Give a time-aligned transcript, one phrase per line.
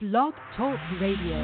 [0.00, 1.38] Blog Talk Radio.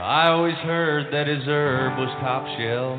[0.00, 2.98] I always heard that his herb was top shelf.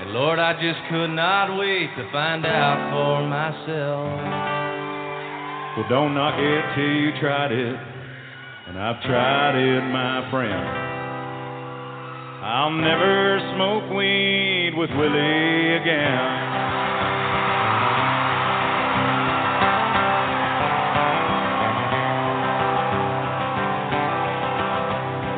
[0.00, 4.16] And Lord, I just could not wait to find out for myself.
[5.76, 7.76] Well, don't knock it till you tried it.
[8.66, 10.91] And I've tried it, my friend.
[12.42, 16.18] I'll never smoke weed with Willie again.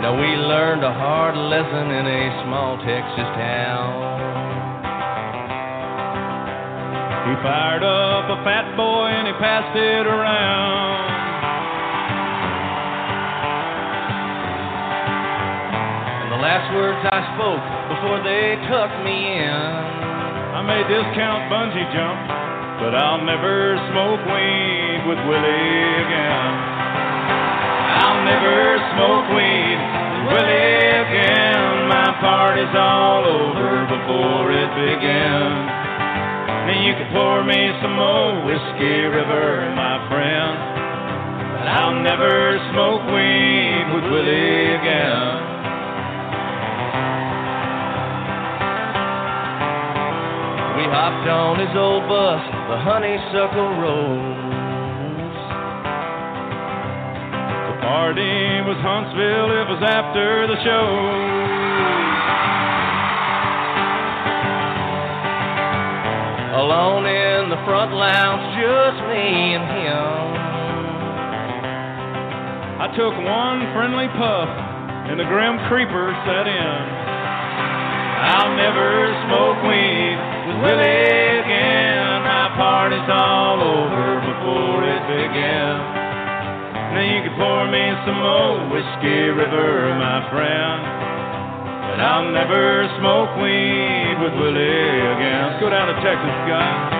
[0.01, 4.15] Now we learned a hard lesson in a small Texas town.
[7.29, 11.04] He fired up a fat boy and he passed it around.
[16.45, 19.65] Last words I spoke before they tucked me in.
[20.53, 22.21] I may discount bungee jump,
[22.85, 26.53] but I'll never smoke weed with Willie again.
[27.97, 31.89] I'll never smoke weed with Willie again.
[31.89, 35.65] My party's all over before it begins.
[35.65, 40.53] Now you can pour me some more whiskey river, my friend.
[41.57, 45.44] But I'll never smoke weed with Willie again.
[50.95, 52.39] Hopped on his old bus,
[52.71, 55.35] the honeysuckle rose.
[57.67, 60.87] The party was Huntsville, it was after the show.
[66.63, 70.15] Alone in the front lounge, just me and him.
[72.79, 74.47] I took one friendly puff,
[75.11, 76.95] and the grim creeper set in.
[78.25, 79.61] I'll never smoke
[80.63, 82.23] Willie again.
[82.23, 85.83] My party's all over before it begins.
[86.95, 90.79] Now you can pour me some more whiskey river, my friend.
[91.91, 95.39] But I'll never smoke weed with Willie again.
[95.51, 96.94] Let's go down to Texas, guys.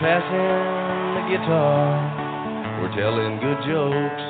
[0.00, 4.22] Passing the guitar, we're telling good jokes.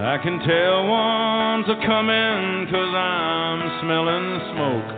[0.00, 4.90] I can tell one's a coming cause I'm smelling smoke.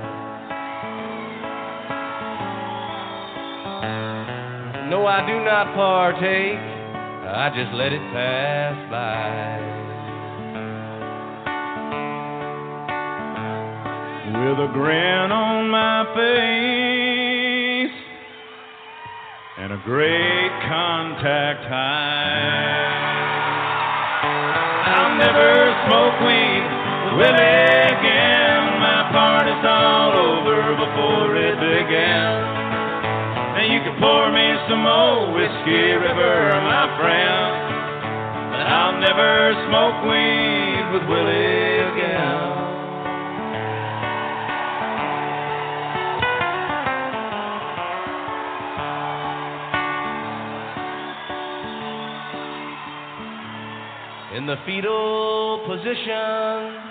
[4.91, 9.73] No, I do not partake, I just let it pass by.
[14.33, 15.32] With a grin
[16.15, 17.97] face
[19.59, 22.93] and a great contact high.
[24.93, 26.65] I'll never smoke weed
[27.09, 28.61] with Willie again.
[28.81, 32.33] My party's all over before it began.
[33.57, 37.53] Now you can pour me some more whiskey river, my friend.
[38.53, 41.82] But I'll never smoke weed with Willie
[54.43, 56.83] In the fetal position,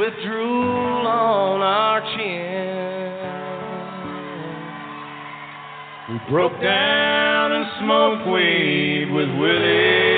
[0.00, 3.12] with drool on our chin.
[6.08, 10.11] We broke down and smoked weed with Willie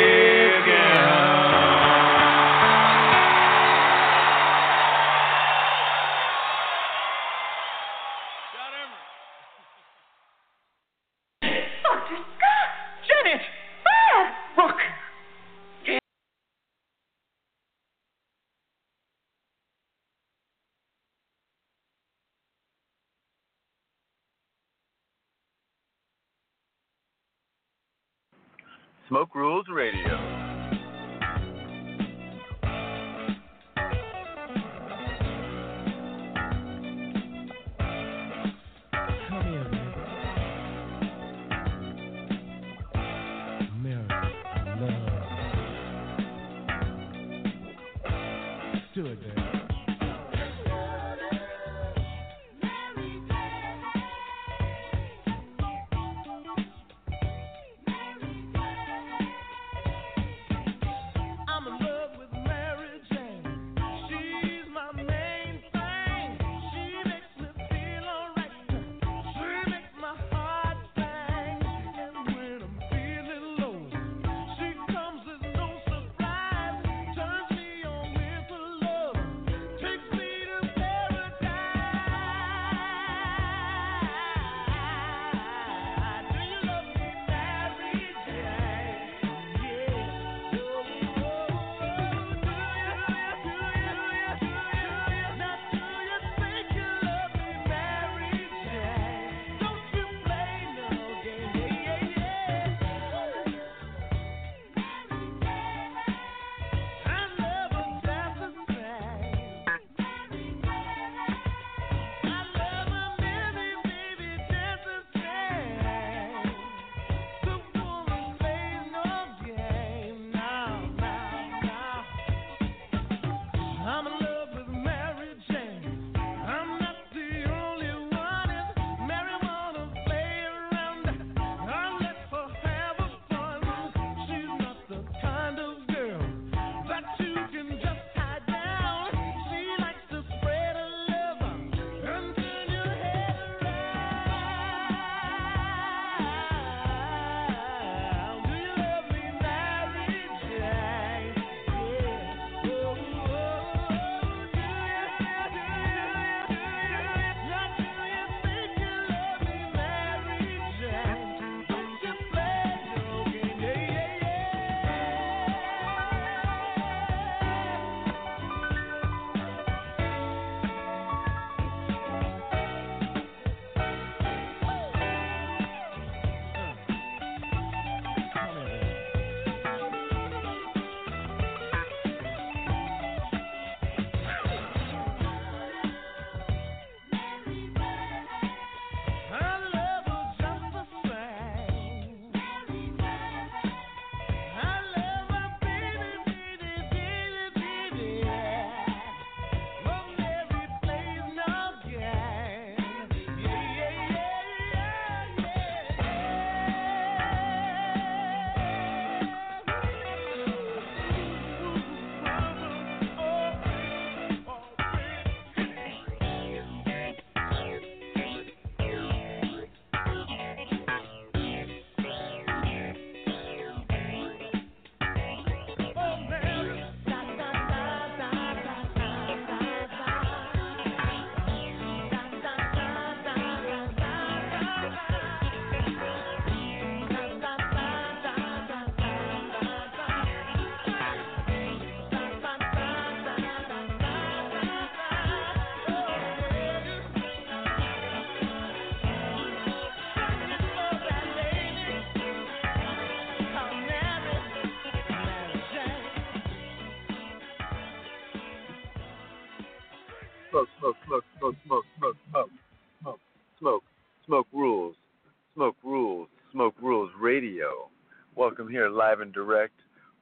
[269.14, 269.74] live and direct.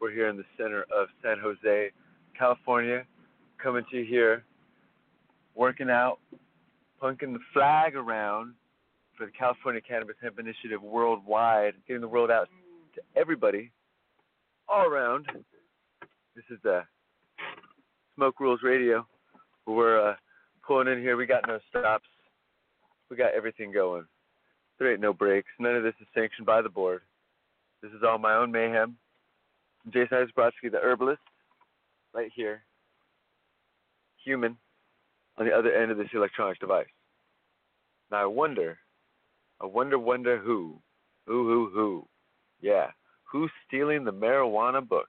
[0.03, 1.91] We're here in the center of San Jose,
[2.39, 3.05] California,
[3.62, 4.44] coming to you here,
[5.55, 6.19] working out,
[7.02, 8.52] punking the flag around
[9.16, 12.49] for the California Cannabis Hemp Initiative worldwide, getting the word out
[12.95, 13.71] to everybody,
[14.69, 15.25] all around.
[16.37, 16.83] This is the
[18.14, 19.07] Smoke Rules Radio.
[19.66, 20.16] We're uh,
[20.66, 21.16] pulling in here.
[21.16, 22.09] We got no stops.
[23.09, 24.05] We got everything going.
[24.78, 25.49] There ain't no breaks.
[25.59, 27.00] None of this is sanctioned by the board.
[27.83, 28.97] This is all my own mayhem.
[29.85, 31.21] I'm Jason the herbalist,
[32.15, 32.62] right here.
[34.25, 34.57] Human
[35.37, 36.87] on the other end of this electronic device.
[38.11, 38.79] Now I wonder,
[39.61, 40.79] I wonder, wonder who,
[41.27, 42.07] who, who, who,
[42.61, 42.89] yeah,
[43.25, 45.09] who's stealing the marijuana book?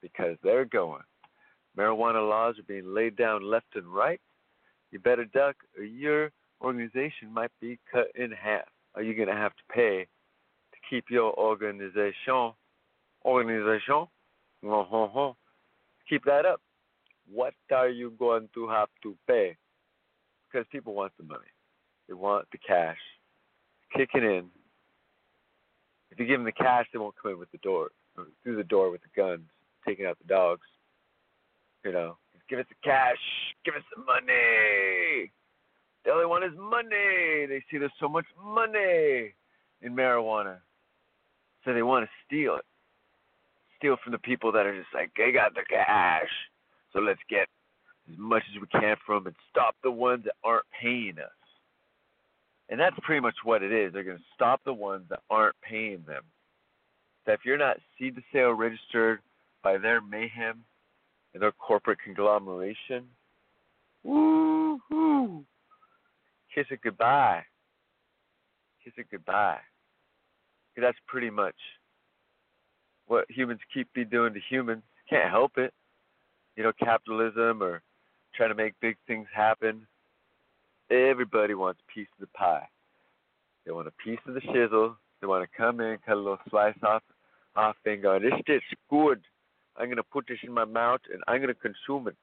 [0.00, 1.02] Because they're going.
[1.76, 4.20] Marijuana laws are being laid down left and right.
[4.92, 6.30] You better duck, or your
[6.62, 8.64] organization might be cut in half.
[8.94, 10.06] Are you going to have to pay
[10.88, 12.52] keep your organization,
[13.24, 14.06] organization,
[16.08, 16.60] keep that up?
[17.32, 19.56] What are you going to have to pay?
[20.50, 21.50] Because people want the money.
[22.08, 22.98] They want the cash.
[23.96, 24.46] Kicking in.
[26.10, 27.90] If you give them the cash, they won't come in with the door,
[28.42, 29.42] through the door with the guns,
[29.86, 30.66] taking out the dogs.
[31.84, 32.16] You know,
[32.48, 33.18] give us the cash,
[33.64, 35.30] give us the money.
[36.04, 37.46] The only one is money.
[37.46, 39.34] They see there's so much money
[39.82, 40.58] in marijuana,
[41.66, 42.64] so they want to steal it.
[43.76, 46.30] Steal from the people that are just like, they got the cash,
[46.92, 47.48] so let's get
[48.10, 51.30] as much as we can from them and stop the ones that aren't paying us.
[52.70, 53.92] And that's pretty much what it is.
[53.92, 56.22] They're going to stop the ones that aren't paying them.
[57.26, 59.20] That if you're not seed to sale registered
[59.62, 60.64] by their mayhem
[61.34, 63.04] and their corporate conglomeration,
[64.04, 65.44] woo hoo,
[66.54, 67.42] kiss it goodbye.
[68.82, 69.58] Kiss it goodbye.
[70.82, 71.54] That's pretty much
[73.06, 74.82] what humans keep be doing to humans.
[75.08, 75.72] Can't help it.
[76.56, 77.82] You know, capitalism or
[78.34, 79.86] trying to make big things happen.
[80.90, 82.68] Everybody wants a piece of the pie.
[83.64, 84.96] They want a piece of the shizzle.
[85.20, 87.02] They want to come in, cut a little slice off,
[87.56, 89.20] off, and go, this shit's good.
[89.76, 92.16] I'm gonna put this in my mouth and I'm gonna consume it.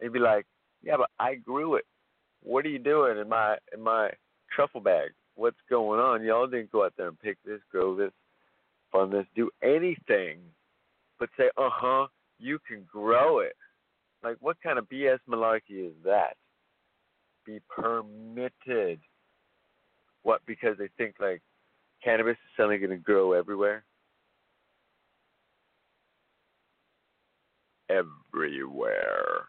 [0.00, 0.46] And be like,
[0.82, 1.84] yeah, but I grew it.
[2.42, 4.10] What are you doing in my in my
[4.54, 5.10] truffle bag?
[5.34, 6.22] What's going on?
[6.22, 8.12] Y'all didn't go out there and pick this, grow this,
[8.90, 10.38] fund this, do anything,
[11.18, 12.06] but say, uh huh,
[12.38, 13.56] you can grow it.
[14.22, 16.36] Like, what kind of BS malarkey is that?
[17.44, 19.00] Be permitted.
[20.22, 20.42] What?
[20.46, 21.42] Because they think like
[22.04, 23.84] cannabis is suddenly going to grow everywhere.
[27.90, 29.46] Everywhere.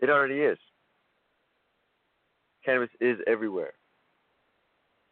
[0.00, 0.58] It already is.
[2.64, 3.72] Cannabis is everywhere.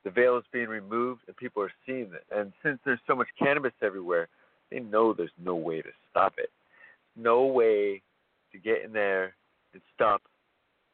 [0.07, 2.25] The veil is being removed and people are seeing it.
[2.31, 4.29] And since there's so much cannabis everywhere,
[4.71, 6.49] they know there's no way to stop it.
[7.17, 8.03] No way
[8.53, 9.35] to get in there
[9.73, 10.23] and stop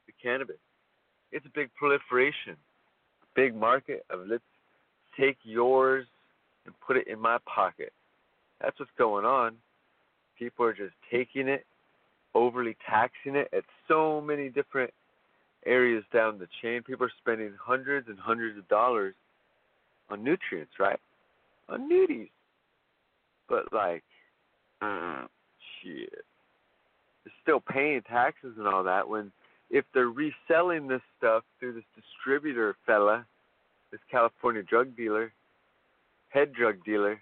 [0.07, 0.57] the cannabis.
[1.31, 2.57] It's a big proliferation,
[3.37, 4.43] big market of let's
[5.21, 6.07] take yours
[6.65, 7.93] and put it in my pocket.
[8.63, 9.57] That's what's going on.
[10.39, 11.67] People are just taking it,
[12.35, 14.91] overly taxing it at so many different
[15.67, 16.83] areas down the chain.
[16.83, 19.15] People are spending hundreds and hundreds of dollars
[20.11, 20.99] on nutrients, right?
[21.69, 22.31] On nudies.
[23.49, 24.03] But like,
[25.83, 26.25] shit.
[27.25, 29.31] They're still paying taxes and all that when
[29.71, 33.25] if they're reselling this stuff through this distributor fella,
[33.91, 35.33] this California drug dealer,
[36.29, 37.21] head drug dealer,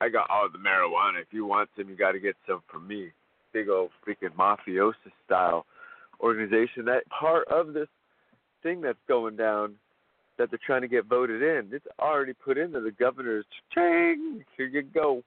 [0.00, 1.20] I got all the marijuana.
[1.20, 3.10] If you want some, you got to get some from me.
[3.52, 5.66] Big old freaking mafiosa style
[6.20, 6.84] organization.
[6.84, 7.88] That part of this
[8.62, 9.74] thing that's going down
[10.38, 14.44] that they're trying to get voted in, it's already put into the governor's ching.
[14.56, 15.22] Here you go.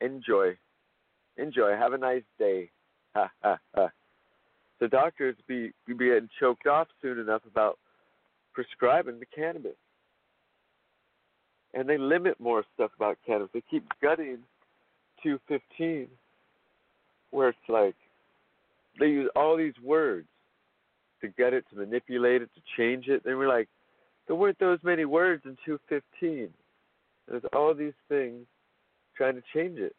[0.00, 0.56] Enjoy.
[1.36, 1.70] Enjoy.
[1.76, 2.70] Have a nice day.
[3.14, 3.88] Ha ha ha.
[4.78, 7.78] So doctors be be getting choked off soon enough about
[8.54, 9.76] prescribing the cannabis.
[11.74, 13.50] And they limit more stuff about cannabis.
[13.54, 14.38] They keep gutting
[15.22, 16.08] 215,
[17.30, 17.94] where it's like
[19.00, 20.28] they use all these words
[21.20, 23.24] to get it, to manipulate it, to change it.
[23.24, 23.68] They were like,
[24.26, 26.48] there weren't those many words in 215.
[27.28, 28.46] There's all these things
[29.16, 29.96] trying to change it.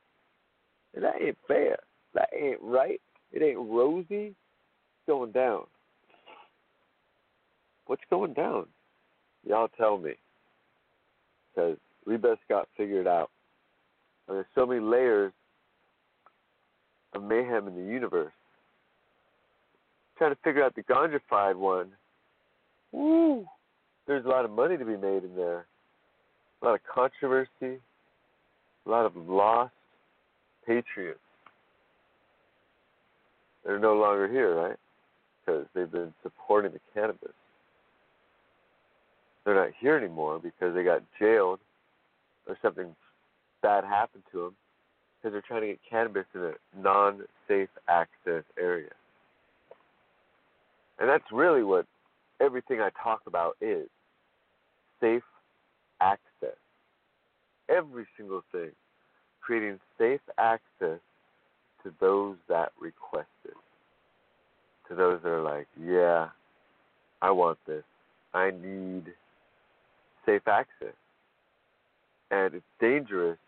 [0.95, 1.77] And that ain't fair.
[2.13, 3.01] That ain't right.
[3.31, 4.05] It ain't rosy.
[4.27, 5.63] It's going down.
[7.87, 8.67] What's going down?
[9.45, 10.13] Y'all tell me.
[11.53, 13.29] Because we best got figured out.
[14.27, 15.33] And there's so many layers
[17.13, 18.31] of mayhem in the universe.
[20.21, 21.87] Trying to figure out the ganjafied one.
[22.91, 23.43] Woo!
[24.05, 25.65] There's a lot of money to be made in there.
[26.61, 27.81] A lot of controversy.
[28.85, 29.73] A lot of lost
[30.63, 31.19] patriots.
[33.65, 34.77] They're no longer here, right?
[35.43, 37.33] Because they've been supporting the cannabis.
[39.43, 41.59] They're not here anymore because they got jailed
[42.47, 42.95] or something
[43.63, 44.55] bad happened to them
[45.17, 48.91] because they're trying to get cannabis in a non-safe access area.
[51.01, 51.87] And that's really what
[52.39, 53.87] everything I talk about is
[55.01, 55.23] safe
[55.99, 56.55] access.
[57.69, 58.69] Every single thing.
[59.41, 60.99] Creating safe access
[61.83, 63.55] to those that request it.
[64.89, 66.27] To those that are like, yeah,
[67.23, 67.83] I want this.
[68.35, 69.05] I need
[70.23, 70.93] safe access.
[72.29, 73.39] And it's dangerous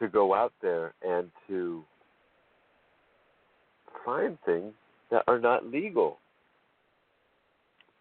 [0.00, 1.82] to go out there and to
[4.04, 4.74] find things
[5.10, 6.18] that are not legal.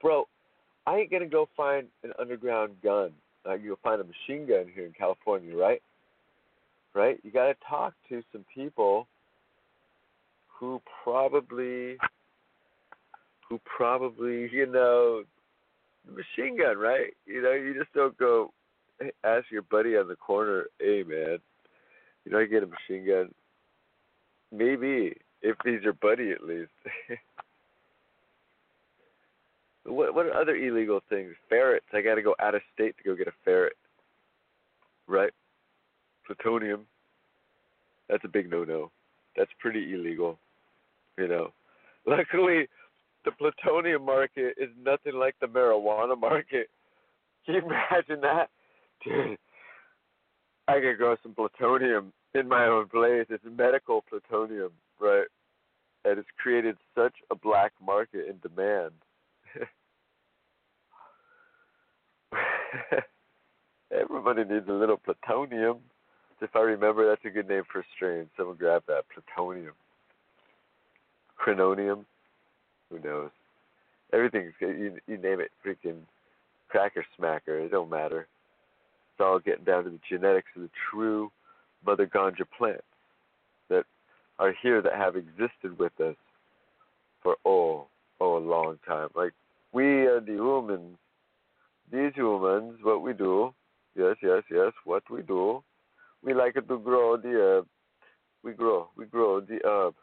[0.01, 0.27] Bro,
[0.85, 3.11] I ain't gonna go find an underground gun.
[3.45, 5.81] Like you'll find a machine gun here in California, right?
[6.93, 7.19] Right?
[7.23, 9.07] You gotta talk to some people
[10.47, 11.97] who probably
[13.49, 15.23] who probably, you know,
[16.07, 17.13] machine gun, right?
[17.25, 18.53] You know, you just don't go
[19.23, 21.39] ask your buddy on the corner, hey man,
[22.25, 23.33] you know, I get a machine gun.
[24.51, 26.71] Maybe if he's your buddy at least.
[29.85, 31.33] what what are other illegal things?
[31.47, 31.85] Ferrets.
[31.93, 33.73] I got to go out of state to go get a ferret.
[35.07, 35.31] Right?
[36.25, 36.85] Plutonium.
[38.09, 38.91] That's a big no-no.
[39.37, 40.37] That's pretty illegal.
[41.17, 41.53] You know.
[42.05, 42.67] Luckily,
[43.25, 46.69] the plutonium market is nothing like the marijuana market.
[47.45, 48.49] Can you imagine that?
[49.03, 49.37] Dude,
[50.67, 53.25] I could grow some plutonium in my own place.
[53.29, 55.25] It's medical plutonium, right?
[56.05, 58.91] And it's created such a black market in demand.
[63.91, 65.77] Everybody needs a little plutonium.
[66.41, 68.29] If I remember, that's a good name for a strain.
[68.37, 69.73] Someone grab that plutonium.
[71.43, 72.05] Crinonium.
[72.89, 73.31] Who knows?
[74.13, 75.99] Everything's you, you name it, freaking
[76.69, 77.65] cracker smacker.
[77.65, 78.21] It don't matter.
[78.21, 81.31] It's all getting down to the genetics of the true
[81.85, 82.83] mother ganja plants
[83.69, 83.83] that
[84.39, 86.15] are here that have existed with us
[87.21, 87.87] for oh
[88.19, 89.09] oh a long time.
[89.15, 89.33] Like
[89.73, 90.97] we are the humans.
[91.91, 93.53] These humans, what we do,
[93.95, 95.63] yes, yes, yes, what we do,
[96.23, 97.67] we like it to grow the herb.
[98.43, 99.95] We grow, we grow the herb.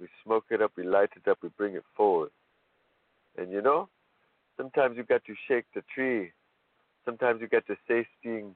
[0.00, 2.30] We smoke it up, we light it up, we bring it forward.
[3.38, 3.88] And you know,
[4.56, 6.32] sometimes you got to shake the tree.
[7.04, 8.54] Sometimes you got to say things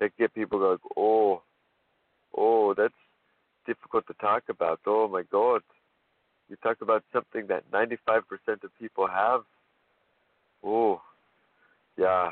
[0.00, 1.42] that get people like, oh,
[2.36, 2.94] oh, that's
[3.66, 4.80] difficult to talk about.
[4.86, 5.62] Oh my God.
[6.48, 8.22] You talk about something that 95%
[8.64, 9.42] of people have.
[10.62, 11.00] Oh,
[11.96, 12.30] yeah.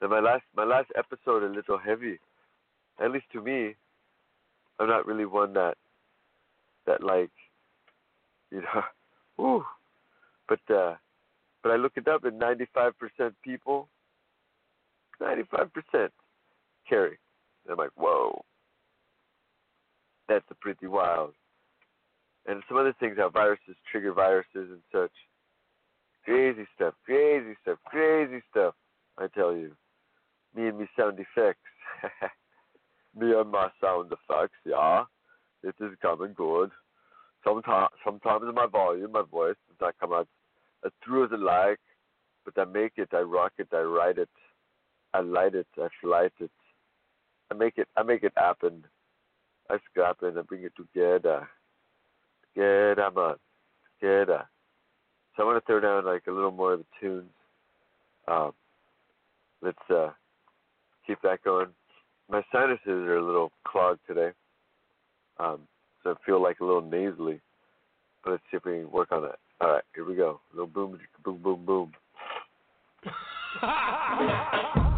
[0.00, 2.18] Now my last my last episode a little heavy.
[3.00, 3.74] At least to me,
[4.78, 5.76] I'm not really one that
[6.86, 7.30] that like,
[8.50, 8.82] you know,
[9.44, 9.64] ooh.
[10.48, 10.94] But uh,
[11.62, 12.92] but I look it up, and 95%
[13.42, 13.88] people,
[15.20, 16.08] 95%
[16.88, 17.18] carry.
[17.64, 18.42] And I'm like, whoa,
[20.28, 21.34] that's a pretty wild.
[22.46, 25.10] And some other things how viruses trigger viruses and such.
[26.28, 28.74] Crazy stuff, crazy stuff, crazy stuff.
[29.16, 29.72] I tell you,
[30.54, 31.60] me and me sound effects.
[33.18, 35.04] me and my sound effects, yeah.
[35.62, 36.70] It is coming good.
[37.42, 40.28] Sometimes, sometimes my volume, my voice does not come out
[40.84, 41.80] as true as I like,
[42.44, 44.28] but I make it, I rock it, I write it,
[45.14, 46.50] I light it, I flight it.
[47.50, 48.84] I make it, I make it happen.
[49.70, 51.48] I scrap it, and I bring it together.
[52.54, 53.34] Together, man.
[53.98, 54.44] Together.
[55.38, 57.30] So I want to throw down like a little more of the tunes.
[58.26, 58.52] Um,
[59.62, 60.10] let's uh,
[61.06, 61.68] keep that going.
[62.28, 64.30] My sinuses are a little clogged today,
[65.38, 65.60] um,
[66.02, 67.40] so I feel like a little nasally.
[68.24, 69.38] But let's see if we can work on that.
[69.60, 70.40] All right, here we go.
[70.52, 71.92] A little boom, boom, boom, boom.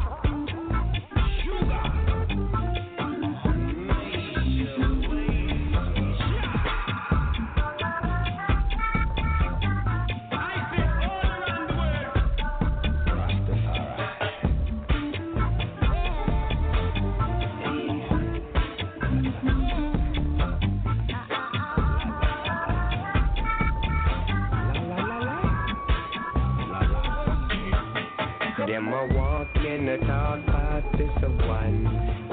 [28.71, 31.83] Them a walk and a talk past this a one.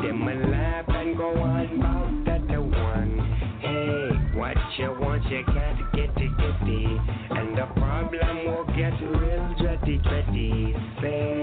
[0.04, 3.17] Them a laugh and go on about that a one.
[3.60, 7.02] Hey, what you want, you can't get it, get it.
[7.32, 10.78] And the problem will get real dready, dready.
[11.02, 11.41] Say,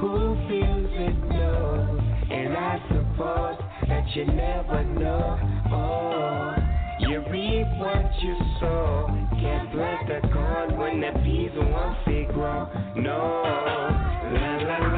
[0.00, 2.00] who feels it knows.
[2.28, 5.38] And I suppose that you never know.
[5.70, 6.56] Oh,
[7.06, 9.06] you reap what you sow.
[9.38, 11.98] Can't plant the corn when the peas won't
[12.34, 12.68] grow.
[12.96, 14.07] No.
[14.30, 14.97] La la la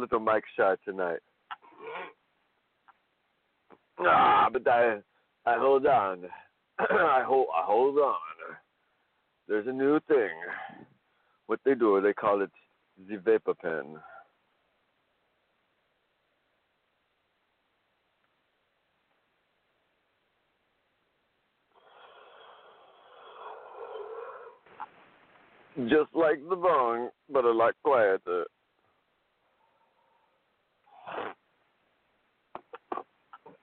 [0.00, 1.20] little, mic shot tonight.
[4.00, 4.96] Ah, but I,
[5.46, 6.24] I hold on.
[6.78, 8.14] I hold, I hold on.
[9.46, 10.30] There's a new thing.
[11.46, 12.50] What they do, they call it
[13.08, 13.96] the vapor pen.
[25.88, 28.44] Just like the bong, but a lot quieter.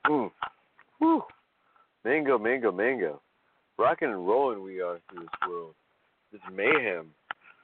[0.09, 0.31] Mm.
[0.99, 1.23] Whew.
[2.05, 3.21] Mango, mango, mango.
[3.77, 5.75] Rocking and rolling we are through this world.
[6.31, 7.07] This mayhem.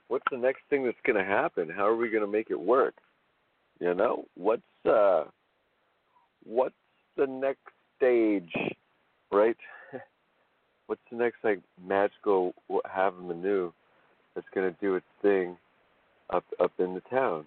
[0.10, 1.70] What's the next thing that's gonna happen?
[1.70, 2.96] How are we gonna make it work?
[3.80, 4.26] You know?
[4.36, 5.26] What's uh
[6.46, 6.76] what's
[7.18, 7.62] the next
[7.98, 8.52] stage,
[9.32, 9.58] right?
[10.88, 12.54] what's the next like magical
[12.90, 13.72] have menu
[14.36, 15.58] that's gonna do its thing
[16.30, 17.46] up up in the town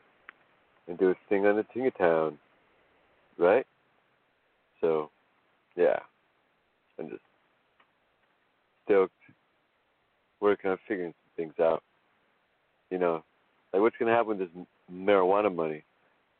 [0.88, 2.38] and do its thing on the Tinga Town.
[3.38, 3.66] Right?
[4.80, 5.10] So
[5.76, 5.98] yeah.
[6.98, 7.20] I'm just
[8.84, 9.12] stoked
[10.40, 11.82] working on figuring some things out.
[12.90, 13.24] You know,
[13.72, 15.82] like what's gonna happen with this marijuana money?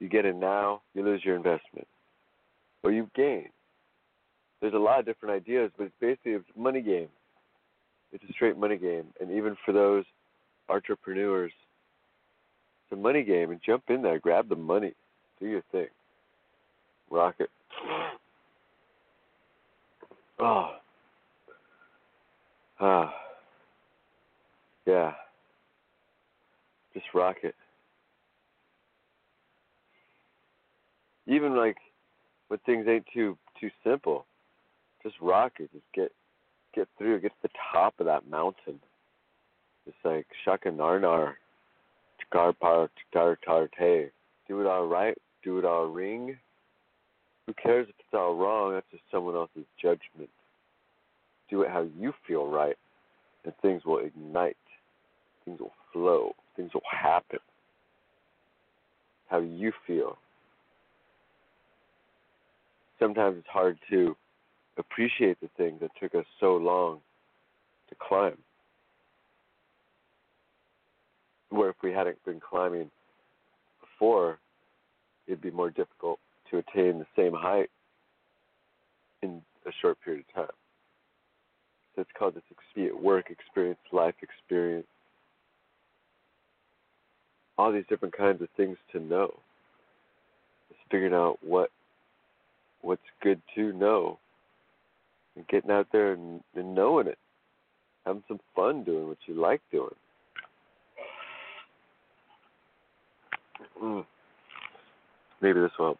[0.01, 1.87] You get it now, you lose your investment.
[2.83, 3.49] Or you gain.
[4.61, 7.09] There's a lot of different ideas, but it's basically a money game.
[8.13, 9.07] It's a straight money game.
[9.21, 10.05] And even for those
[10.69, 11.53] entrepreneurs,
[12.92, 14.94] a money game and jump in there, grab the money,
[15.40, 15.88] do your thing.
[17.11, 17.51] Rock it.
[20.38, 20.72] Oh.
[22.79, 23.11] Ah.
[24.85, 25.12] Yeah.
[26.92, 27.55] Just rock it.
[31.27, 31.77] Even like
[32.49, 34.27] when things ain't too too simple,
[35.03, 35.70] just rock it.
[35.72, 36.12] Just get
[36.75, 37.20] get through.
[37.20, 38.79] Get to the top of that mountain.
[39.87, 41.35] Just like shaka narnar,
[42.33, 44.11] chakar par chakar tarte.
[44.49, 45.17] Do it all right.
[45.43, 46.37] Do it all ring.
[47.47, 48.75] Who cares if it's all wrong?
[48.75, 50.31] That's just someone else's judgment.
[51.49, 52.77] Do it how you feel right,
[53.45, 54.57] and things will ignite.
[55.45, 56.33] Things will flow.
[56.57, 57.39] Things will happen.
[59.29, 60.19] How you feel.
[62.99, 64.17] Sometimes it's hard to
[64.79, 66.99] appreciate the things that took us so long
[67.89, 68.37] to climb.
[71.57, 72.90] Where if we hadn't been climbing
[73.81, 74.38] before,
[75.27, 76.19] it'd be more difficult
[76.51, 77.71] to attain the same height
[79.23, 80.55] in a short period of time.
[81.95, 82.42] So it's called this
[83.03, 84.87] work experience, life experience,
[87.57, 89.33] all these different kinds of things to know.
[90.71, 91.71] It's figuring out what
[92.83, 94.19] what's good to know
[95.35, 97.19] and getting out there and, and knowing it.
[98.05, 99.95] Having some fun doing what you like doing.
[103.83, 104.05] Mm.
[105.40, 105.99] Maybe this will.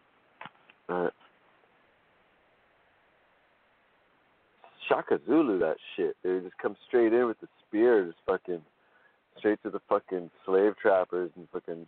[4.87, 6.43] Shaka Zulu that shit, dude.
[6.43, 8.61] Just come straight in with the spear, just fucking
[9.37, 11.85] straight to the fucking slave trappers and fucking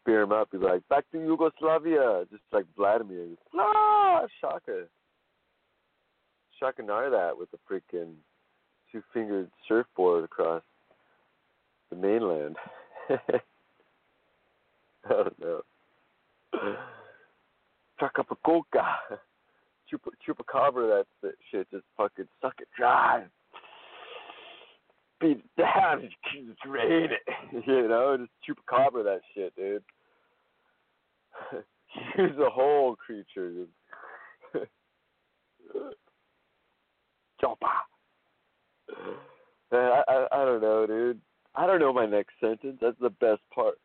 [0.00, 0.50] spear them up.
[0.50, 3.26] Be like, back to Yugoslavia, just like Vladimir.
[3.54, 4.84] Ah, Shaka.
[6.58, 8.14] Shaka Nar that with the freaking
[8.90, 10.62] two fingered surfboard across
[11.90, 12.56] the mainland.
[15.06, 15.62] I don't know.
[18.00, 19.18] Chacapacoca.
[19.90, 23.24] Chupa chupacabra that shit just fucking suck it dry.
[25.20, 27.64] Beat it down and just drain it.
[27.66, 29.82] You know, just chupacabra that shit, dude.
[32.18, 33.66] Use a whole creature.
[37.42, 37.56] Chopa.
[37.62, 37.86] Ah.
[39.72, 41.20] Man, I, I I don't know, dude.
[41.54, 42.78] I don't know my next sentence.
[42.80, 43.78] That's the best part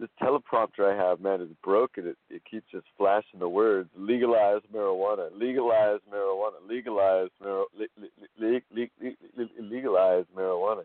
[0.00, 2.06] this teleprompter I have, man, is broken.
[2.06, 7.86] It it keeps just flashing the words: legalize marijuana, legalize marijuana, legalize mar- le-
[8.38, 10.84] le- le- le- legalize marijuana.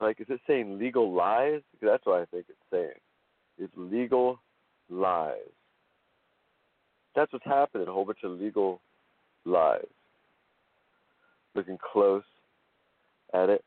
[0.00, 1.60] Like, is it saying legal lies?
[1.72, 2.98] Because that's what I think it's saying.
[3.58, 4.40] It's legal
[4.90, 5.36] lies.
[7.14, 7.86] That's what's happening.
[7.88, 8.80] A whole bunch of legal
[9.44, 9.84] lies.
[11.54, 12.24] Looking close
[13.32, 13.62] at it,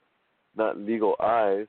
[0.57, 1.67] not legal eyes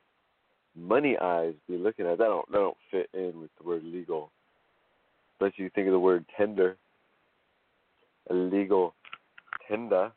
[0.79, 2.19] money eyes be looking at.
[2.19, 4.31] That don't that don't fit in with the word legal.
[5.41, 6.77] Unless you think of the word tender.
[8.31, 8.95] A legal
[9.69, 10.13] tender.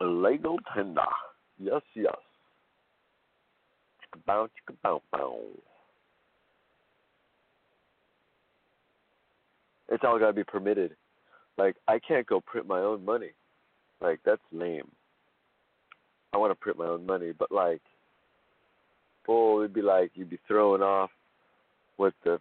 [0.00, 1.02] A legal tender.
[1.58, 2.14] Yes, yes.
[9.90, 10.94] It's all gotta be permitted.
[11.56, 13.30] Like I can't go print my own money.
[14.00, 14.88] Like that's lame.
[16.32, 17.80] I want to print my own money, but like,
[19.28, 21.10] oh, it'd be like you'd be throwing off
[21.96, 22.40] with the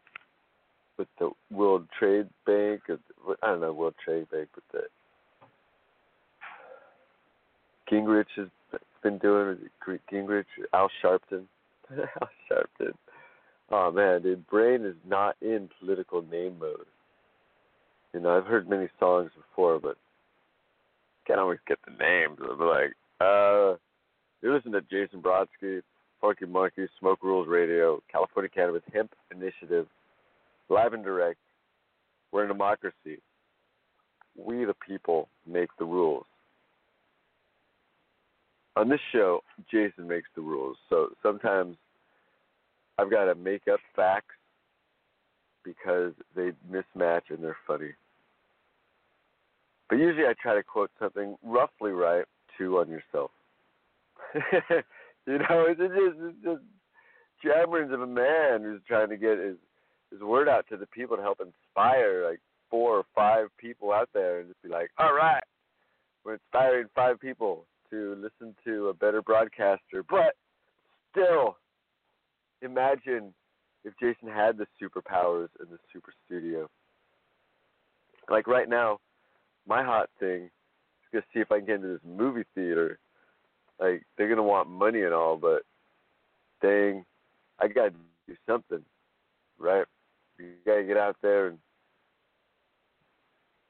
[0.97, 4.81] with the World Trade Bank, or I don't know World Trade Bank, but the
[7.91, 8.47] Gingrich has
[9.03, 9.57] been doing
[10.11, 11.43] Gingrich, Al Sharpton,
[11.91, 12.93] Al Sharpton.
[13.69, 16.85] Oh man, dude, brain is not in political name mode.
[18.13, 19.97] You know, I've heard many songs before, but
[21.25, 22.37] can't always get the names.
[22.39, 23.75] Be like, uh,
[24.41, 25.81] you're listening to Jason Brodsky,
[26.21, 29.87] Funky Monkey, Smoke Rules Radio, California Cannabis Hemp Initiative,
[30.69, 31.39] live and direct.
[32.31, 33.21] We're a democracy.
[34.37, 36.25] We, the people, make the rules.
[38.75, 40.77] On this show, Jason makes the rules.
[40.89, 41.77] So sometimes
[42.99, 44.35] I've got to make up facts
[45.63, 47.91] because they mismatch and they're funny.
[49.89, 52.25] But usually I try to quote something roughly right
[52.57, 53.31] two on yourself.
[54.35, 56.61] you know, it's just, it's just
[57.45, 59.57] jammerings of a man who's trying to get his
[60.11, 62.39] his word out to the people to help inspire like
[62.69, 65.43] four or five people out there and just be like, all right,
[66.23, 70.03] we're inspiring five people to listen to a better broadcaster.
[70.09, 70.35] But
[71.11, 71.57] still,
[72.61, 73.33] imagine
[73.83, 76.69] if Jason had the superpowers in the super studio.
[78.29, 78.99] Like right now,
[79.67, 80.49] my hot thing
[81.11, 82.99] gonna see if I can get into this movie theater.
[83.79, 85.63] Like they're gonna want money and all, but
[86.61, 87.05] dang,
[87.59, 87.93] I gotta
[88.27, 88.83] do something,
[89.57, 89.85] right?
[90.39, 91.57] You gotta get out there and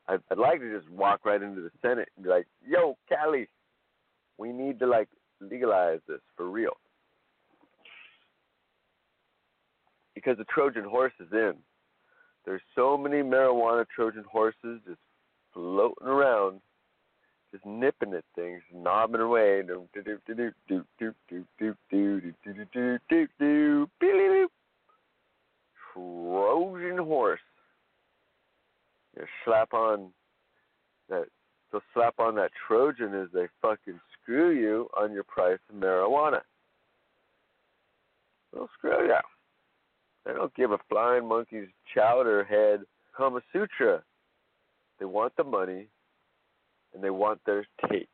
[0.08, 3.48] I'd, I'd like to just walk right into the Senate and be like, "Yo, Cali,
[4.38, 5.10] we need to like
[5.42, 6.78] legalize this for real."
[10.16, 11.54] Because the Trojan horse is in.
[12.46, 15.00] There's so many marijuana Trojan horses just
[15.54, 16.62] floating around,
[17.58, 19.64] just nipping at things, knobbing away.
[25.94, 27.40] Trojan horse.
[29.16, 30.12] You slap on
[31.10, 31.26] that
[31.72, 36.42] they'll slap on that Trojan as they fucking screw you on your price of marijuana.
[38.54, 39.16] They'll screw you.
[40.26, 42.82] They don't give a flying monkey's chowder head
[43.16, 44.04] Kama Sutra.
[45.00, 45.88] They want the money
[46.98, 48.10] and they want their take.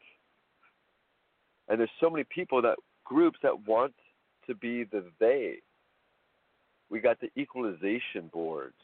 [1.70, 3.94] And there's so many people that groups that want
[4.46, 5.56] to be the they.
[6.90, 8.76] We got the equalization boards.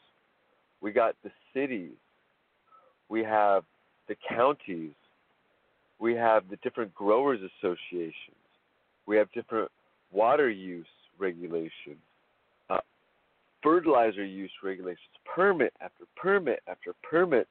[0.79, 1.97] We got the cities.
[3.09, 3.65] We have
[4.07, 4.93] the counties.
[5.99, 8.13] We have the different growers associations.
[9.05, 9.69] We have different
[10.13, 11.99] water use regulations,
[12.69, 12.77] uh,
[13.61, 17.49] fertilizer use regulations, permit after permit after permit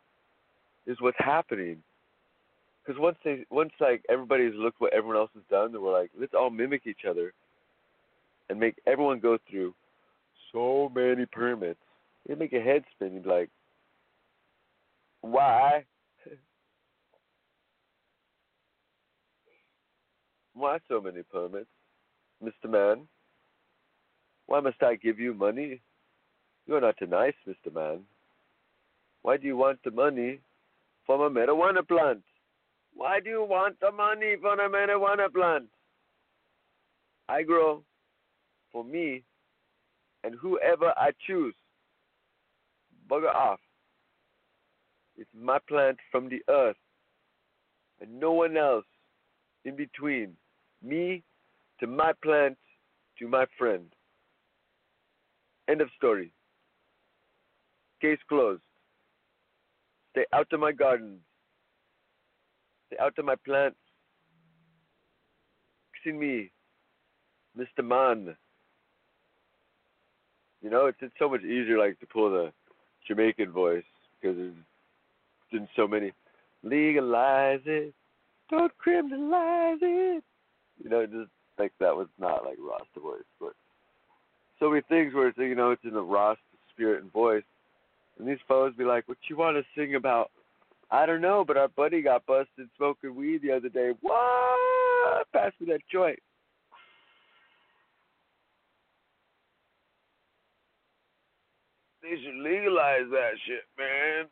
[0.87, 1.83] is what's happening.
[2.89, 6.11] Because once they, once like everybody's looked what everyone else has done, then we're like,
[6.19, 7.35] let's all mimic each other
[8.49, 9.75] and make everyone go through
[10.51, 11.79] so many permits.
[12.27, 13.13] You make your head spin.
[13.13, 13.51] You'd be like,
[15.21, 15.85] why?
[20.55, 21.69] Why so many permits,
[22.43, 22.71] Mr.
[22.71, 23.07] Man?
[24.47, 25.83] Why must I give you money?
[26.67, 27.71] You are not nice, Mr.
[27.75, 28.01] Man.
[29.21, 30.39] Why do you want the money
[31.05, 32.23] from a marijuana plant?
[32.99, 35.67] Why do you want the money from a marijuana plant?
[37.29, 37.85] I grow
[38.73, 39.23] for me
[40.25, 41.55] and whoever I choose.
[43.09, 43.61] Bugger off.
[45.17, 46.77] It's my plant from the earth
[48.01, 48.85] and no one else
[49.65, 50.33] in between.
[50.83, 51.23] Me
[51.79, 52.59] to my plant
[53.21, 53.87] to my friend.
[55.69, 56.33] End of story.
[58.01, 58.63] Case closed.
[60.11, 61.21] Stay out of my gardens.
[63.01, 63.77] Out of my plants.
[65.93, 66.51] Fixing me,
[67.57, 67.85] Mr.
[67.85, 68.37] Man.
[70.63, 72.53] You know, it's, it's so much easier like to pull the
[73.07, 73.85] Jamaican voice
[74.21, 74.55] because there's
[75.53, 76.13] been so many.
[76.63, 77.95] Legalize it,
[78.51, 80.25] don't criminalize it.
[80.83, 83.53] You know, just like that was not like Rasta voice, but
[84.59, 87.45] so many things where it's you know it's in the Rasta spirit and voice,
[88.19, 90.31] and these fellas be like, "What you want to sing about?"
[90.91, 93.93] I don't know, but our buddy got busted smoking weed the other day.
[94.01, 95.31] What?
[95.33, 96.19] Pass me that joint.
[102.03, 104.27] They should legalize that shit, man.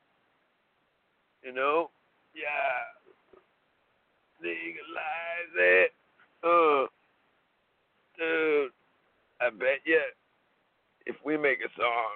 [1.43, 1.91] You know?
[2.35, 3.33] Yeah.
[4.41, 5.93] Legalize it.
[6.43, 6.87] Uh,
[8.17, 8.71] dude,
[9.41, 10.01] I bet you
[11.05, 12.13] if we make a song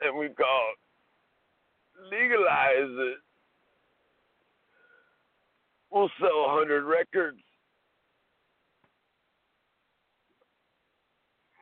[0.00, 0.83] and we call it
[2.10, 3.18] legalize it,
[5.90, 7.40] we'll sell a hundred records.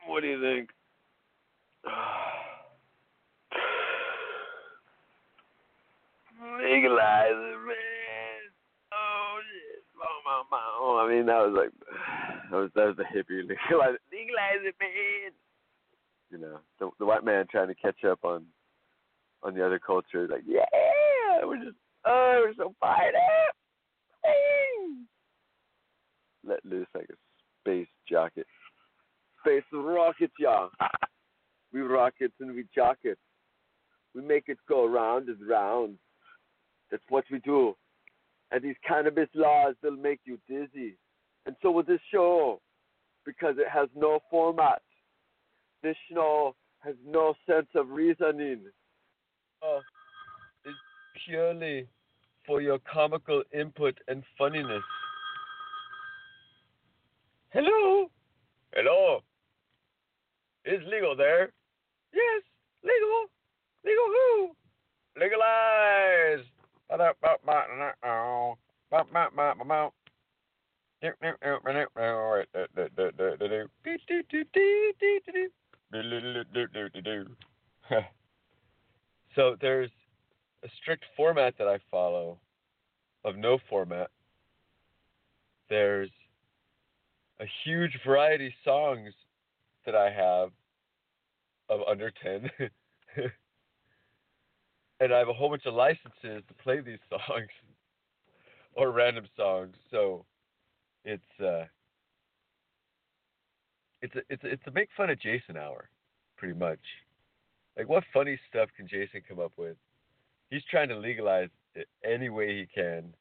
[0.07, 0.69] What do you think?
[6.61, 8.41] Legalize it, man.
[8.91, 9.83] Oh shit.
[9.95, 11.71] Oh, my, my, oh, I mean, that was like,
[12.51, 15.31] that was that was the hippie legalize it, legalize it, man.
[16.29, 18.45] You know, the the white man trying to catch up on
[19.43, 20.65] on the other culture, like, yeah,
[21.43, 23.55] we're just, oh, we're so fired up.
[26.45, 27.15] Let loose like a
[27.61, 28.47] space jacket.
[29.41, 30.69] Space rockets, y'all.
[31.71, 33.21] We rockets and we jackets.
[34.13, 35.97] We make it go round and round.
[36.91, 37.75] That's what we do.
[38.51, 40.97] And these cannabis laws, they'll make you dizzy.
[41.45, 42.61] And so will this show,
[43.25, 44.81] because it has no format.
[45.81, 48.61] This show has no sense of reasoning.
[49.63, 49.79] Uh,
[50.65, 50.77] it's
[51.25, 51.87] purely
[52.45, 54.83] for your comical input and funniness.
[57.49, 58.09] Hello?
[58.73, 59.19] Hello?
[60.65, 61.51] Is legal there?
[62.13, 62.43] Yes,
[62.83, 63.25] legal.
[63.85, 64.51] Legal who?
[65.19, 66.45] Legalize.
[79.35, 79.89] So there's
[80.63, 82.37] a strict format that I follow
[83.25, 84.09] of no format.
[85.69, 86.09] There's
[87.39, 89.13] a huge variety of songs
[89.85, 90.49] that I have
[91.69, 92.49] of under 10.
[94.99, 97.49] and I have a whole bunch of licenses to play these songs
[98.73, 99.75] or random songs.
[99.91, 100.25] So
[101.05, 101.65] it's uh
[104.01, 105.89] it's a it's a, it's a make fun of Jason hour,
[106.37, 106.79] pretty much.
[107.77, 109.77] Like what funny stuff can Jason come up with?
[110.49, 113.13] He's trying to legalize it any way he can.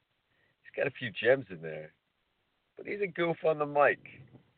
[0.62, 1.92] He's got a few gems in there,
[2.76, 4.00] but he's a goof on the mic.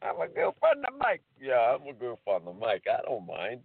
[0.02, 1.22] I'm a goof on the mic.
[1.40, 2.84] Yeah, I'm a goof on the mic.
[2.90, 3.60] I don't mind.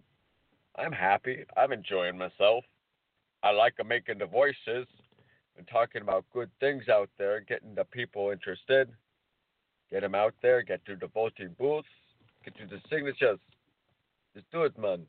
[0.76, 1.44] I'm happy.
[1.56, 2.64] I'm enjoying myself.
[3.42, 4.86] I like making the voices.
[5.58, 8.88] And talking about good things out there, getting the people interested.
[9.90, 11.88] Get them out there, get to the voting booths,
[12.44, 13.40] get to the signatures.
[14.34, 15.00] Just do it, man.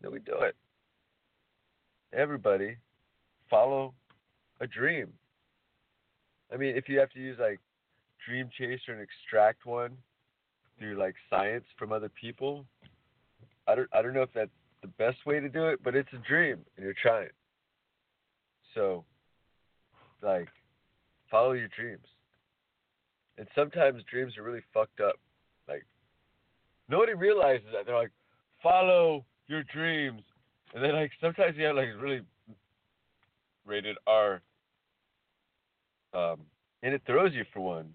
[0.00, 0.54] Then we do it.
[2.12, 2.76] Everybody
[3.50, 3.94] follow
[4.60, 5.08] a dream.
[6.52, 7.60] I mean, if you have to use like
[8.26, 9.96] Dream Chaser and extract one
[10.78, 12.64] through like science from other people,
[13.66, 14.50] I don't I don't know if that's
[14.82, 17.28] the best way to do it, but it's a dream and you're trying.
[18.74, 19.04] So,
[20.22, 20.48] like,
[21.30, 22.06] follow your dreams.
[23.38, 25.16] And sometimes dreams are really fucked up.
[25.68, 25.84] Like,
[26.88, 27.86] nobody realizes that.
[27.86, 28.12] They're like,
[28.62, 30.22] follow your dreams.
[30.74, 32.20] And then, like, sometimes you have, like, really
[33.64, 34.42] rated R.
[36.12, 36.40] Um,
[36.82, 37.92] and it throws you for one.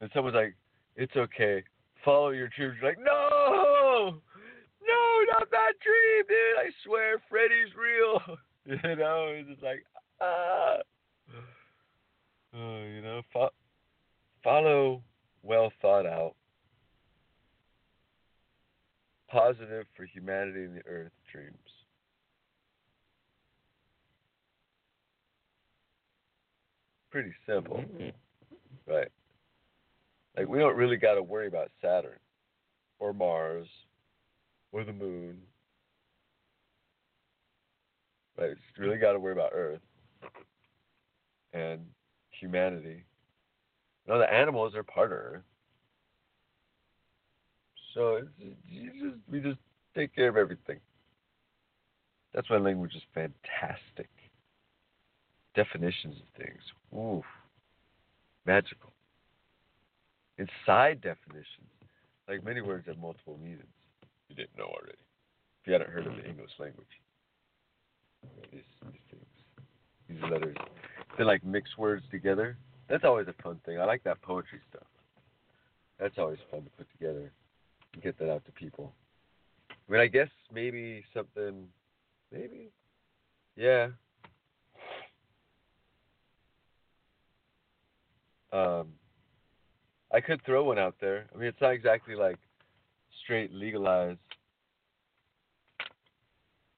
[0.00, 0.54] And someone's like,
[0.96, 1.62] it's okay.
[2.04, 2.76] Follow your dreams.
[2.80, 4.20] You're like, no!
[4.86, 6.58] No, not that dream, dude.
[6.58, 8.20] I swear Freddy's real.
[8.66, 9.84] You know, it's just like,
[10.22, 10.76] ah.
[12.56, 13.52] Oh, you know, fo-
[14.42, 15.02] follow
[15.42, 16.34] well thought out,
[19.34, 21.56] positive for humanity and the earth dreams.
[27.10, 28.92] Pretty simple, mm-hmm.
[28.92, 29.08] right?
[30.36, 32.18] Like, we don't really got to worry about Saturn
[33.00, 33.66] or Mars
[34.70, 35.38] or the moon.
[38.38, 38.50] Right?
[38.50, 39.80] It's really got to worry about Earth
[41.52, 41.80] and
[42.30, 43.04] humanity.
[44.06, 45.42] No, the animals are part of Earth.
[47.94, 48.22] So
[49.00, 49.58] just, we just
[49.96, 50.80] take care of everything.
[52.34, 54.08] That's why language is fantastic.
[55.54, 56.60] Definitions of things,
[56.92, 57.22] ooh,
[58.44, 58.90] magical.
[60.36, 61.70] Inside definitions,
[62.28, 63.62] like many words have multiple meanings.
[64.28, 64.98] You didn't know already.
[65.62, 66.88] If you hadn't heard of the English language,
[68.50, 69.24] these, these things,
[70.08, 70.56] these letters,
[71.16, 72.56] they like mix words together.
[72.88, 73.78] That's always a fun thing.
[73.78, 74.88] I like that poetry stuff.
[76.00, 77.30] That's always fun to put together
[78.00, 78.92] get that out to people.
[79.70, 81.66] I mean, I guess maybe something,
[82.32, 82.70] maybe,
[83.56, 83.88] yeah.
[88.52, 88.92] Um,
[90.12, 91.26] I could throw one out there.
[91.34, 92.38] I mean, it's not exactly like
[93.22, 94.18] straight legalized.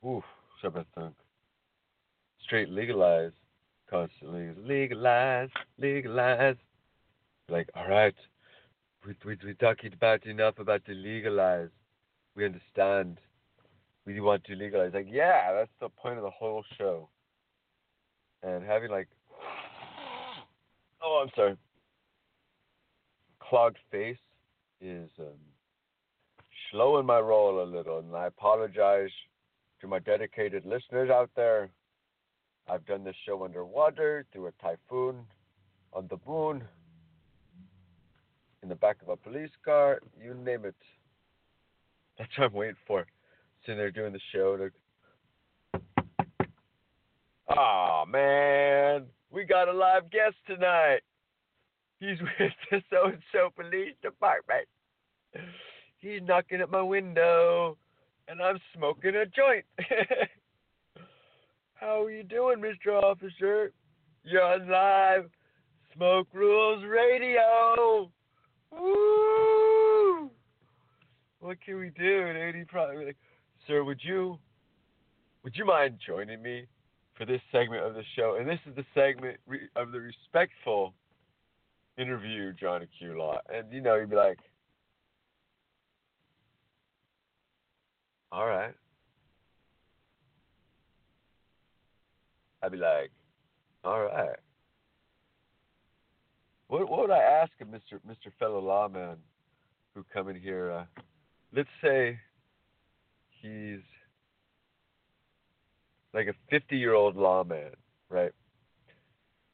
[0.07, 0.25] Oof,
[0.63, 1.13] Shabbathunk.
[2.43, 3.35] Straight legalized
[3.91, 4.51] constantly.
[4.57, 6.57] Legalize, legalize.
[7.49, 8.15] Like, all right,
[9.07, 11.69] we, we, we about enough about the legalize.
[12.35, 13.19] We understand.
[14.05, 14.93] We want to legalize.
[14.95, 17.09] Like, yeah, that's the point of the whole show.
[18.43, 19.09] And having like,
[21.03, 21.57] oh, I'm sorry,
[23.41, 24.19] clogged face
[24.81, 25.27] is um,
[26.71, 29.11] slowing my roll a little, and I apologize
[29.81, 31.71] to my dedicated listeners out there.
[32.69, 35.21] I've done this show underwater, through a typhoon,
[35.93, 36.65] on the moon,
[38.67, 40.75] in the back of a police car, you name it.
[42.19, 43.07] That's what I'm waiting for.
[43.65, 44.57] Sitting there doing the show.
[44.57, 45.81] To...
[47.57, 51.03] Oh man, we got a live guest tonight.
[52.01, 54.67] He's with the so and so police department.
[55.99, 57.77] He's knocking at my window,
[58.27, 59.65] and I'm smoking a joint.
[61.75, 63.01] How are you doing, Mr.
[63.01, 63.71] Officer?
[64.25, 65.31] You're on live
[65.95, 68.11] Smoke Rules Radio.
[71.41, 72.27] What can we do?
[72.27, 73.17] And Eddie probably like,
[73.67, 74.39] sir, would you
[75.45, 76.67] would you mind joining me
[77.17, 78.37] for this segment of the show?
[78.39, 79.39] And this is the segment
[79.77, 80.93] of the respectful
[81.97, 83.17] interview, Johnny Q.
[83.19, 83.39] Law.
[83.49, 84.39] And you know, he'd be like,
[88.33, 88.75] all right.
[92.63, 93.13] I'd be like,
[93.85, 94.37] all right.
[96.69, 98.01] What, what would I ask of Mr.
[98.09, 98.33] Mr.
[98.39, 99.17] Fellow Lawman
[99.95, 100.73] who come in here?
[100.73, 100.85] Uh,
[101.55, 102.19] let's say
[103.31, 103.81] he's
[106.13, 107.71] like a 50 year old lawman,
[108.09, 108.33] right?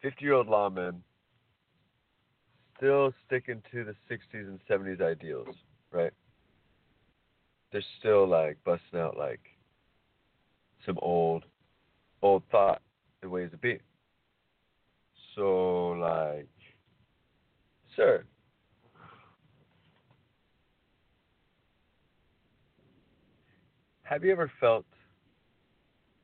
[0.00, 1.02] 50 year old lawman
[2.76, 5.54] still sticking to the 60s and 70s ideals,
[5.90, 6.12] right?
[7.70, 9.40] They're still like busting out like
[10.84, 11.44] some old,
[12.22, 12.82] old thought
[13.22, 13.80] and ways of being.
[15.34, 16.48] So, like,
[17.96, 18.24] sir,
[24.02, 24.84] have you ever felt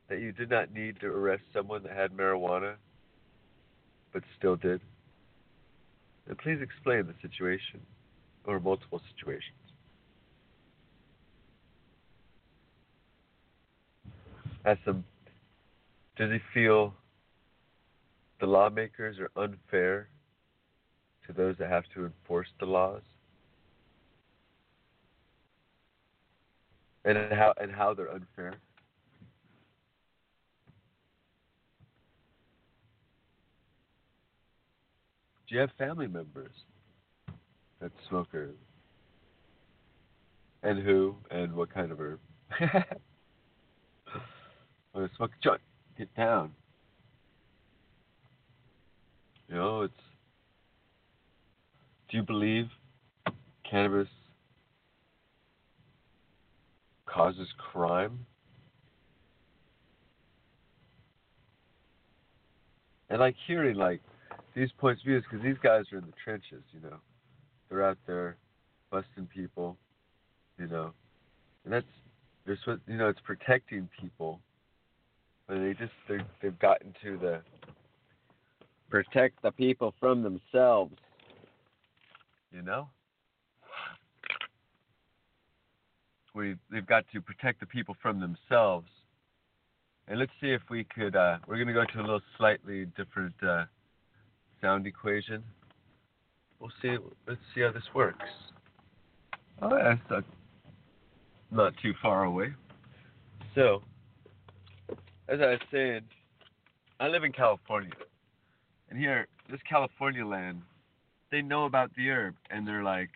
[0.08, 2.74] that you did not need to arrest someone that had marijuana,
[4.12, 4.80] but still did?
[6.28, 7.80] And please explain the situation
[8.44, 9.54] or multiple situations.
[14.64, 15.04] Ask them,
[16.16, 16.92] does he feel
[18.40, 20.08] the lawmakers are unfair
[21.28, 23.02] to those that have to enforce the laws?
[27.04, 28.54] And how and how they're unfair?
[35.48, 36.52] Do you have family members
[37.80, 38.28] that smoke?
[40.62, 42.18] And who and what kind of herb?
[45.16, 45.60] Smoke a joint?
[45.96, 46.52] Get down.
[49.48, 50.07] You know, it's.
[52.10, 52.66] Do you believe
[53.70, 54.08] cannabis
[57.06, 58.24] causes crime?
[63.10, 64.00] And like hearing like
[64.54, 66.96] these points of views because these guys are in the trenches, you know.
[67.68, 68.36] They're out there
[68.90, 69.76] busting people,
[70.58, 70.92] you know.
[71.64, 71.86] And that's
[72.46, 74.40] there's what you know, it's protecting people.
[75.46, 77.40] But they just they they've gotten to the
[78.88, 80.94] protect the people from themselves.
[82.52, 82.88] You know?
[86.34, 88.88] We they've got to protect the people from themselves.
[90.06, 93.34] And let's see if we could uh, we're gonna go to a little slightly different
[93.42, 93.64] uh,
[94.60, 95.42] sound equation.
[96.60, 96.96] We'll see
[97.26, 98.24] let's see how this works.
[99.60, 100.24] Oh that's not,
[101.50, 102.52] not too far away.
[103.54, 103.82] So
[105.28, 106.00] as I saying,
[107.00, 107.90] I live in California.
[108.88, 110.62] And here, this California land,
[111.30, 113.10] they know about the herb and they're like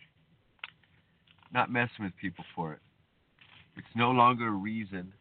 [1.52, 2.80] not messing with people for it.
[3.76, 5.12] It's no longer a reason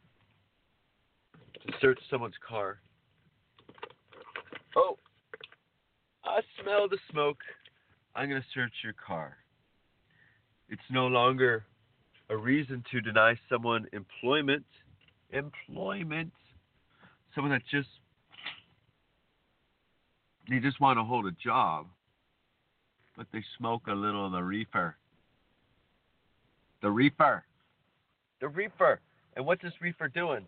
[1.65, 2.79] to search someone's car.
[4.75, 4.97] Oh,
[6.23, 7.39] I smell the smoke.
[8.15, 9.37] I'm going to search your car.
[10.69, 11.65] It's no longer
[12.29, 14.65] a reason to deny someone employment.
[15.31, 16.31] Employment.
[17.33, 17.87] Someone that just
[20.49, 21.87] they just want to hold a job,
[23.17, 24.95] but they smoke a little of the reefer.
[26.81, 27.43] The reefer.
[28.39, 28.99] The reefer.
[29.35, 30.45] And what's this reefer doing?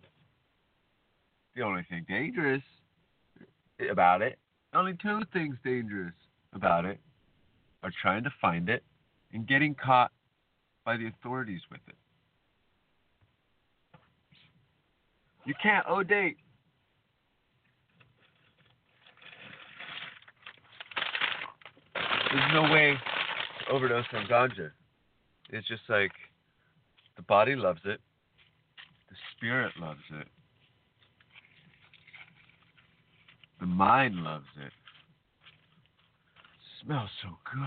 [1.54, 2.62] The only thing dangerous
[3.90, 4.38] about it,
[4.74, 6.14] only two things dangerous
[6.52, 6.98] about it,
[7.82, 8.82] are trying to find it
[9.32, 10.10] and getting caught
[10.84, 11.94] by the authorities with it.
[15.44, 16.38] You can't oh, owe date.
[22.34, 22.96] There's no way
[23.60, 24.72] to overdose on ganja.
[25.50, 26.10] It's just like
[27.14, 28.00] the body loves it,
[29.08, 30.26] the spirit loves it,
[33.60, 34.72] the mind loves it.
[36.84, 37.60] smells so good.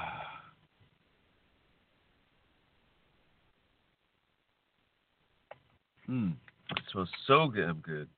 [6.08, 6.34] Hmm.
[6.78, 8.10] It smells so damn good.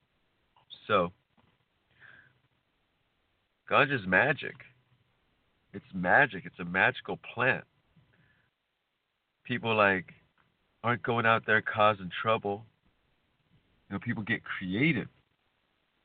[0.88, 1.12] So,
[3.70, 4.56] ganja's magic.
[5.74, 6.44] It's magic.
[6.46, 7.64] It's a magical plant.
[9.44, 10.14] People like
[10.84, 12.64] aren't going out there causing trouble.
[13.90, 15.08] You know, people get creative.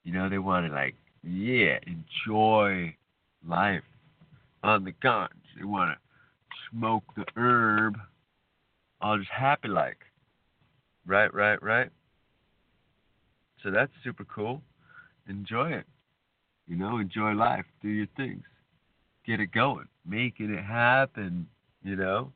[0.05, 2.95] You know, they want to like, yeah, enjoy
[3.47, 3.83] life
[4.63, 5.29] on the ganja.
[5.59, 5.99] They want to
[6.71, 7.97] smoke the herb,
[9.01, 9.99] all just happy like.
[11.07, 11.91] Right, right, right.
[13.63, 14.63] So that's super cool.
[15.29, 15.87] Enjoy it.
[16.67, 17.65] You know, enjoy life.
[17.81, 18.45] Do your things.
[19.27, 19.87] Get it going.
[20.07, 21.47] Making it happen.
[21.83, 22.33] You know,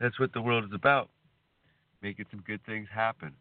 [0.00, 1.10] that's what the world is about.
[2.02, 3.32] Making some good things happen.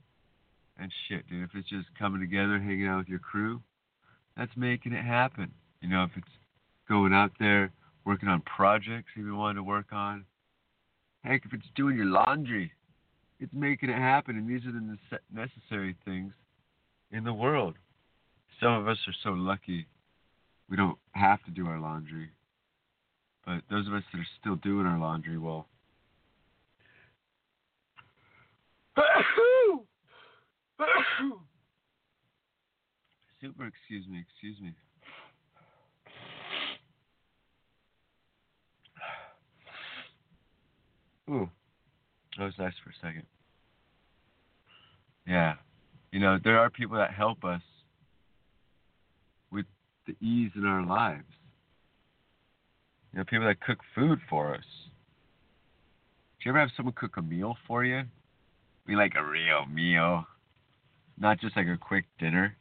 [0.78, 3.62] And shit, dude, if it's just coming together, hanging out with your crew,
[4.36, 5.52] that's making it happen.
[5.82, 6.28] You know, if it's
[6.90, 7.72] going out there,
[8.06, 10.26] working on projects you've want to work on.
[11.24, 12.72] Heck, if it's doing your laundry,
[13.40, 14.38] it's making it happen.
[14.38, 14.98] And these are the
[15.32, 16.34] necessary things
[17.14, 17.76] in the world.
[18.60, 19.88] Some of us are so lucky
[20.70, 22.32] we don't have to do our laundry.
[23.46, 25.68] But those of us that are still doing our laundry, well,
[33.42, 34.74] super, excuse me, excuse me.
[41.30, 41.50] Ooh,
[42.38, 43.24] that was nice for a second.
[45.28, 45.54] Yeah.
[46.14, 47.64] You know, there are people that help us
[49.52, 49.66] with
[50.06, 51.26] the ease in our lives.
[53.12, 54.64] You know, people that cook food for us.
[56.38, 57.98] Do you ever have someone cook a meal for you?
[57.98, 58.06] I
[58.86, 60.28] mean, like a real meal,
[61.18, 62.56] not just like a quick dinner,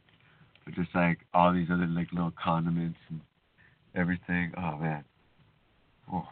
[0.65, 3.21] but just like all these other like little condiments and
[3.93, 4.51] everything.
[4.57, 5.03] Oh man,
[6.11, 6.27] oh,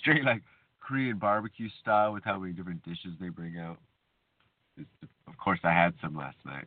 [0.00, 0.40] straight like
[0.80, 3.76] Korean barbecue style with how many different dishes they bring out.
[4.78, 6.66] Of course, I had some last night.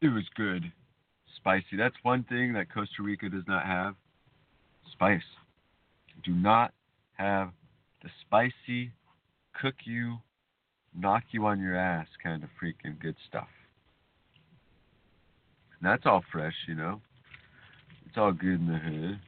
[0.00, 0.72] It was good,
[1.36, 1.76] spicy.
[1.76, 3.94] That's one thing that Costa Rica does not have:
[4.92, 5.22] spice.
[6.24, 6.72] Do not
[7.16, 7.50] have
[8.02, 8.92] the spicy,
[9.60, 10.18] cook you,
[10.96, 13.48] knock you on your ass kind of freaking good stuff.
[15.80, 17.00] And that's all fresh, you know.
[18.06, 19.20] It's all good in the hood.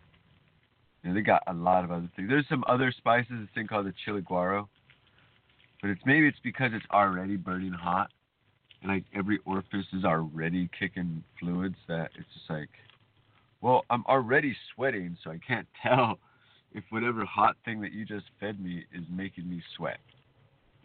[1.05, 2.28] And they got a lot of other things.
[2.28, 4.68] There's some other spices, this thing called the chili guaro.
[5.81, 8.11] But it's maybe it's because it's already burning hot.
[8.83, 12.70] And like every orifice is already kicking fluids that it's just like
[13.61, 16.18] well, I'm already sweating, so I can't tell
[16.72, 19.99] if whatever hot thing that you just fed me is making me sweat.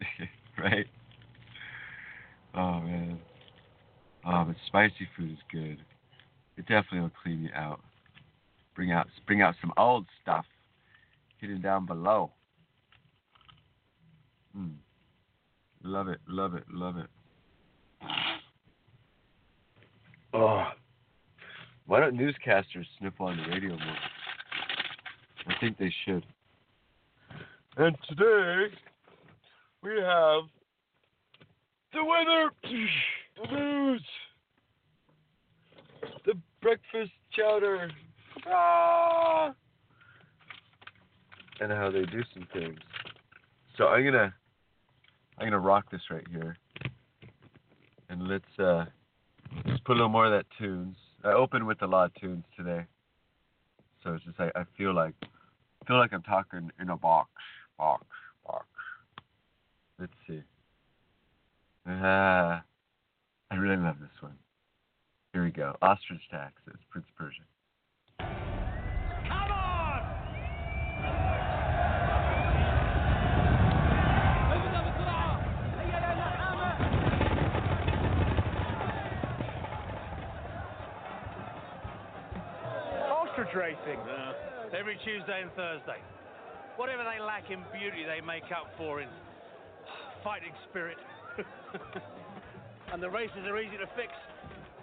[0.58, 0.86] right?
[2.54, 3.18] Oh man.
[4.26, 5.78] Oh, but spicy food is good.
[6.56, 7.80] It definitely will clean you out.
[8.74, 10.44] Bring out bring out some old stuff
[11.38, 12.32] hidden down below.
[14.56, 14.74] Mm.
[15.86, 17.06] Love it, love it, love it.
[20.34, 20.64] Oh.
[21.86, 23.96] Why don't newscasters sniff on the radio more?
[25.46, 26.26] I think they should.
[27.76, 28.74] And today
[29.84, 30.42] we have
[31.92, 34.02] the weather, the news,
[36.24, 37.92] the breakfast chowder,
[38.48, 39.54] ah!
[41.60, 42.80] and how they do some things.
[43.78, 44.34] So I'm gonna
[45.38, 46.56] I'm gonna rock this right here,
[48.08, 48.86] and let's uh
[49.66, 50.96] just put a little more of that tunes.
[51.24, 52.86] I opened with a lot of tunes today,
[54.02, 55.14] so it's just like I feel like
[55.86, 57.30] feel like I'm talking in a box,
[57.78, 58.06] box,
[58.46, 58.66] box.
[59.98, 60.42] Let's see.
[61.86, 62.62] Ah,
[63.50, 64.36] I really love this one.
[65.32, 65.76] Here we go.
[65.82, 67.42] Ostrich taxes, Prince Persia.
[83.56, 83.96] Racing.
[84.76, 85.96] Every Tuesday and Thursday.
[86.76, 89.08] Whatever they lack in beauty, they make up for in
[90.22, 91.00] fighting spirit.
[92.92, 94.12] and the races are easy to fix.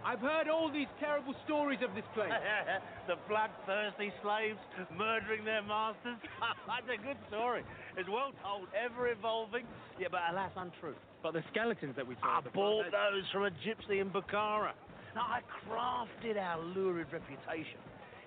[0.04, 2.34] I've heard all these terrible stories of this place.
[3.08, 4.58] the bloodthirsty slaves
[4.98, 6.18] murdering their masters.
[6.66, 7.62] That's a good story.
[7.96, 9.70] It's well told, ever evolving,
[10.00, 10.98] yeah, but alas untrue.
[11.22, 12.40] But the skeletons that we saw.
[12.40, 14.74] I bought those from a gypsy in Bukhara.
[15.14, 17.78] Now, I crafted our lurid reputation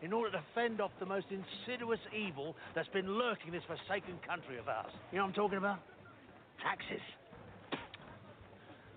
[0.03, 4.19] in order to fend off the most insidious evil that's been lurking in this forsaken
[4.27, 4.93] country of ours.
[5.13, 5.79] You know what I'm talking about?
[6.63, 7.05] Taxes.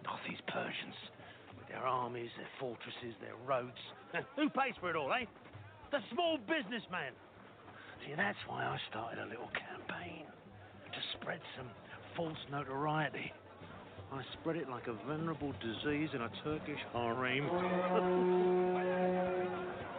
[0.04, 0.96] Not these Persians,
[1.58, 3.80] with their armies, their fortresses, their roads.
[4.36, 5.26] Who pays for it all, eh?
[5.92, 7.14] The small businessman.
[8.06, 10.26] See, that's why I started a little campaign
[10.92, 11.68] to spread some
[12.16, 13.32] false notoriety.
[14.12, 17.46] I spread it like a venerable disease in a Turkish harem.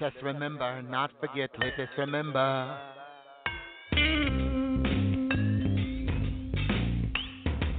[0.00, 2.78] Let us remember, not forget, let us remember.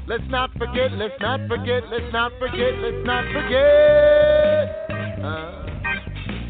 [0.08, 4.70] Let's not forget, let's not forget, let's not forget, let's not forget.
[5.26, 5.66] Uh,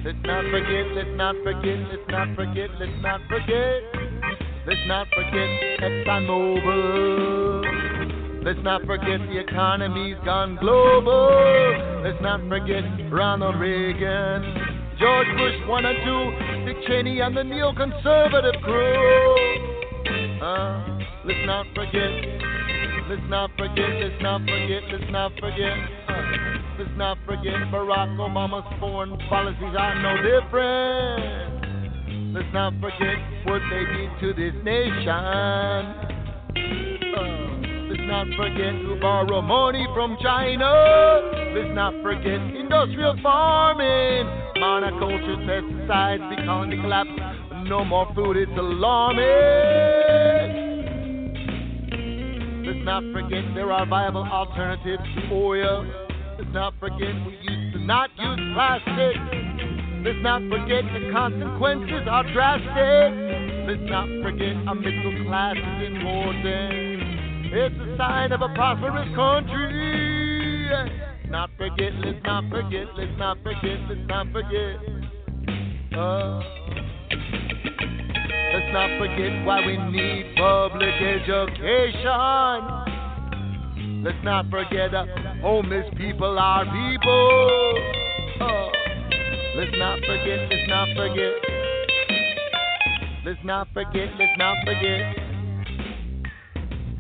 [0.03, 3.84] let's not forget, let's not forget, let's not forget, let's not forget.
[4.68, 5.47] Let's not forget
[5.80, 7.43] ExxonMobil.
[8.43, 12.03] Let's not forget the economy's gone global.
[12.03, 14.62] Let's not forget Ronald Reagan,
[15.04, 16.32] George Bush one and two,
[16.64, 19.36] Dick Cheney and the neoconservative crew.
[20.39, 20.80] Uh,
[21.26, 22.10] let's not forget.
[23.10, 23.99] Let's not forget.
[23.99, 24.84] Let's not forget.
[24.89, 25.76] Let's not forget.
[26.08, 26.22] Uh,
[26.80, 31.51] let's not forget Barack Obama's foreign policies are no different.
[32.34, 35.10] Let's not forget what they did to this nation.
[37.12, 37.28] Uh,
[37.91, 40.72] let's not forget to borrow money from China.
[41.54, 44.42] Let's not forget industrial farming.
[44.64, 47.09] Monoculture pesticides become the collapse.
[47.68, 49.20] No more food, it's alarming.
[52.64, 55.86] Let's not forget there are viable alternatives to oil.
[56.39, 59.20] Let's not forget we used to not use plastic.
[59.99, 63.11] Let's not forget the consequences are drastic.
[63.68, 67.51] Let's not forget our middle class is in important.
[67.51, 71.03] It's a sign of a prosperous country.
[71.34, 74.77] Not forget, let's not forget, let's not forget, let's not forget.
[75.97, 76.39] Uh,
[78.53, 82.03] let's not forget why we need public education.
[84.03, 85.07] Let's not forget uh,
[85.41, 87.79] homeless people are people.
[88.39, 88.69] Uh,
[89.55, 91.34] Let's not forget, let's not forget.
[93.25, 95.15] Let's not forget, let's not forget.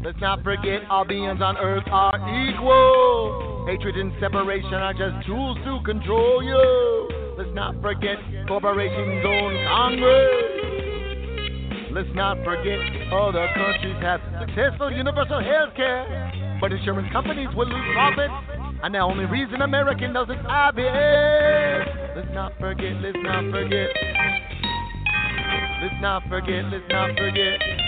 [0.03, 2.17] Let's not forget our beings on earth are
[2.49, 3.52] equal.
[3.65, 7.07] Hatred and separation are just tools to control you.
[7.37, 10.63] Let's not forget corporations own Congress.
[11.95, 12.77] Let's not forget
[13.13, 18.33] other countries have successful universal health care, but insurance companies will lose profits,
[18.83, 20.43] and the only reason American doesn't
[20.77, 21.87] it.
[22.17, 23.89] Let's not forget, let's not forget.
[25.81, 27.82] Let's not forget, let's not forget.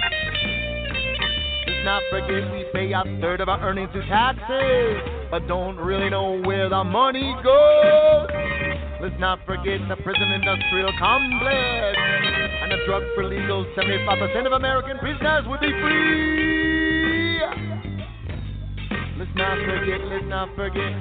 [1.85, 4.97] Not forget we pay a third of our earnings to taxes,
[5.29, 8.27] but don't really know where the money goes.
[8.99, 11.95] Let's not forget the prison industrial complex
[12.63, 13.65] and the drug for legal.
[13.77, 17.39] 75% of American prisoners would be free.
[19.19, 20.91] Let's not forget, let's not forget.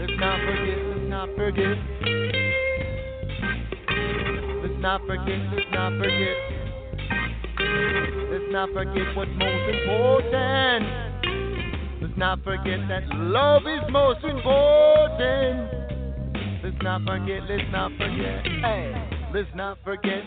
[0.00, 1.78] Let's not forget, let's not forget.
[4.60, 5.70] Let's not forget, let's not forget.
[5.70, 6.57] Let's not forget
[9.18, 10.86] what's most important.
[12.00, 15.66] Let's not forget that love is most important.
[16.62, 18.46] Let's not forget, let's not forget.
[18.62, 18.94] Hey,
[19.34, 20.22] let's not forget.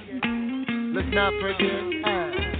[0.93, 1.83] Let's not forget.
[2.03, 2.51] Hey.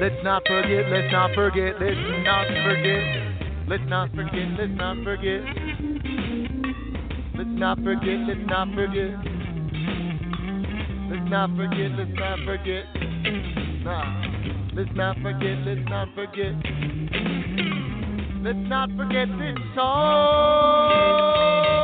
[0.00, 3.04] Let's not forget, let's not forget, let's not forget.
[3.68, 5.42] Let's not forget, let's not forget.
[7.36, 9.29] Let's not forget, let's not forget.
[11.10, 12.84] Let's not forget, let's not forget.
[13.82, 14.22] Nah.
[14.72, 16.54] Let's not forget, let's not forget.
[18.44, 21.79] Let's not forget this song.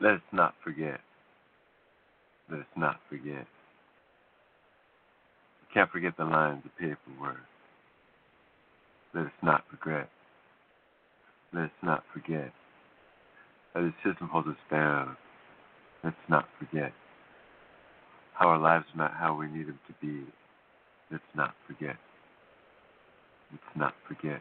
[0.00, 1.00] Let us not forget.
[2.50, 3.46] Let us not forget.
[5.60, 7.38] We can't forget the lines of paper words.
[9.14, 10.08] Let us not regret.
[11.52, 12.52] Let us not forget.
[13.74, 15.16] That the system holds us down.
[16.02, 16.92] Let's not forget.
[18.34, 20.24] How our lives are not how we need them to be.
[21.10, 21.96] Let's not forget.
[23.52, 24.40] Let's not forget.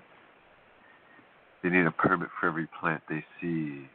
[1.61, 3.87] They need a permit for every plant they see.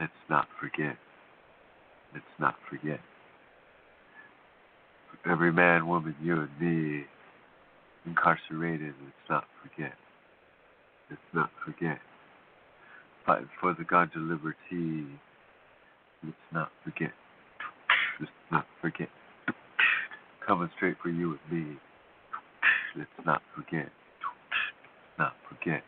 [0.00, 0.96] Let's not forget.
[2.14, 3.00] Let's not forget.
[5.28, 7.04] Every man, woman, you and me,
[8.06, 9.92] incarcerated, let's not forget.
[11.10, 11.98] Let's not forget.
[13.26, 15.06] Fighting for the God of liberty.
[16.22, 17.12] Let's not forget.
[18.20, 19.08] Let's not forget.
[20.46, 21.76] Coming straight for you and me.
[22.96, 23.90] Let's not forget.
[25.18, 25.82] Not forget.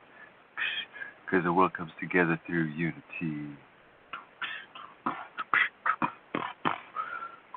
[1.25, 3.57] Because the world comes together through unity.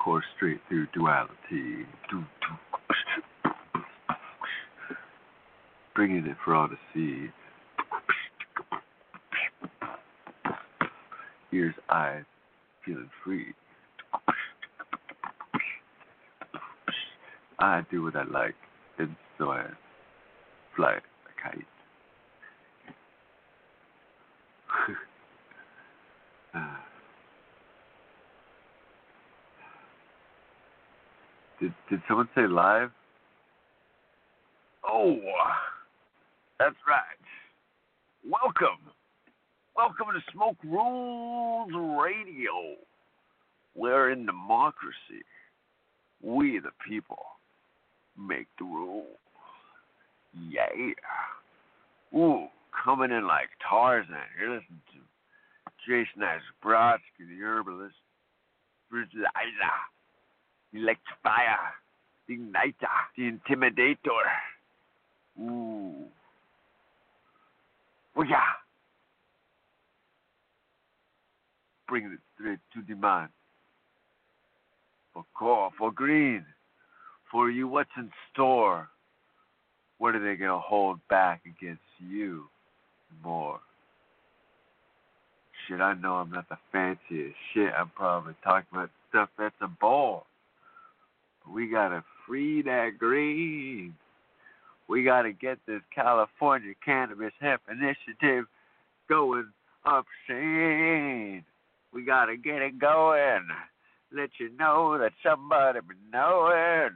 [0.04, 1.86] Course straight through duality.
[5.94, 7.30] Bringing it for all to see.
[11.54, 12.24] Ears, eyes,
[12.84, 13.54] feeling free.
[17.58, 18.56] I do what I like,
[18.98, 19.64] and so I
[20.76, 21.64] fly a kite.
[26.54, 26.84] Ah.
[31.90, 32.90] Did someone say live?
[34.88, 35.16] Oh,
[36.58, 37.02] that's right.
[38.24, 38.80] Welcome,
[39.76, 41.70] welcome to Smoke Rules
[42.02, 42.76] Radio.
[43.74, 45.24] We're in democracy,
[46.22, 47.22] we the people
[48.18, 49.18] make the rules.
[50.32, 50.94] Yeah.
[52.18, 52.46] Ooh,
[52.84, 54.14] coming in like Tarzan.
[54.40, 55.00] You're listening to
[55.86, 56.22] Jason
[56.64, 57.94] Brodsky, the herbalist,
[58.92, 59.84] Visualizer,
[60.74, 61.72] Electrifier,
[62.26, 64.24] the Igniter, the Intimidator.
[65.40, 66.06] Ooh.
[68.16, 68.40] Oh yeah.
[71.88, 73.30] Bring it straight to demand.
[75.12, 76.44] For core, for green,
[77.30, 78.88] for you, what's in store?
[79.98, 82.44] What are they going to hold back against you
[83.22, 83.60] more?
[85.68, 87.72] Shit, I know I'm not the fanciest shit.
[87.78, 90.26] I'm probably talking about stuff that's a ball.
[91.52, 93.94] We got to free that green.
[94.88, 98.46] We got to get this California Cannabis Hemp Initiative
[99.08, 99.48] going
[99.86, 101.44] up sane.
[101.92, 103.48] We got to get it going.
[104.12, 106.92] Let you know that somebody been knowing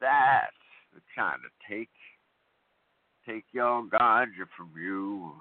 [0.00, 0.50] that
[0.92, 1.88] they're trying to take
[3.26, 5.32] take your ganja from you.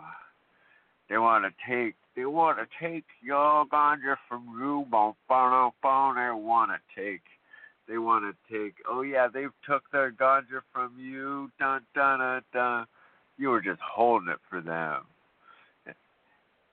[1.10, 4.86] They want to take they want to take your ganja from you.
[4.89, 7.22] Bon, bon, bon, they want to take
[7.90, 8.76] they want to take.
[8.88, 11.52] Oh yeah, they've took their ganja from you.
[11.60, 12.86] Dun dun dun dun.
[13.38, 15.06] You were just holding it for them,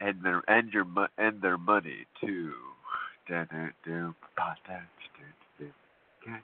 [0.01, 0.87] and their and your
[1.17, 2.53] and their money too.
[3.29, 4.15] Dun dun dun.
[4.37, 4.83] dun, dun,
[6.27, 6.43] dun.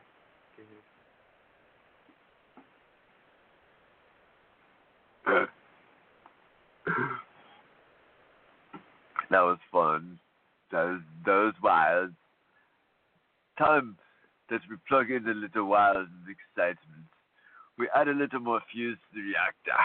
[9.30, 10.18] That was fun.
[10.70, 12.10] Those those wires.
[13.58, 13.96] Time
[14.52, 17.08] that we plug in a little and excitement.
[17.78, 19.80] We add a little more fuse to the reactor.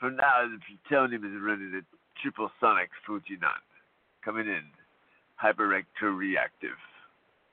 [0.00, 1.84] For now, the plutonium is running at
[2.22, 3.60] triple sonic Fujinon.
[4.24, 4.64] Coming in,
[5.36, 6.80] hyperreactor reactive.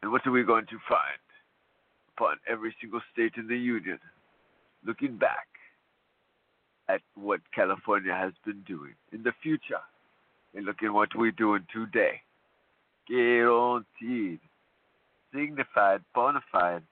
[0.01, 1.19] And what are we going to find?
[2.15, 3.99] Upon every single state in the Union,
[4.87, 5.47] looking back
[6.87, 9.83] at what California has been doing in the future,
[10.55, 12.21] and look at what we're doing today.
[13.09, 14.39] Guaranteed
[15.33, 16.83] signified, bona fide,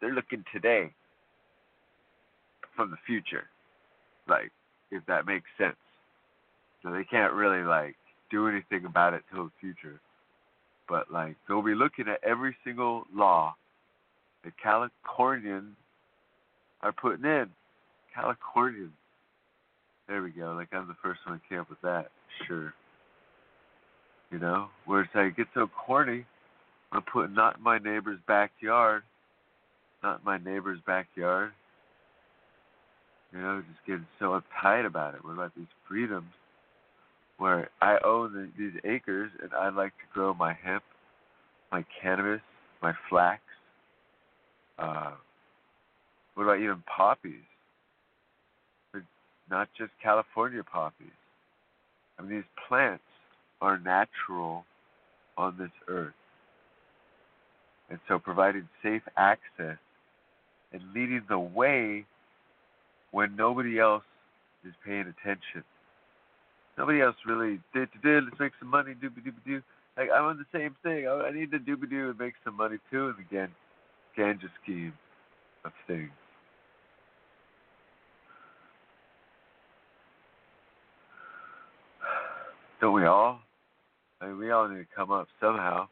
[0.00, 0.92] they're looking today
[2.74, 3.44] from the future.
[4.28, 4.50] Like,
[4.90, 5.76] if that makes sense.
[6.82, 7.96] So they can't really like
[8.30, 10.00] do anything about it till the future.
[10.88, 13.54] But like they'll be looking at every single law
[14.44, 15.74] that Californians
[16.82, 17.46] are putting in.
[18.14, 18.92] Californians.
[20.08, 20.52] There we go.
[20.52, 22.10] Like I'm the first one to came up with that.
[22.46, 22.72] Sure.
[24.30, 26.24] You know, where it's like it gets so corny
[26.96, 29.02] I'm putting not in my neighbor's backyard.
[30.02, 31.52] Not in my neighbor's backyard.
[33.32, 35.22] You know, just getting so uptight about it.
[35.22, 36.32] What about these freedoms
[37.36, 40.84] where I own the, these acres and I'd like to grow my hemp,
[41.70, 42.40] my cannabis,
[42.80, 43.42] my flax?
[44.78, 45.12] Uh,
[46.34, 47.44] what about even poppies?
[48.94, 49.02] But
[49.50, 51.08] not just California poppies.
[52.18, 53.04] I mean, these plants
[53.60, 54.64] are natural
[55.36, 56.14] on this earth.
[57.90, 59.78] And so providing safe access
[60.72, 62.04] and leading the way
[63.12, 64.02] when nobody else
[64.64, 65.62] is paying attention.
[66.76, 69.62] Nobody else really did did let's make some money, doobie doobie doo.
[69.96, 71.06] Like I'm on the same thing.
[71.06, 73.48] I, I need to doobie doo and make some money too and again
[74.18, 74.92] ganja scheme
[75.64, 76.10] of things.
[82.80, 83.40] Don't we all?
[84.20, 85.88] I mean, we all need to come up somehow,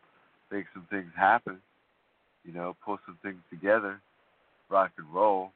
[0.50, 1.60] make some things happen
[2.44, 4.00] you know, pull some things together,
[4.68, 5.50] rock and roll,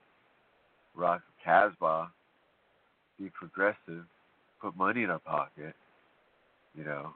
[0.96, 2.10] rock Casbah,
[3.18, 4.04] be progressive,
[4.60, 5.74] put money in our pocket,
[6.76, 7.10] you know.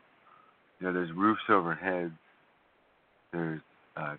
[0.81, 2.13] You know, there's roofs over heads,
[3.33, 3.61] there's
[3.97, 4.17] uh,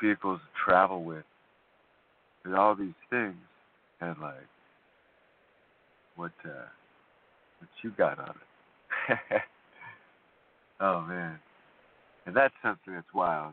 [0.00, 1.24] vehicles to travel with,
[2.42, 3.34] there's all these things,
[4.00, 4.34] and like,
[6.16, 6.68] what, uh,
[7.58, 9.18] what you got on it?
[10.80, 11.38] oh man,
[12.26, 13.52] and that's something that's wild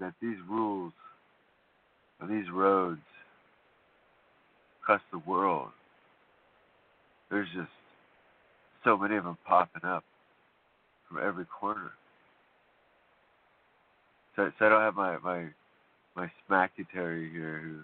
[0.00, 0.92] that these rules
[2.20, 3.00] and these roads
[4.82, 5.68] across the world,
[7.30, 7.68] there's just
[8.84, 10.04] so many of them popping up
[11.08, 11.92] from every corner.
[14.36, 15.46] So, so I don't have my my
[16.16, 17.78] my smacky Terry here who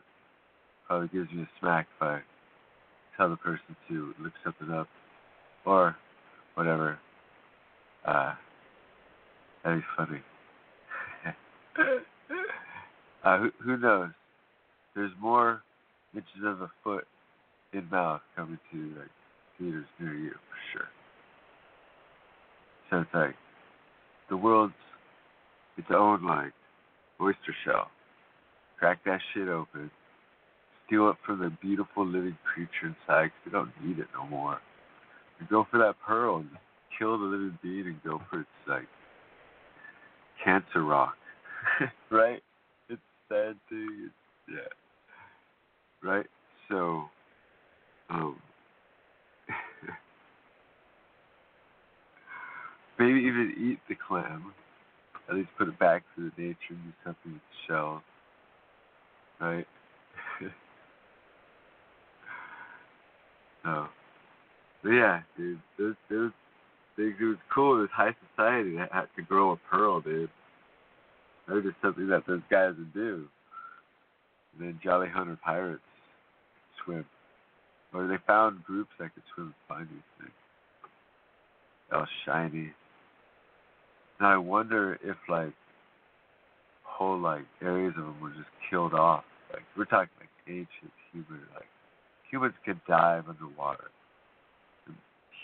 [0.87, 2.21] probably gives me a smack if I
[3.17, 4.89] tell the person to look something up
[5.65, 5.97] or
[6.55, 6.99] whatever.
[8.05, 8.35] Uh,
[9.65, 10.21] that'd be funny.
[13.25, 14.11] Uh, who, who knows?
[14.95, 15.63] There's more
[16.15, 17.07] inches of a foot
[17.73, 19.11] in mouth coming to like
[19.59, 20.89] theaters near you for sure.
[22.91, 23.35] So it's like
[24.31, 24.75] the world's
[25.77, 26.53] its own like
[27.21, 27.91] oyster shell.
[28.79, 29.91] Crack that shit open,
[30.87, 34.61] steal it from the beautiful living creature inside 'cause we don't need it no more.
[35.41, 36.59] We go for that pearl and
[36.99, 38.89] kill the living being and go for its like
[40.43, 41.17] cancer rock,
[42.11, 42.43] right?
[42.89, 44.07] It's sad thing.
[44.07, 44.15] It's,
[44.49, 46.27] yeah, right.
[46.69, 47.05] So,
[48.11, 48.37] um,
[52.99, 54.53] maybe even eat the clam.
[55.29, 58.03] At least put it back to the nature and do something with the shell,
[59.41, 59.67] right?
[63.65, 63.89] so,
[64.85, 66.31] but yeah, dude, those those
[66.95, 67.15] things.
[67.21, 67.79] It was cool.
[67.79, 70.31] It was high society that had to grow a pearl, dude.
[71.47, 73.27] That was just something that those guys would do.
[74.59, 75.83] And then Jolly Hunter pirates
[76.85, 77.05] swim,
[77.93, 80.33] or they found groups that could swim and find these things.
[81.93, 82.73] Was shiny.
[84.21, 85.53] Now I wonder if like
[86.83, 89.25] whole like areas of them were just killed off.
[89.53, 91.69] Like we're talking like ancient human like
[92.31, 93.91] humans can dive underwater.
[94.87, 94.97] And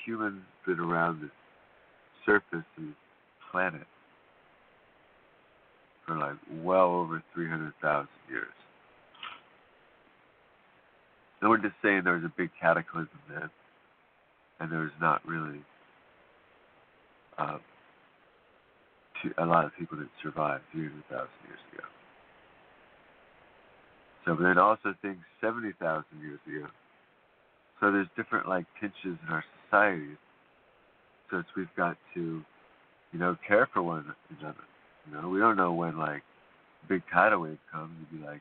[0.05, 1.31] humans been around this
[2.27, 2.95] surface of this
[3.51, 3.87] planet
[6.07, 8.53] for like well over three hundred thousand years.
[11.41, 13.51] And we're just saying there was a big cataclysm then
[14.63, 15.61] and there was not really
[17.37, 17.59] uh,
[19.23, 21.85] to, a lot of people that survived 300,000 years ago.
[24.25, 26.69] So, but then also things 70,000 years ago.
[27.81, 30.17] So there's different like pinches in our societies.
[31.31, 32.43] So it's, we've got to,
[33.13, 34.05] you know, care for one
[34.39, 34.65] another.
[35.07, 36.23] You know, we don't know when like
[36.89, 37.93] big tidal wave comes.
[37.99, 38.41] You'd be like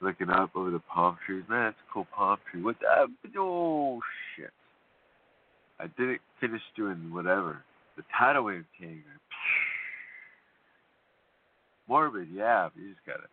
[0.00, 1.44] looking up over the palm trees.
[1.48, 2.62] Man, it's a cool palm tree.
[2.62, 3.06] What that?
[3.38, 4.00] Oh
[4.36, 4.50] shit!
[5.80, 7.62] I didn't finish doing whatever.
[7.96, 9.02] The tidal wave came.
[11.88, 13.28] Morbid, yeah, but you just gotta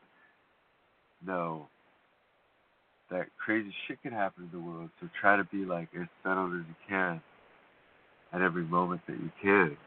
[1.25, 1.67] know
[3.09, 4.89] that crazy shit can happen in the world.
[4.99, 7.21] So try to be like as settled as you can
[8.31, 9.77] at every moment that you can.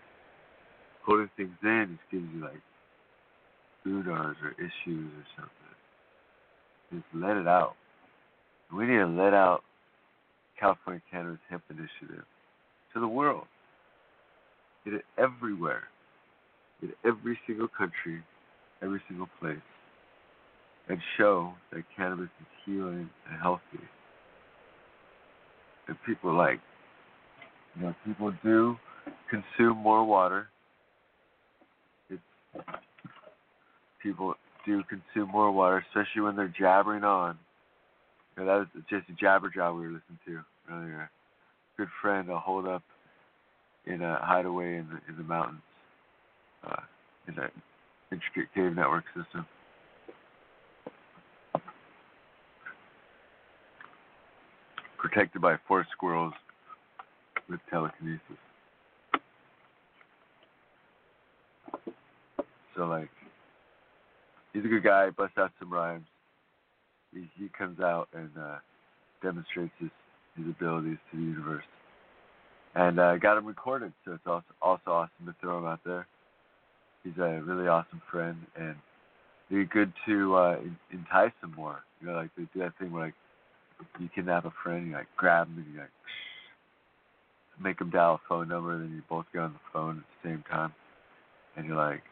[1.07, 2.61] Holding things in just gives you like
[3.87, 5.53] booners or issues or something.
[6.93, 7.75] Just let it out.
[8.75, 9.63] We need to let out
[10.59, 12.25] California Cannabis Hemp Initiative
[12.93, 13.45] to the world.
[14.85, 15.85] Get it everywhere.
[16.81, 18.23] Get every single country,
[18.83, 19.59] every single place.
[20.89, 23.85] And show that cannabis is healing and healthy.
[25.89, 26.61] And people like,
[27.77, 28.77] you know, people do
[29.31, 30.49] consume more water.
[34.03, 34.35] People
[34.65, 37.39] do consume more water, especially when they're jabbering on.
[38.37, 40.41] That was just a jabber job we were listening to
[40.71, 41.11] earlier.
[41.77, 42.83] Good friend, a hold up
[43.87, 45.63] in a hideaway in the in the mountains,
[46.67, 46.83] uh,
[47.29, 47.53] in that
[48.13, 49.47] intricate cave network system.
[54.99, 56.35] Protected by forest squirrels
[57.49, 58.21] with telekinesis.
[62.77, 63.11] So like,
[64.53, 65.11] he's a good guy.
[65.11, 66.07] Busts out some rhymes.
[67.13, 68.59] He he comes out and uh,
[69.23, 69.91] demonstrates his
[70.37, 71.65] his abilities to the universe
[72.77, 73.93] and uh, got him recorded.
[74.05, 76.07] So it's also also awesome to throw him out there.
[77.03, 78.77] He's a really awesome friend, and
[79.51, 80.57] it'd be good to uh,
[80.93, 81.81] entice him more.
[82.01, 83.15] You know, like they do that thing where like
[83.99, 85.91] you kidnap a friend, you like grab him and you like
[87.63, 90.05] make him dial a phone number, and then you both get on the phone at
[90.23, 90.73] the same time,
[91.57, 92.03] and you're like,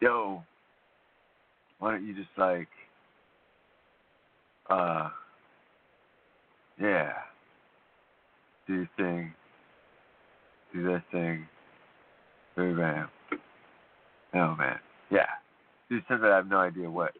[0.00, 0.42] "Yo,
[1.78, 2.68] why don't you just like,
[4.68, 5.10] uh,
[6.80, 7.12] yeah,
[8.66, 9.32] do your thing."
[10.76, 11.46] do that thing.
[12.54, 13.08] Very bam.
[14.34, 14.78] Oh man.
[15.10, 15.26] Yeah.
[15.88, 17.12] Dude says that I have no idea what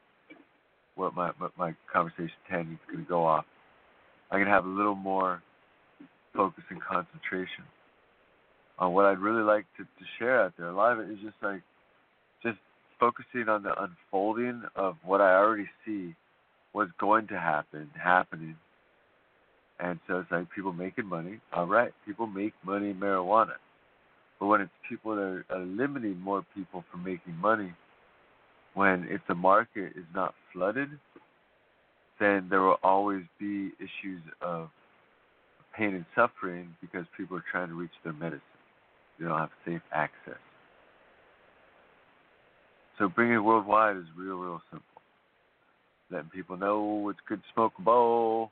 [0.95, 3.45] what my what my conversation ten is gonna go off.
[4.31, 5.43] I can have a little more
[6.35, 7.65] focus and concentration
[8.79, 10.69] on what I'd really like to, to share out there.
[10.69, 11.76] A lot of it is just like just
[12.99, 16.15] focusing on the unfolding of what I already see
[16.73, 18.57] what's going to happen, happening,
[19.79, 21.41] and so it's like people making money.
[21.53, 23.55] All right, people make money in marijuana.
[24.41, 27.73] But when it's people that are limiting more people from making money,
[28.75, 30.91] when if the market is not flooded,
[32.21, 34.69] then there will always be issues of
[35.77, 38.41] pain and suffering because people are trying to reach their medicine.
[39.19, 40.41] They don't have safe access.
[42.99, 44.87] So bringing it worldwide is real, real simple.
[46.11, 48.51] Letting people know it's good to smoke a bowl,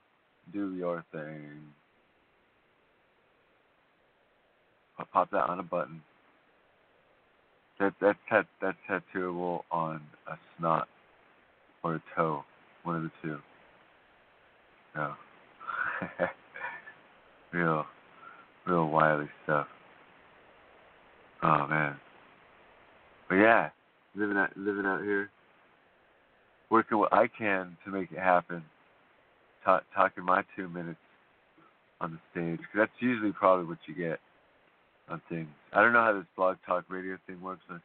[0.53, 1.61] do your thing.
[4.99, 6.03] I'll pop that on a button.
[7.81, 10.89] That that's tat, that's tattooable on a snot
[11.83, 12.45] or a toe,
[12.85, 13.39] one of the two.
[14.95, 15.15] No.
[17.53, 17.85] real,
[18.67, 19.67] real wily stuff.
[21.43, 21.97] Oh man.
[23.29, 23.71] But yeah,
[24.17, 25.31] living out living out here,
[26.71, 28.65] working what I can to make it happen.
[29.65, 30.99] Ta- talking my two minutes
[32.01, 34.21] on the stage, 'cause that's usually probably what you get
[35.09, 35.49] on things.
[35.73, 37.63] I don't know how this blog talk radio thing works.
[37.69, 37.81] but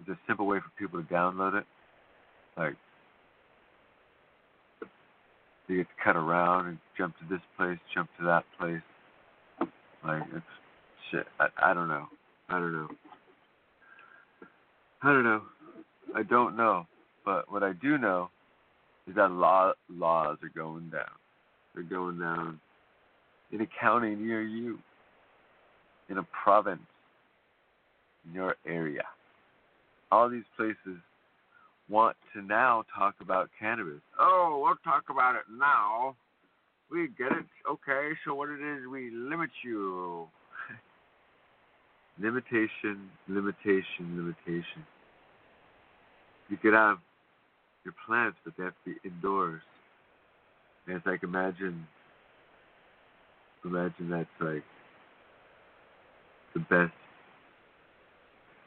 [0.00, 1.66] It's a simple way for people to download it.
[2.56, 2.76] Like
[5.68, 8.82] you get to cut around and jump to this place, jump to that place.
[10.04, 10.46] Like it's
[11.10, 11.26] shit.
[11.40, 12.08] I, I don't know.
[12.48, 12.88] I don't know.
[15.02, 15.42] I don't know.
[16.14, 16.86] I don't know.
[17.24, 18.30] But what I do know
[19.06, 21.10] is that law laws are going down.
[21.74, 22.60] They're going down
[23.50, 24.78] in a county near you,
[26.08, 26.80] in a province,
[28.26, 29.02] in your area.
[30.10, 31.00] All these places
[31.88, 34.00] want to now talk about cannabis.
[34.18, 36.16] Oh, we'll talk about it now.
[36.90, 37.46] We get it.
[37.70, 40.28] Okay, so what it is, we limit you.
[42.20, 44.86] Limitation, limitation, limitation.
[46.48, 46.98] You could have
[47.84, 49.62] your plants, but they have to be indoors.
[50.86, 51.86] And it's like imagine,
[53.64, 54.64] imagine that's like
[56.54, 56.92] the best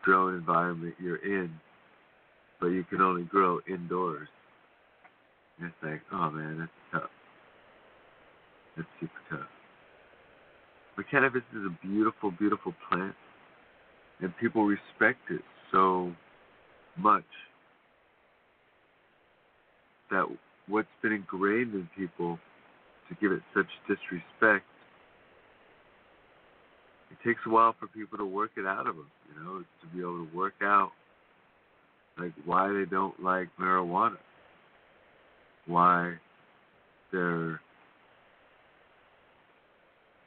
[0.04, 1.52] grown environment you're in,
[2.60, 4.28] but you can only grow indoors.
[5.60, 6.72] And it's like, oh man, that's
[7.04, 7.12] tough.
[8.76, 9.50] That's super tough.
[10.96, 13.16] But cannabis is a beautiful, beautiful plant,
[14.22, 16.14] and people respect it so
[16.98, 17.24] much
[20.12, 20.26] that
[20.68, 22.40] what's been ingrained in people
[23.10, 24.66] to give it such disrespect,
[27.12, 29.88] it takes a while for people to work it out of them, you know, to
[29.94, 30.92] be able to work out
[32.18, 34.18] like why they don't like marijuana,
[35.66, 36.14] why
[37.12, 37.60] they're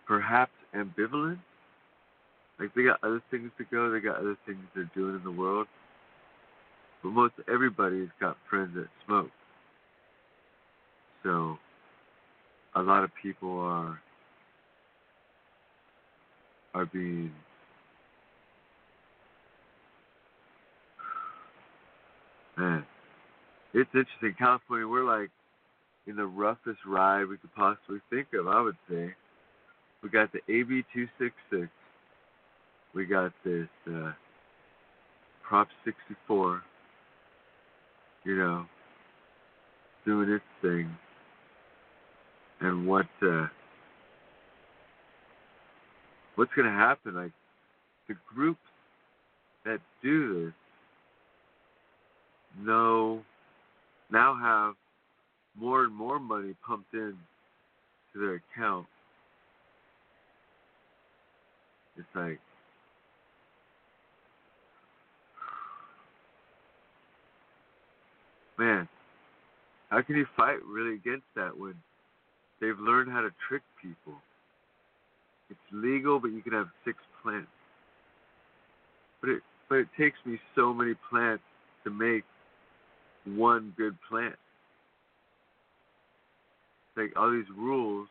[0.07, 1.39] perhaps ambivalent.
[2.59, 5.31] Like they got other things to go, they got other things they're doing in the
[5.31, 5.67] world.
[7.03, 9.31] But most everybody's got friends that smoke.
[11.23, 11.59] So
[12.75, 14.01] a lot of people are
[16.75, 17.33] are being
[22.57, 22.85] man.
[23.75, 24.35] It's interesting.
[24.39, 25.31] California, we're like
[26.07, 29.15] in the roughest ride we could possibly think of, I would say.
[30.03, 31.69] We got the AB two six six.
[32.95, 34.13] We got this uh
[35.43, 36.63] Prop sixty four,
[38.25, 38.67] you know,
[40.05, 40.91] doing its thing
[42.61, 43.47] and what uh,
[46.35, 47.15] what's going to happen.
[47.15, 47.33] Like
[48.09, 48.61] the groups
[49.65, 50.55] that do this
[52.67, 53.23] know
[54.11, 54.75] now have
[55.59, 57.15] more and more money pumped in
[58.13, 58.87] to their account.
[61.97, 62.39] It's like
[68.59, 68.89] man,
[69.99, 71.75] how can you fight really against that when
[72.61, 74.15] They've learned how to trick people.
[75.51, 77.49] It's legal, but you can have six plants.
[79.21, 81.43] But it but it takes me so many plants
[81.85, 82.25] to make
[83.27, 84.35] one good plant.
[86.97, 88.09] Like all these rules,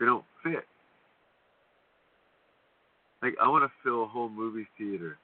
[0.00, 0.64] they don't fit.
[3.22, 5.18] Like I want to fill a whole movie theater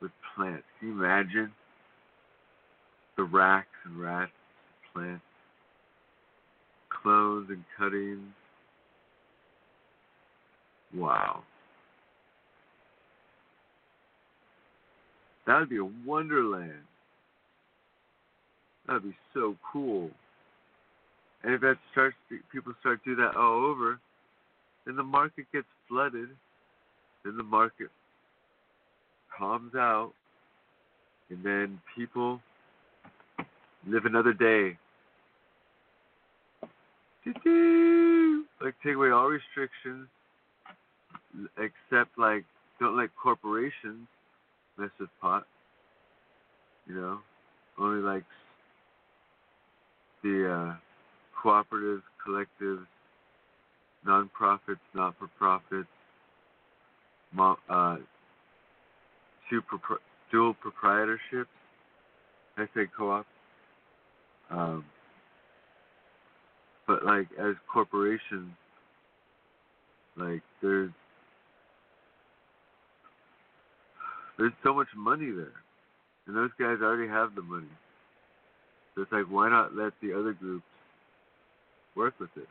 [0.00, 0.64] with plants.
[0.78, 1.52] Can you imagine
[3.20, 4.28] the racks and of
[4.94, 5.22] plants?
[7.02, 8.32] clones and cuttings.
[10.94, 11.42] Wow.
[15.46, 16.72] That would be a wonderland.
[18.86, 20.10] That would be so cool.
[21.42, 22.16] And if that starts,
[22.52, 23.98] people start to do that all over,
[24.86, 26.28] then the market gets flooded.
[27.24, 27.88] Then the market
[29.38, 30.12] calms out,
[31.28, 32.40] and then people
[33.86, 34.76] live another day
[38.60, 40.08] like take away all restrictions,
[41.56, 42.44] except like
[42.78, 44.06] don't let corporations
[44.78, 45.46] mess with pot.
[46.86, 47.18] You know,
[47.78, 48.24] only like
[50.22, 50.74] the uh,
[51.42, 52.86] cooperatives, collectives,
[54.04, 55.88] non-profits, not-for-profits,
[57.38, 57.96] uh,
[59.48, 59.62] two
[60.30, 61.46] dual proprietorships.
[62.56, 63.26] I say co-op.
[64.50, 64.84] Um,
[66.86, 68.50] but like as corporations,
[70.16, 70.90] like there's
[74.38, 75.52] there's so much money there,
[76.26, 77.66] and those guys already have the money.
[78.94, 80.64] So it's like, why not let the other groups
[81.94, 82.48] work with it?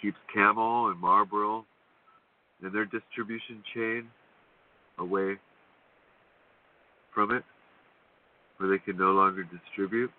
[0.00, 1.64] Keeps Camel and Marlboro
[2.62, 4.08] and their distribution chain
[4.98, 5.36] away
[7.14, 7.44] from it,
[8.62, 10.12] where they can no longer distribute.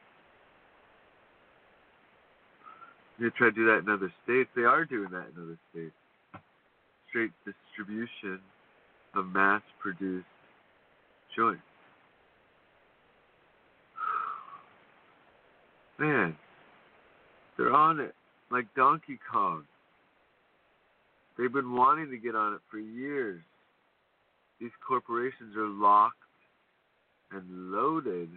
[3.19, 4.49] They try to do that in other states.
[4.53, 5.95] They are doing that in other states.
[7.09, 8.39] Straight distribution
[9.15, 10.25] of mass produced
[11.37, 11.61] joints.
[15.99, 16.35] Man,
[17.57, 18.13] they're on it
[18.51, 19.63] like Donkey Kong.
[21.37, 23.41] They've been wanting to get on it for years.
[24.59, 26.17] These corporations are locked
[27.33, 28.29] and loaded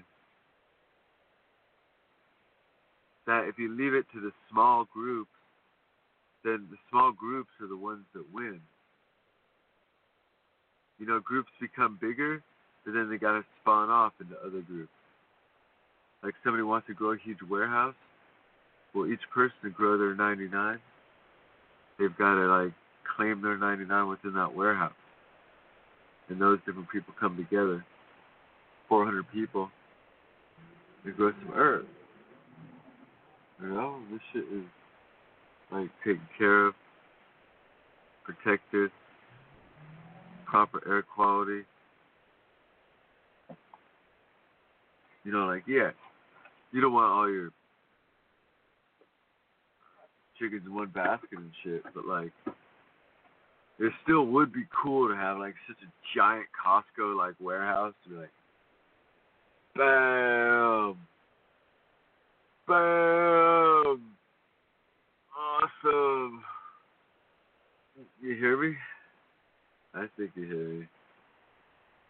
[3.27, 5.31] that if you leave it to the small groups,
[6.45, 8.61] then the small groups are the ones that win.
[10.99, 12.43] You know, groups become bigger,
[12.85, 14.93] but then they gotta spawn off into other groups.
[16.23, 17.95] Like somebody wants to grow a huge warehouse,
[18.95, 20.79] well, each person to grow their 99,
[21.99, 22.73] they've got to like
[23.17, 24.93] claim their 99 within that warehouse.
[26.29, 27.85] And those different people come together,
[28.89, 29.71] 400 people,
[31.05, 31.87] and grow some earth.
[33.61, 34.65] You know, this shit is
[35.73, 36.75] like taken care of,
[38.25, 38.91] protected,
[40.45, 41.63] proper air quality.
[45.25, 45.91] You know, like yeah,
[46.73, 47.51] you don't want all your
[50.39, 52.33] chickens in one basket and shit, but like
[53.79, 58.11] it still would be cool to have like such a giant Costco like warehouse to
[58.11, 58.31] be like
[59.77, 60.97] Bam
[62.67, 64.01] Bam
[65.37, 66.43] Awesome
[68.23, 68.77] You hear me?
[69.95, 70.87] I think you hear me.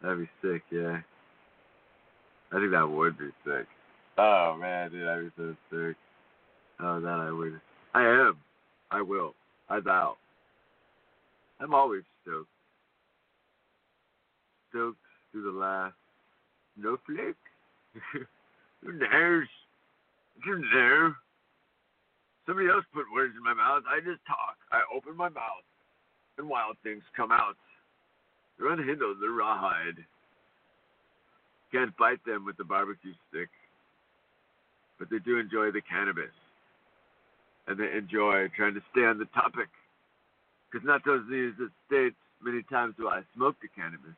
[0.03, 1.01] That'd be sick, yeah.
[2.53, 3.67] I think that would be sick.
[4.19, 5.97] Oh man, dude, that'd be so sick.
[6.81, 7.61] Oh, that I would.
[7.95, 8.37] I am.
[8.91, 9.35] I will.
[9.69, 10.17] I vow.
[11.61, 12.49] I'm always stoked.
[14.71, 14.99] Stoked
[15.33, 15.95] through the last
[16.77, 17.37] No snowflake.
[18.85, 19.47] Who knows?
[20.45, 21.13] Who knows?
[22.47, 23.83] Somebody else put words in my mouth.
[23.89, 24.57] I just talk.
[24.71, 25.67] I open my mouth,
[26.39, 27.57] and wild things come out.
[28.59, 29.17] They're unhindered.
[29.21, 30.05] They're rawhide.
[31.73, 33.49] Can't bite them with the barbecue stick,
[34.99, 36.33] but they do enjoy the cannabis,
[37.67, 39.69] and they enjoy trying to stay on the topic.
[40.71, 44.15] Because not those in the States, many times do I smoke the cannabis.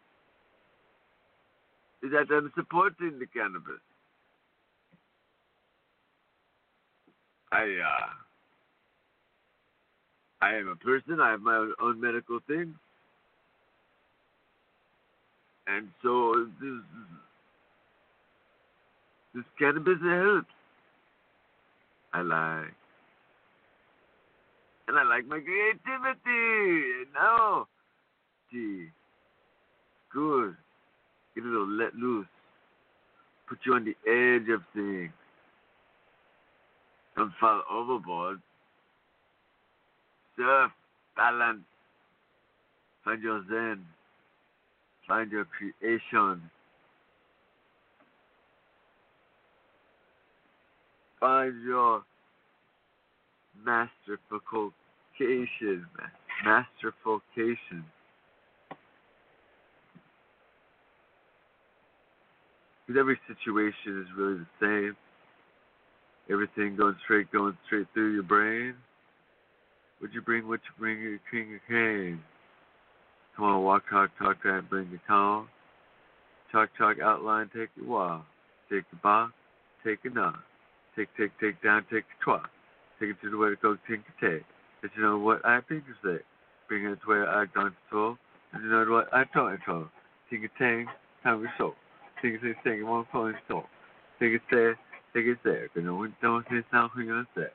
[2.03, 3.81] Is that I'm supporting the cannabis.
[7.51, 8.11] I uh
[10.41, 12.75] I am a person, I have my own, own medical thing.
[15.66, 16.81] And so this
[19.35, 20.47] this cannabis helps.
[22.12, 22.75] I like
[24.89, 27.11] and I like my creativity.
[27.15, 27.69] No.
[28.51, 28.89] Gee.
[30.12, 30.57] Good.
[31.39, 32.27] Get a little let loose.
[33.48, 35.12] Put you on the edge of things.
[37.16, 38.40] Don't fall overboard.
[40.36, 40.73] Surf,
[41.16, 41.60] balance.
[43.05, 43.86] Find your zen.
[45.06, 46.43] Find your creation.
[51.20, 52.02] Find your
[53.65, 54.73] masterfulcation,
[56.44, 57.85] masterfulcation.
[62.89, 64.97] Because every situation is really the same.
[66.31, 68.74] Everything going straight, going straight through your brain.
[70.01, 72.20] Would you bring what you bring your king of cane?
[73.36, 75.47] Come on, walk, talk, talk, that, bring the call.
[76.51, 78.24] Talk, talk, outline, take the walk.
[78.70, 79.32] Take the box,
[79.85, 80.40] take a knock.
[80.97, 82.47] Take, take, take down, take the twat.
[83.01, 84.44] Take it to the way to go think take.
[84.81, 86.23] Did you know what I think to say?
[86.69, 88.16] Bring it to where I don't so.
[88.55, 89.89] Did you know what I don't so?
[90.31, 90.86] Think it tang,
[91.23, 91.48] time we
[92.18, 92.22] so.
[92.22, 93.65] Think it say sing one phone so.
[94.19, 94.76] Think it say,
[95.14, 95.68] think it say.
[95.73, 97.52] 可能我当时上会有say。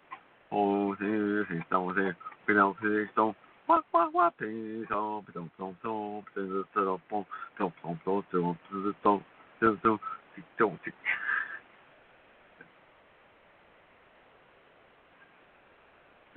[0.51, 2.15] 哦，是是上我say，
[2.45, 3.35] 非常非常
[3.67, 7.25] 哇哇哇非常不懂懂懂，不是这种蹦
[7.57, 9.23] 懂懂懂这种这种
[9.61, 10.01] 这种
[10.35, 10.79] 这种。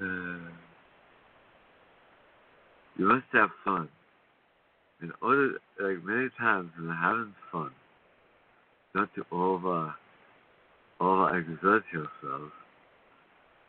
[0.02, 0.50] Uh,
[2.96, 3.88] you must have fun.
[5.00, 7.70] In order, like many times when having fun,
[8.97, 9.25] not to
[10.99, 12.51] over-exert yourself.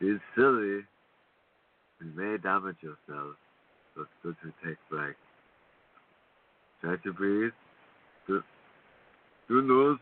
[0.00, 0.80] Be silly,
[2.00, 3.36] you may damage yourself,
[3.94, 5.18] so it's good to take breaks.
[6.80, 7.52] Try to breathe.
[8.26, 8.42] Do
[9.48, 9.98] do nose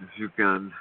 [0.00, 0.72] If you can.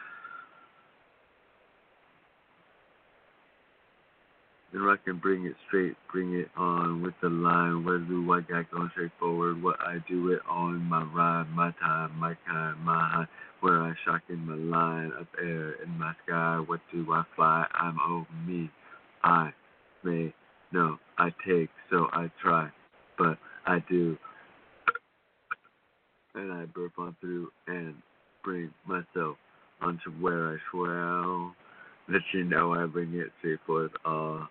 [4.74, 7.86] If I can bring it straight, bring it on with the line.
[7.86, 9.62] What do I got going straight forward?
[9.62, 13.28] What I do it on my ride, my time, my kind, my high.
[13.62, 16.62] Where I shock in my line, up air in my sky.
[16.66, 17.66] What do I fly?
[17.74, 18.70] I'm over me.
[19.24, 19.54] I
[20.04, 20.34] may
[20.74, 22.68] no, I take, so I try,
[23.16, 23.38] but
[23.68, 24.18] I do.
[26.34, 27.94] And I burp on through and
[28.44, 29.38] bring myself
[29.80, 31.54] onto where I swell.
[32.10, 34.48] Let you know I bring it straight forth all.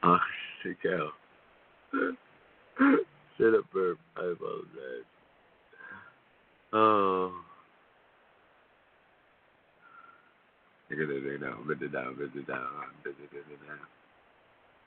[0.04, 0.18] Oh,
[0.62, 1.12] sick out.
[3.36, 3.98] Shut up, burp.
[4.16, 5.08] I apologize.
[6.72, 7.32] Oh.
[10.90, 11.58] Look at it now.
[11.66, 12.64] Bend down, bend it down,
[13.04, 13.78] bend it, bend it down.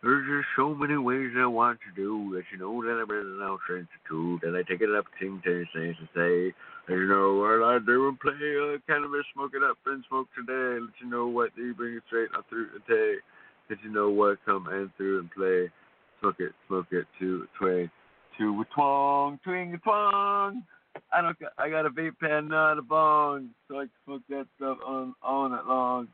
[0.01, 3.37] There's just so many ways I want to do that you know that I'm in
[3.37, 6.53] no sense to that I take it up ting ting things and say
[6.89, 10.81] you know what I do and play uh, cannabis, smoke it up and smoke today.
[10.81, 13.21] Let you know what you bring it straight on through today.
[13.71, 15.71] Let you know what come and through and play.
[16.19, 17.89] Smoke it, smoke it, two, tway,
[18.37, 20.61] two with twang, twing twang.
[21.13, 21.37] I don't.
[21.57, 25.15] I got a vape pen, not a bong, so I can smoke that stuff on
[25.23, 26.09] all night long.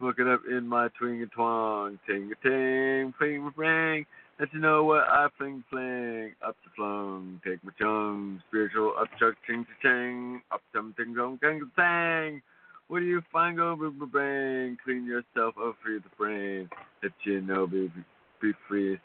[0.00, 4.04] Smoke it up in my twing and twang, ting a ting, fling a fling.
[4.40, 9.06] Let you know what I fling fling, up the flung, take my chung, spiritual up
[9.20, 12.42] chuck ting to ting, up some ting gong gang tang.
[12.88, 13.72] What do you find go
[14.06, 14.78] brain?
[14.82, 16.70] Clean yourself up, free the brain.
[17.02, 17.92] Let you know, be
[18.40, 18.98] be free,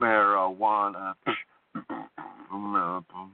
[0.00, 1.14] Marijuana.
[2.50, 3.30] Marijuana.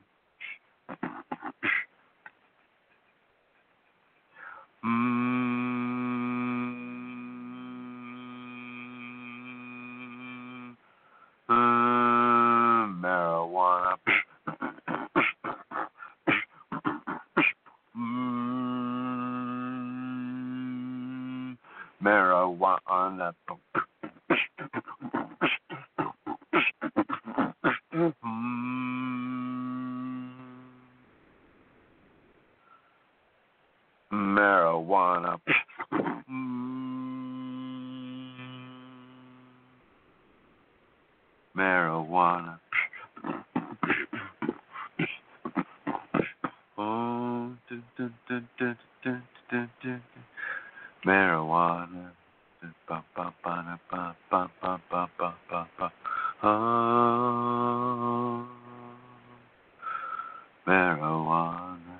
[4.84, 5.55] Mmm.
[60.66, 61.96] Marijuana.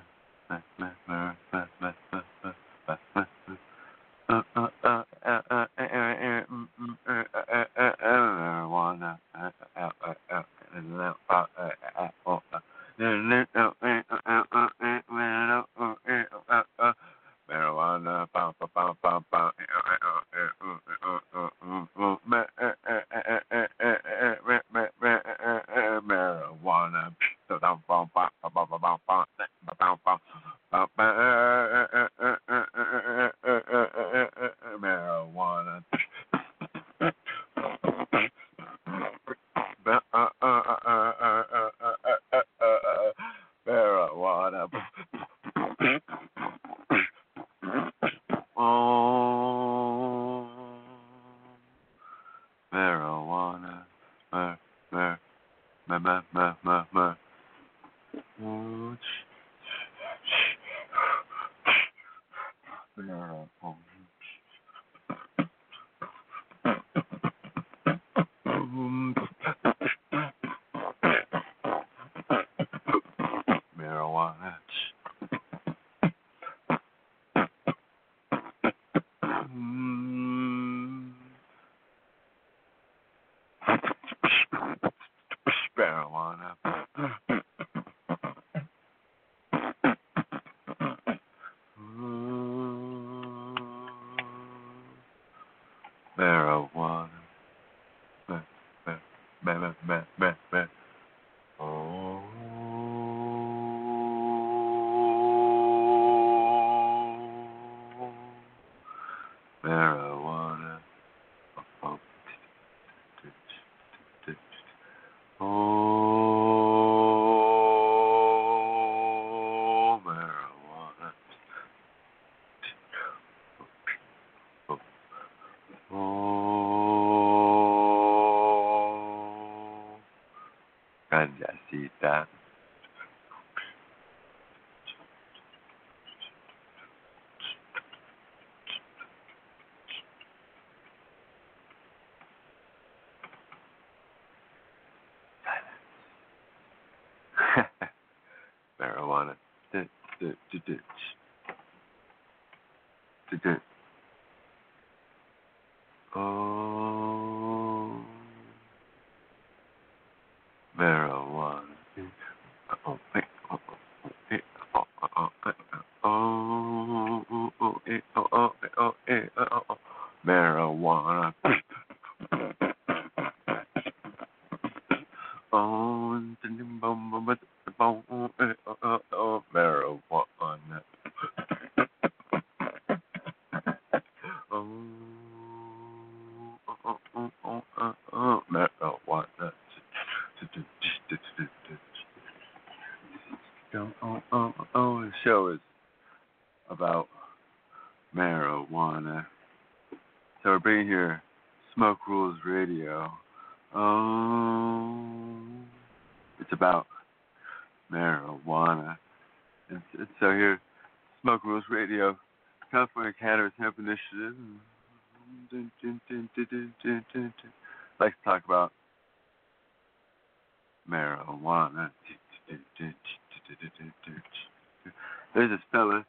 [225.37, 226.03] There's this fella,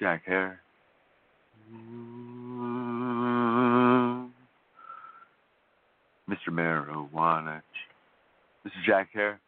[0.00, 0.58] Jack Herer.
[6.26, 6.48] Mr.
[6.48, 7.60] Marijuana.
[8.66, 8.70] Mr.
[8.86, 9.38] Jack Herer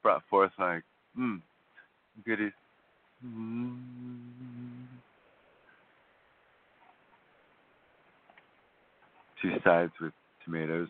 [0.00, 0.84] brought forth like,
[1.18, 1.40] mm,
[2.24, 2.52] goodies.
[9.42, 10.12] Two sides with
[10.44, 10.88] tomatoes.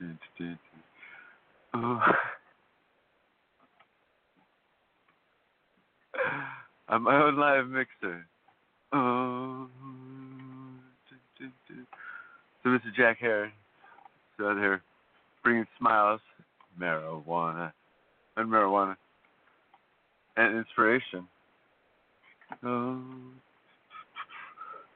[1.74, 2.02] Oh.
[6.88, 8.26] I'm my own live mixer.
[8.92, 9.68] Oh.
[12.62, 12.94] So Mr.
[12.96, 14.82] Jack Herer is out here
[15.42, 16.20] bringing smiles,
[16.80, 17.72] marijuana,
[18.36, 18.96] and marijuana,
[20.36, 21.26] and inspiration
[22.64, 23.00] oh,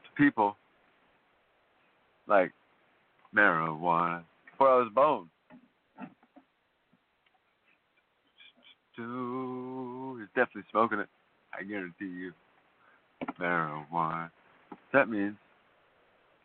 [0.05, 0.57] to people
[2.29, 2.53] like
[3.35, 5.29] marijuana before I was born.
[8.97, 11.09] He's definitely smoking it.
[11.59, 12.33] I guarantee you.
[13.41, 14.31] Marijuana.
[14.93, 15.37] That means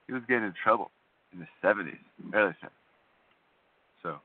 [0.08, 0.92] he was getting in trouble
[1.34, 1.98] in the 70s,
[2.34, 2.70] early 70s.
[4.04, 4.20] So,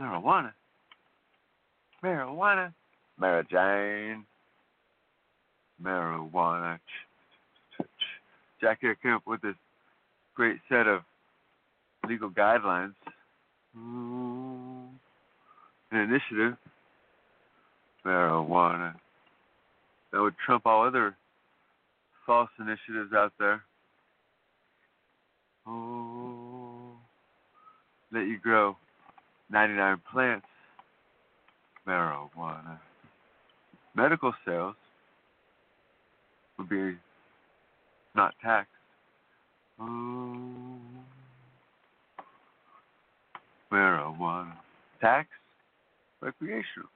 [0.00, 0.52] marijuana.
[2.02, 2.72] Marijuana.
[3.18, 4.24] Mara Jane.
[5.82, 6.78] Marijuana.
[8.60, 9.56] Jack Herer came up with this
[10.34, 11.02] great set of
[12.08, 12.94] legal guidelines.
[13.74, 14.98] An
[15.90, 16.56] initiative.
[18.04, 18.94] Marijuana.
[20.12, 21.16] That would trump all other
[22.26, 23.62] false initiatives out there.
[25.66, 26.92] Oh,
[28.12, 28.76] let you grow
[29.50, 30.46] 99 plants,
[31.86, 32.78] marijuana.
[33.94, 34.74] Medical sales
[36.58, 36.96] would be
[38.14, 38.70] not taxed.
[39.80, 40.76] Oh,
[43.72, 44.52] marijuana.
[45.00, 45.28] Tax?
[46.20, 46.88] Recreational.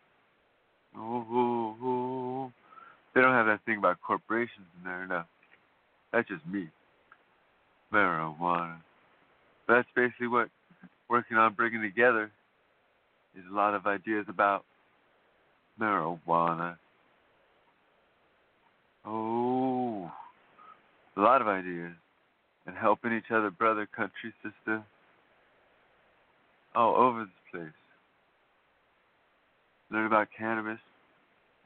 [0.98, 2.52] Oh, oh, oh.
[3.14, 5.26] They don't have that thing about corporations in there enough.
[6.12, 6.68] That's just me.
[7.92, 8.76] Marijuana.
[9.66, 10.48] But that's basically what
[11.08, 12.30] working on bringing together
[13.36, 14.64] is a lot of ideas about
[15.80, 16.76] marijuana.
[19.06, 20.10] Oh,
[21.16, 21.92] a lot of ideas.
[22.66, 24.82] And helping each other, brother, country, sister,
[26.74, 27.72] all over this place.
[29.90, 30.78] Learn about cannabis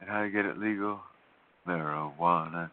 [0.03, 0.99] and how to get it legal.
[1.65, 2.69] Marijuana.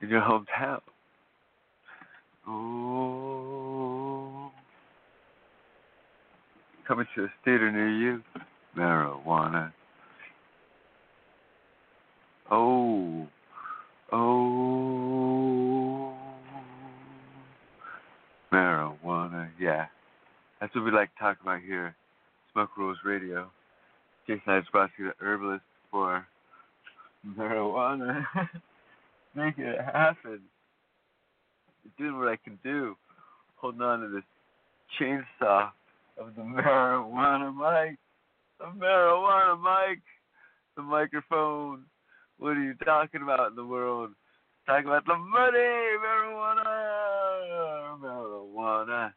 [0.00, 0.80] In your hometown.
[2.46, 2.92] Oh.
[6.86, 8.22] Coming to a theater near you.
[8.76, 9.72] Marijuana.
[12.48, 13.26] Oh.
[14.12, 14.54] Oh.
[18.52, 19.48] Marijuana.
[19.58, 19.86] Yeah.
[20.60, 21.96] That's what we like to talk about here.
[22.52, 23.50] Smoke Rules Radio.
[24.26, 26.26] Jason Idsbowski, the herbalist for
[27.38, 28.26] marijuana.
[29.34, 30.40] Make it happen.
[31.98, 32.96] Doing what I can do.
[33.56, 34.24] Holding on to this
[35.00, 35.70] chainsaw
[36.18, 37.98] of the marijuana mic.
[38.58, 40.00] The marijuana mic.
[40.76, 41.84] The microphone.
[42.38, 44.10] What are you talking about in the world?
[44.66, 45.58] Talking about the money,
[46.04, 46.64] marijuana,
[48.02, 49.12] marijuana.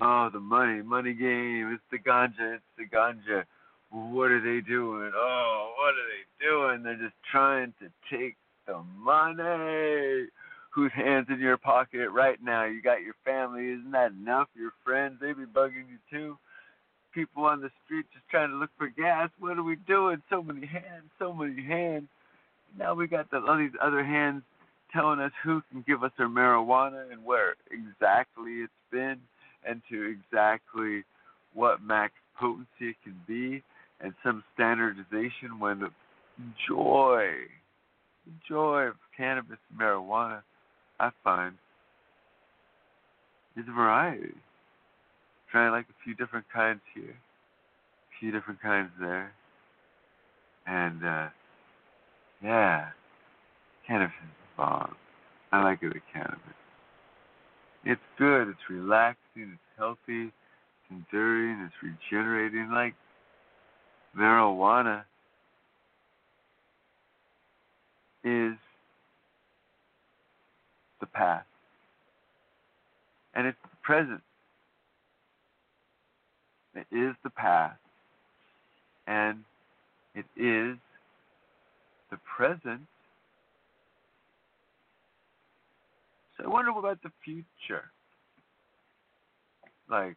[0.00, 1.72] Oh, the money, money game.
[1.72, 2.54] It's the ganja.
[2.54, 3.44] It's the ganja.
[3.92, 5.12] What are they doing?
[5.14, 6.82] Oh, what are they doing?
[6.82, 8.36] They're just trying to take
[8.66, 10.28] the money.
[10.70, 12.64] Whose hands in your pocket right now?
[12.64, 13.68] You got your family.
[13.68, 14.48] Isn't that enough?
[14.56, 16.38] Your friends, they be bugging you too.
[17.12, 19.28] People on the street just trying to look for gas.
[19.38, 20.22] What are we doing?
[20.30, 22.08] So many hands, so many hands.
[22.78, 24.42] Now we got the, all these other hands
[24.90, 29.18] telling us who can give us our marijuana and where exactly it's been
[29.68, 31.04] and to exactly
[31.52, 33.62] what max potency it can be
[34.02, 35.90] and some standardization when the
[36.68, 37.28] joy,
[38.26, 40.42] the joy of cannabis and marijuana,
[40.98, 41.54] I find,
[43.56, 44.34] is a variety.
[45.50, 49.32] Trying like a few different kinds here, a few different kinds there.
[50.66, 51.28] And uh
[52.42, 52.88] yeah,
[53.86, 54.96] cannabis is bomb.
[55.52, 56.38] I like it with cannabis.
[57.84, 62.70] It's good, it's relaxing, it's healthy, it's enduring, it's regenerating.
[62.72, 62.94] Like
[64.16, 65.04] marijuana
[68.24, 68.56] is
[71.00, 71.46] the past.
[73.34, 74.20] And it's the present.
[76.74, 77.78] It is the past.
[79.06, 79.44] And
[80.14, 80.76] it is
[82.10, 82.82] the present.
[86.36, 87.90] So I wonder about the future.
[89.90, 90.16] Like,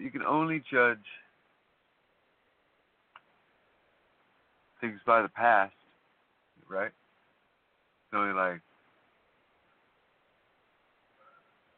[0.00, 0.98] you can only judge
[4.84, 5.72] things by the past,
[6.68, 6.92] right?
[6.92, 8.60] It's only like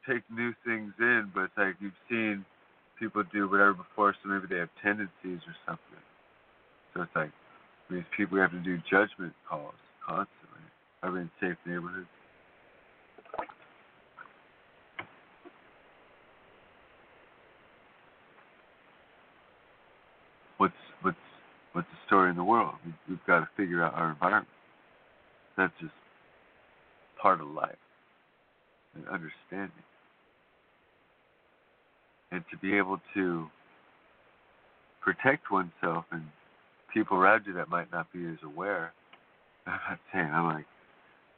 [0.08, 2.44] take new things in, but it's like you've seen
[2.98, 6.02] people do whatever before, so maybe they have tendencies or something.
[6.94, 7.30] So it's like
[7.90, 9.74] these people have to do judgment calls
[10.04, 10.32] constantly.
[11.04, 12.08] We in safe neighborhoods?
[20.56, 21.16] What's what's
[21.76, 22.72] what's the story in the world?
[22.86, 24.48] We, we've got to figure out our environment.
[25.58, 25.92] That's just
[27.20, 27.76] part of life
[28.94, 29.84] and understanding.
[32.32, 33.46] And to be able to
[35.02, 36.22] protect oneself and
[36.94, 38.94] people around you that might not be as aware.
[39.66, 40.66] I'm not saying I'm like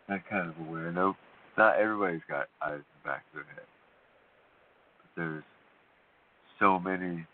[0.09, 0.93] that kind of aware.
[0.93, 1.16] No,
[1.56, 3.66] not everybody's got eyes in the back of their head.
[5.02, 5.44] But there's
[6.60, 7.27] so many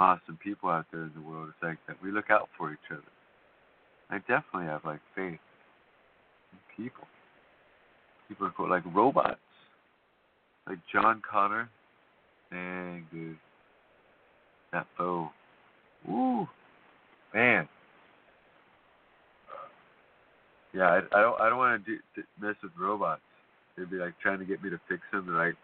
[0.00, 1.48] awesome people out there in the world.
[1.48, 3.02] It's like that we look out for each other.
[4.10, 5.38] I definitely have like faith
[6.52, 7.06] in people.
[8.28, 9.38] People are called like robots.
[10.66, 11.68] Like John Connor.
[12.50, 13.36] Dang dude.
[14.72, 15.30] That foe.
[16.08, 16.48] Woo
[17.34, 17.68] man.
[20.72, 23.20] Yeah, I, I don't I don't want to do mess with robots.
[23.76, 25.26] They'd be like trying to get me to fix them.
[25.26, 25.56] They're like,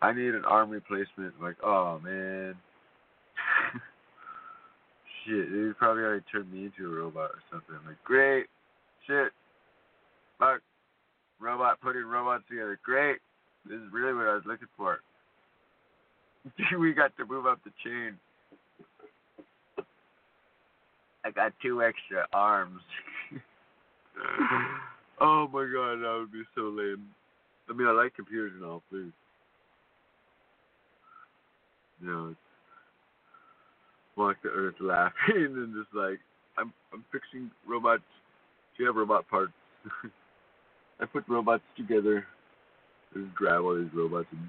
[0.00, 1.34] I need an arm replacement.
[1.38, 2.54] I'm like, oh man.
[5.24, 7.76] Shit, they probably already turned me into a robot or something.
[7.78, 8.46] I'm like, great,
[9.06, 9.32] shit,
[10.38, 10.60] fuck,
[11.40, 12.78] robot putting robots together.
[12.84, 13.18] Great,
[13.68, 15.00] this is really what I was looking for.
[16.78, 18.18] we got to move up the chain.
[21.24, 22.80] I got two extra arms.
[25.20, 27.06] oh my god, that would be so lame.
[27.70, 29.12] I mean, I like computers and all, please.
[32.00, 32.51] Know, it's
[34.16, 36.18] walk the earth laughing and just like
[36.58, 38.02] I'm I'm fixing robots
[38.76, 39.52] Do you have robot parts?
[41.00, 42.24] I put robots together.
[43.14, 44.48] Just grab all these robots and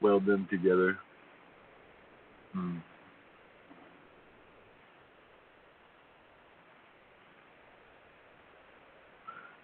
[0.00, 0.98] weld them together.
[2.52, 2.76] Hmm.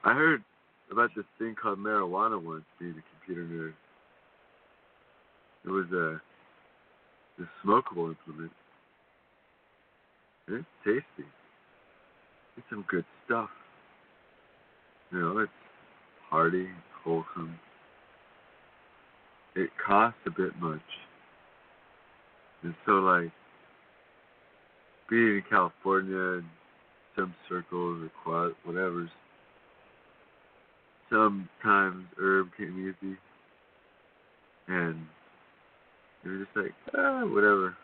[0.05, 0.43] I heard
[0.91, 3.73] about this thing called marijuana once, being a computer nerd.
[5.65, 6.21] It was a,
[7.43, 8.51] a smokable implement.
[10.49, 11.29] It's tasty.
[12.57, 13.51] It's some good stuff.
[15.11, 15.53] You know, it's
[16.29, 16.69] hearty,
[17.05, 17.59] wholesome.
[19.55, 20.81] It costs a bit much.
[22.63, 23.31] And so, like,
[25.11, 26.45] being in California and
[27.17, 29.11] some circles or quad, whatever's,
[31.11, 33.17] sometimes herb came easy.
[34.69, 35.07] And
[36.25, 37.77] was just like, ah, whatever.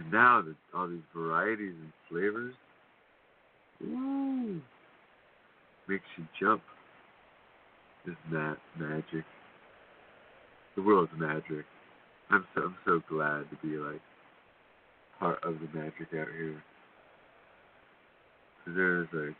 [0.00, 2.54] And now that all these varieties and flavors,
[3.82, 4.60] ooh,
[5.88, 6.62] makes you jump.
[8.04, 9.24] Isn't that magic?
[10.74, 11.66] The world's magic.
[12.30, 14.00] I'm so I'm so glad to be like
[15.18, 16.62] part of the magic out here.
[18.64, 19.36] Cause there's like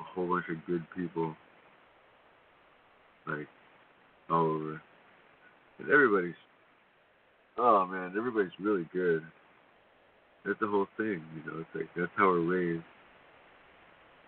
[0.00, 1.34] a whole bunch of good people,
[3.26, 3.48] like
[4.30, 4.80] all over,
[5.78, 6.34] and everybody's
[7.58, 9.22] oh man, everybody's really good.
[10.44, 11.60] That's the whole thing, you know.
[11.60, 12.84] It's like that's how we're raised.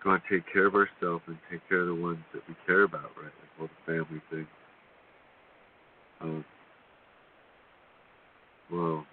[0.03, 2.83] Go and take care of ourselves and take care of the ones that we care
[2.83, 3.25] about, right?
[3.25, 4.47] Like all the family thing.
[6.21, 6.45] Um,
[8.71, 9.05] well,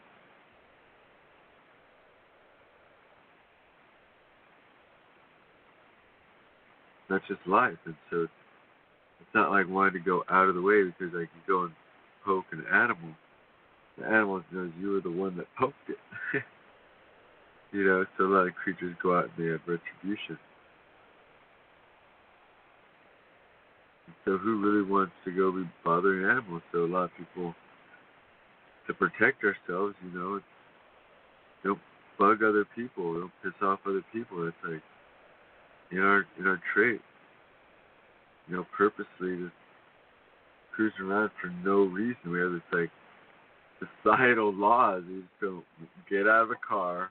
[7.09, 8.33] that's just life, and so it's,
[9.35, 11.73] not like wanting to go out of the way because like you go and
[12.25, 13.11] poke an animal
[13.99, 15.99] the animal knows you were the one that poked it.
[17.73, 20.39] you know, so a lot of creatures go out and they have retribution.
[24.25, 26.63] So who really wants to go be bothering animals?
[26.73, 27.55] So a lot of people,
[28.87, 30.41] to protect ourselves, you know,
[31.65, 31.79] don't
[32.19, 34.45] bug other people, don't piss off other people.
[34.45, 34.83] That's like
[35.91, 37.01] in our in our trait.
[38.49, 39.55] You know, purposely just
[40.75, 42.31] cruising around for no reason.
[42.31, 42.91] We have this like
[43.81, 45.03] societal laws.
[45.09, 45.65] You don't
[46.09, 47.11] get out of the car,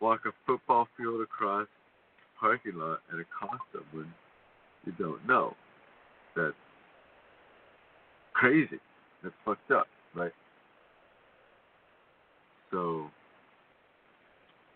[0.00, 1.66] walk a football field across
[2.38, 4.12] parking lot, and accost someone
[4.84, 5.54] you don't know.
[6.36, 6.52] That's
[8.34, 8.78] crazy.
[9.22, 10.32] That's fucked up, right?
[12.70, 13.06] So,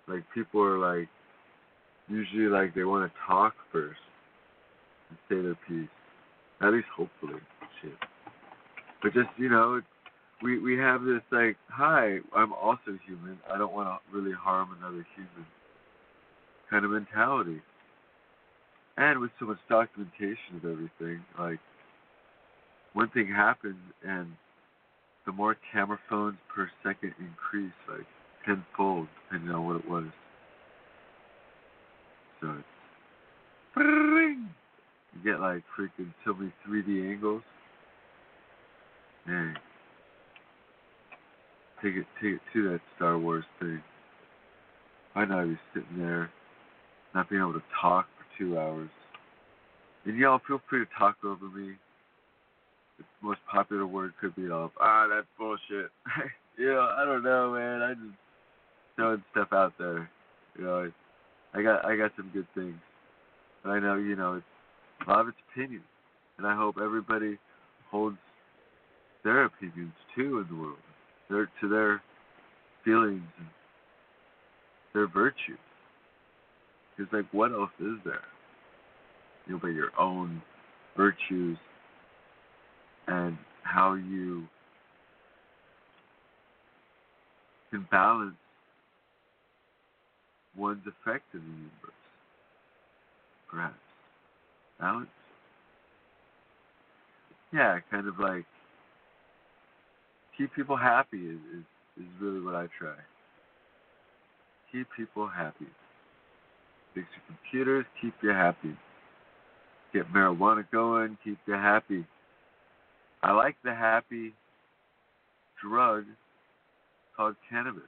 [0.07, 1.09] like, people are like,
[2.09, 4.01] usually, like, they want to talk first
[5.11, 5.91] and say their piece.
[6.61, 7.41] At least, hopefully,
[7.83, 7.93] shit.
[9.03, 9.81] But just, you know,
[10.43, 13.39] we we have this like, hi, I'm also human.
[13.53, 15.47] I don't want to really harm another human
[16.71, 17.61] kind of mentality.
[18.97, 21.59] And with so much documentation of everything, like
[22.93, 24.33] one thing happened and
[25.27, 28.07] the more camera phones per second increase, like
[28.45, 30.07] tenfold, depending on what it was.
[32.41, 32.67] So it's
[33.77, 37.43] you get like freaking so many 3D angles.
[39.27, 39.57] Dang
[41.83, 43.83] take it take it to that Star Wars thing.
[45.15, 46.31] I know I'd be sitting there,
[47.15, 48.91] not being able to talk for two hours.
[50.05, 51.75] And y'all feel free to talk over me.
[52.99, 54.73] The most popular word could be off.
[54.81, 55.91] Ah, that's bullshit.
[56.59, 57.83] you know, I don't know, man.
[57.83, 58.17] I just
[58.97, 60.11] throwing stuff out there.
[60.59, 60.93] You know,
[61.55, 62.79] I got I got some good things,
[63.63, 65.83] but I know you know it's a lot of it's opinion,
[66.39, 67.39] and I hope everybody
[67.91, 68.19] holds
[69.25, 70.79] their opinions too in the world
[71.31, 72.03] their to their
[72.85, 73.49] feelings and
[74.95, 75.59] their virtues.
[76.97, 78.23] Because like what else is there?
[79.47, 80.43] You know, but your own
[80.97, 81.59] virtues
[83.07, 84.45] and how you
[87.71, 88.35] can balance
[90.57, 91.99] one's effect in the universe.
[93.51, 93.75] Perhaps.
[94.81, 95.09] Balance?
[97.53, 98.45] Yeah, kind of like
[100.39, 101.65] keep people happy is, is,
[102.01, 102.95] is really what I try.
[104.73, 105.67] Keep people happy.
[106.95, 108.77] Fix your computers, keep you happy.
[109.93, 112.07] Get marijuana going, keep you happy.
[113.23, 114.33] I like the happy
[115.63, 116.05] drug
[117.17, 117.83] called cannabis.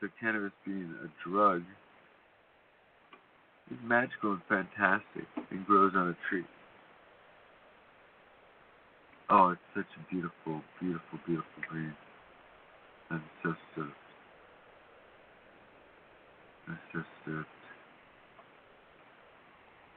[0.00, 1.62] So cannabis being a drug
[3.70, 6.44] is magical and fantastic and grows on a tree.
[9.30, 11.94] Oh, it's such a beautiful, beautiful, beautiful green.
[13.10, 13.90] I'm so stoked.
[16.68, 17.46] That's just it.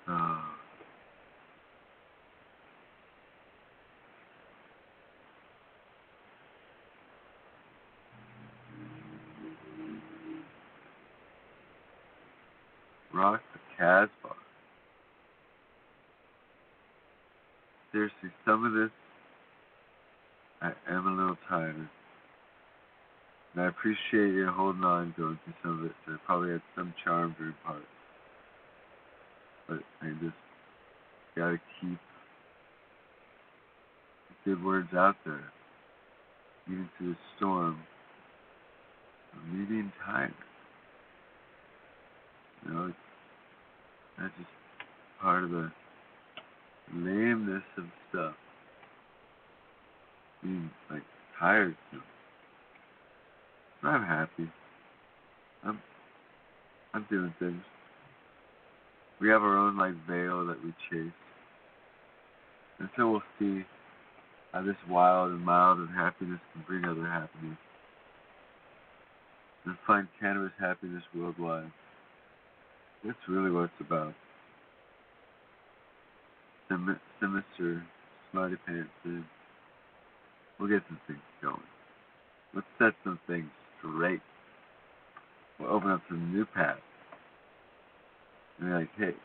[0.07, 0.41] Uh,
[13.14, 14.35] Rock the Casbah.
[17.91, 18.91] Seriously, some of this,
[20.61, 21.76] I am a little tired.
[23.53, 25.91] And I appreciate you holding on, going through some of it.
[26.06, 27.86] So I probably had some charm during parts.
[29.68, 30.36] But I just
[31.36, 31.98] gotta keep
[34.45, 35.52] good words out there.
[36.68, 37.80] Even through the storm.
[39.53, 40.34] Me being tired.
[42.65, 42.98] You know, it's,
[44.19, 44.49] that's just
[45.22, 45.72] part of the
[46.94, 48.36] lameness of stuff.
[50.41, 51.03] Being like
[51.40, 52.02] tired too.
[53.84, 54.49] I'm happy.
[55.64, 55.80] I'm
[56.94, 57.61] I'm doing things.
[59.20, 61.11] We have our own like veil that we chase.
[62.80, 63.66] And so we'll see
[64.53, 67.57] how this wild and mild and happiness can bring other happiness.
[69.66, 71.72] And find cannabis happiness worldwide.
[73.06, 74.14] That's really what it's about.
[76.70, 77.84] Sem- Semester,
[78.32, 79.24] Smarty Pants, and
[80.60, 81.61] we'll get some things going.
[82.53, 83.49] Let's set some things
[83.80, 84.22] straight.
[85.60, 86.80] We'll open up some new paths.
[88.60, 89.15] And be like, hey,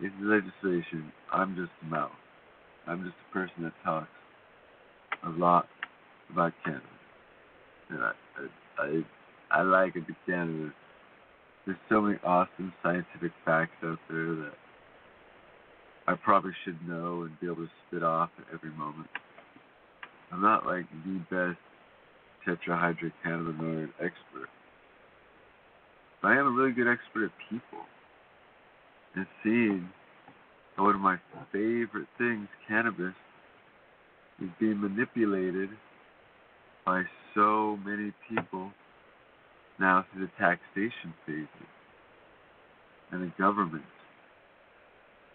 [0.00, 1.12] this is legislation.
[1.32, 2.10] I'm just a mouth.
[2.86, 4.08] I'm just a person that talks
[5.24, 5.66] a lot
[6.30, 6.84] about cannabis.
[7.90, 8.12] And I,
[8.78, 10.72] I, I, I like it, the cannabis.
[11.64, 14.52] There's so many awesome scientific facts out there that
[16.06, 19.08] I probably should know and be able to spit off at every moment.
[20.34, 21.58] I'm not like the best
[22.44, 24.48] tetrahydrocannabinoid expert.
[26.20, 27.84] But I am a really good expert at people.
[29.14, 29.88] And seeing
[30.76, 31.18] one of my
[31.52, 33.14] favorite things, cannabis,
[34.42, 35.70] is being manipulated
[36.84, 37.04] by
[37.36, 38.72] so many people
[39.78, 41.48] now through the taxation phases
[43.12, 43.84] and the government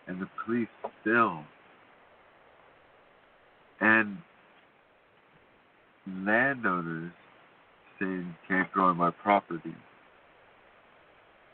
[0.07, 0.67] and the police
[1.01, 1.43] still
[3.79, 4.17] and
[6.25, 7.11] landowners
[7.99, 9.75] saying can't grow on my property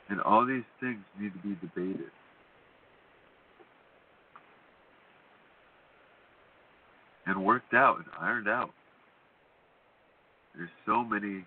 [0.10, 2.12] and all these things need to be debated
[7.26, 8.70] and worked out and ironed out
[10.56, 11.44] there's so many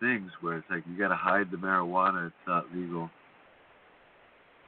[0.00, 3.10] things where it's like you got to hide the marijuana, it's not legal,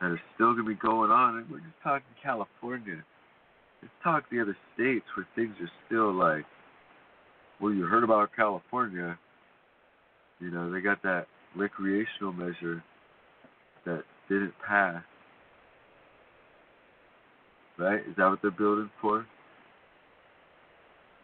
[0.00, 1.38] that are still to be going on.
[1.38, 3.04] And we're just talking California.
[3.82, 6.44] Let's talk the other states where things are still like,
[7.60, 9.18] well, you heard about California.
[10.38, 11.26] You know, they got that
[11.56, 12.82] recreational measure
[13.84, 15.02] that didn't pass.
[17.78, 18.00] Right?
[18.00, 19.26] Is that what they're building for?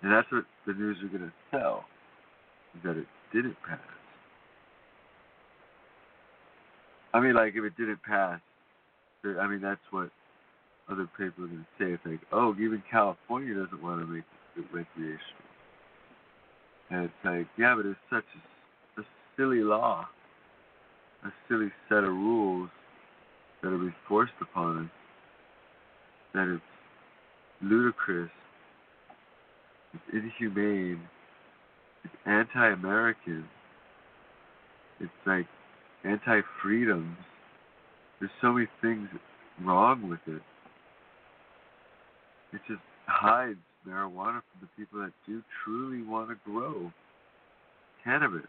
[0.03, 1.85] And that's what the news are going to sell,
[2.75, 3.79] is that it didn't pass.
[7.13, 8.41] I mean, like, if it didn't pass,
[9.25, 10.11] I mean, that's what
[10.91, 11.93] other people are going to say.
[11.93, 14.25] It's like, oh, even California doesn't want to make
[14.57, 15.47] it recreational.
[16.91, 18.25] And it's like, yeah, but it's such
[18.97, 19.05] a, a
[19.37, 20.07] silly law,
[21.25, 22.71] a silly set of rules
[23.63, 24.91] that are being forced upon us
[26.35, 26.63] that it's
[27.63, 28.31] ludicrous,
[29.95, 31.01] it's inhumane,
[32.05, 33.45] it's anti-American,
[35.01, 35.47] it's like
[36.05, 37.17] anti-freedoms.
[38.21, 39.09] There's so many things
[39.65, 40.43] wrong with it.
[42.57, 46.91] It just hides marijuana from the people that do truly want to grow
[48.03, 48.49] cannabis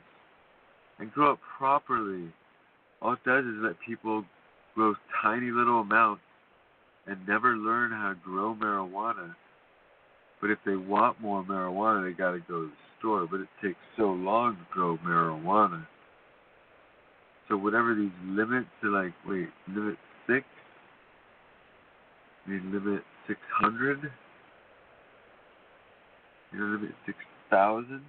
[0.97, 2.31] and grow it properly.
[3.01, 4.23] All it does is let people
[4.75, 6.21] grow tiny little amounts
[7.05, 9.35] and never learn how to grow marijuana.
[10.39, 13.27] But if they want more marijuana, they got to go to the store.
[13.29, 15.85] But it takes so long to grow marijuana.
[17.49, 19.97] So whatever these limits are like, wait, limit
[20.27, 20.45] six?
[22.45, 24.11] I mean, limit 600?
[26.53, 28.01] You know, limit 6,000?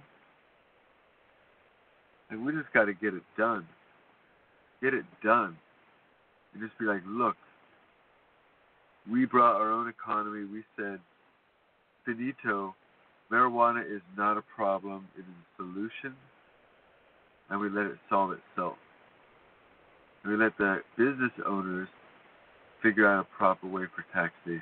[2.31, 3.67] Like, we just got to get it done.
[4.81, 5.57] Get it done.
[6.53, 7.35] And just be like, look,
[9.09, 10.45] we brought our own economy.
[10.45, 10.99] We said,
[12.05, 12.75] finito,
[13.31, 16.15] marijuana is not a problem, it is a solution,
[17.49, 18.77] and we let it solve itself.
[20.23, 21.87] And we let the business owners
[22.81, 24.61] figure out a proper way for taxation.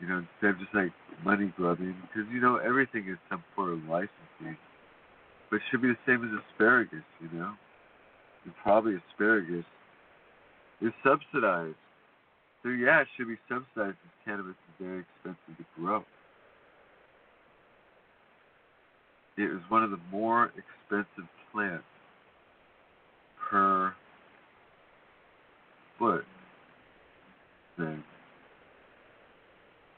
[0.00, 0.92] You know, instead of just like
[1.24, 4.56] money grubbing, because you know everything is some form of licensing.
[5.50, 7.52] But it should be the same as asparagus, you know?
[8.44, 9.64] And probably asparagus
[10.80, 11.76] is subsidized.
[12.62, 16.04] So yeah, it should be subsidized because cannabis is very expensive to grow.
[19.36, 21.84] It is one of the more expensive plants
[23.50, 23.94] per
[25.98, 26.24] foot
[27.78, 28.04] than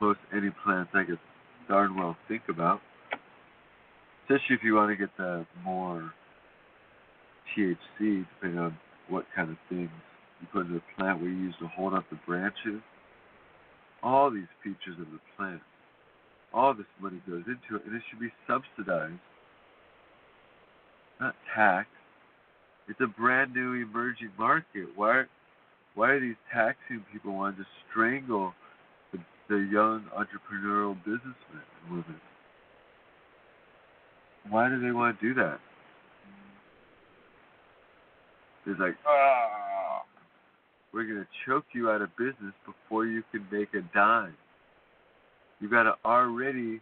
[0.03, 1.20] most any plants I could
[1.69, 2.81] darn well think about.
[4.24, 6.12] Especially if you want to get the more
[7.57, 8.77] THC, depending on
[9.09, 9.91] what kind of things
[10.41, 12.83] you put in the plant we use to hold up the branches.
[14.03, 15.61] All these features of the plant.
[16.53, 19.15] All this money goes into it, and it should be subsidized,
[21.20, 21.91] not taxed.
[22.89, 24.89] It's a brand new emerging market.
[24.97, 25.24] Why,
[25.95, 28.53] why are these taxing people wanting to strangle
[29.53, 32.20] the, young entrepreneurial businessmen and women?
[34.51, 35.59] Why do they want to do that?
[38.66, 40.03] It's like, ah,
[40.93, 44.35] we're going to choke you out of business before you can make a dime.
[45.61, 46.81] You got to already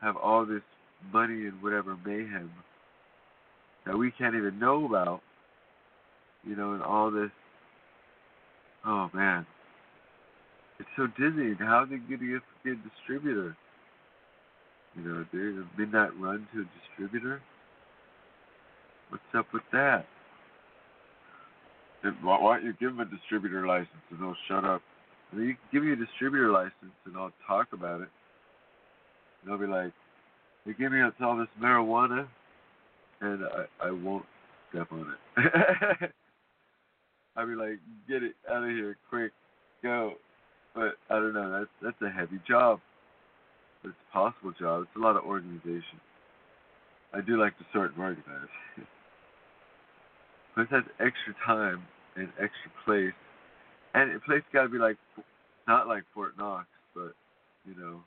[0.00, 0.62] have all this
[1.12, 2.50] money and whatever mayhem
[3.86, 5.20] that we can't even know about,
[6.44, 7.30] you know, and all this.
[8.84, 9.46] Oh man,
[10.78, 11.56] it's so dizzying.
[11.58, 13.56] How are they get a distributor?
[14.96, 17.40] You know, there's a midnight run to a distributor.
[19.10, 20.06] What's up with that?
[22.02, 24.82] And why, don't you give them a distributor license and they'll shut up?
[25.32, 28.08] And you can give me a distributor license and I'll talk about it.
[29.42, 29.92] And they'll be like,
[30.64, 32.26] they give me all this marijuana
[33.20, 34.24] and I, I won't
[34.70, 36.12] step on it.
[37.36, 37.78] I'll be like,
[38.08, 39.32] get it out of here quick,
[39.82, 40.14] go.
[40.74, 42.80] But I don't know, that's that's a heavy job.
[43.84, 44.82] It's a possible job.
[44.82, 46.00] It's a lot of organization.
[47.12, 48.48] I do like to sort and organize.
[50.56, 51.82] but it has extra time
[52.16, 53.14] and extra place.
[53.94, 54.96] And a place got to be like,
[55.66, 57.14] not like Fort Knox, but,
[57.64, 58.00] you know,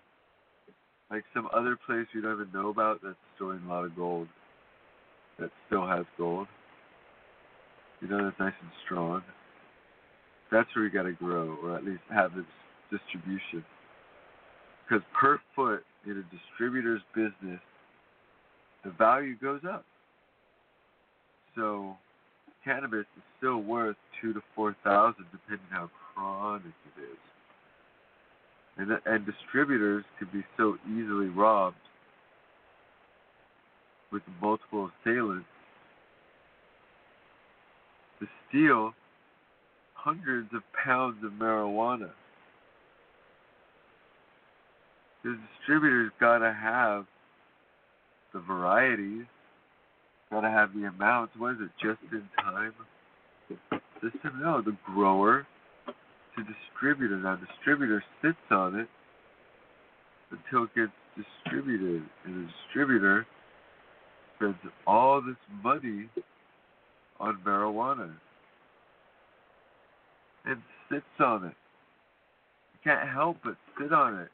[1.10, 4.28] like some other place you don't even know about that's storing a lot of gold,
[5.40, 6.48] that still has gold.
[8.02, 9.22] You know, that's nice and strong.
[10.52, 12.48] That's where you got to grow, or at least have its
[12.92, 13.64] distribution.
[14.84, 17.62] Because per foot in a distributor's business,
[18.84, 19.86] the value goes up.
[21.56, 21.96] So
[22.66, 27.18] cannabis is still worth two to four thousand, depending how chronic it is.
[28.78, 31.76] And and distributors can be so easily robbed
[34.12, 35.48] with multiple assailants
[38.20, 38.94] to steal
[40.04, 42.10] hundreds of pounds of marijuana.
[45.24, 47.06] The distributor's gotta have
[48.34, 49.26] the varieties,
[50.32, 51.34] gotta have the amounts.
[51.38, 52.74] What is it, just in time
[54.02, 54.42] system?
[54.42, 55.46] No, the grower
[55.86, 57.18] to distributor.
[57.18, 58.88] Now, distributor sits on it
[60.32, 63.28] until it gets distributed, and the distributor
[64.38, 64.56] spends
[64.88, 66.10] all this money
[67.20, 68.12] on marijuana
[70.46, 71.56] and sits on it.
[72.74, 74.30] You can't help but sit on it.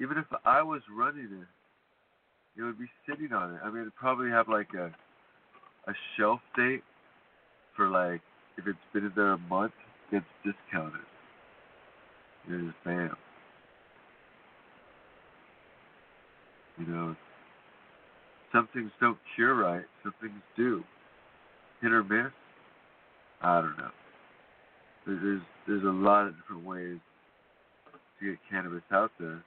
[0.00, 3.60] Even if I was running it, it would be sitting on it.
[3.64, 4.92] I mean, it'd probably have like a
[5.88, 6.82] a shelf date
[7.76, 8.20] for like
[8.58, 9.72] if it's been in there a month,
[10.10, 11.00] gets discounted.
[12.48, 13.16] You just bam.
[16.78, 17.16] You know,
[18.52, 20.82] some things don't cure right, some things do.
[21.80, 22.32] Hit or miss.
[23.42, 23.90] I don't know.
[25.08, 26.98] There's there's a lot of different ways
[28.20, 29.42] to get cannabis out there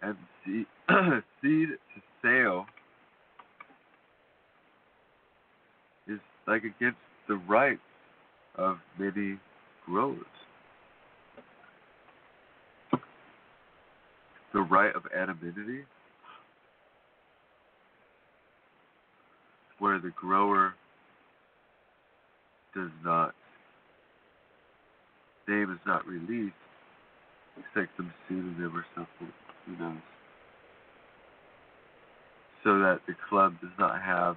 [0.00, 0.66] and seed,
[1.42, 2.64] seed to sale
[6.08, 6.96] is like against
[7.28, 7.80] the rights
[8.56, 9.38] of many
[9.84, 10.16] growers.
[14.54, 15.84] The right of anonymity,
[19.78, 20.74] where the grower
[22.74, 23.34] does not,
[25.48, 26.54] name is not released,
[27.76, 29.32] like some pseudonym or something
[29.66, 30.02] who knows?
[32.64, 34.36] So that the club does not have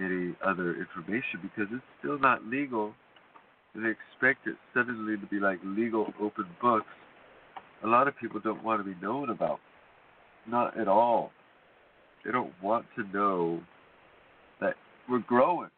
[0.00, 2.94] any other information because it's still not legal.
[3.74, 6.86] And they expect it suddenly to be like legal open books.
[7.84, 9.60] A lot of people don't want to be known about.
[10.48, 11.30] Not at all.
[12.24, 13.60] They don't want to know
[14.60, 14.74] that
[15.08, 15.70] we're growing.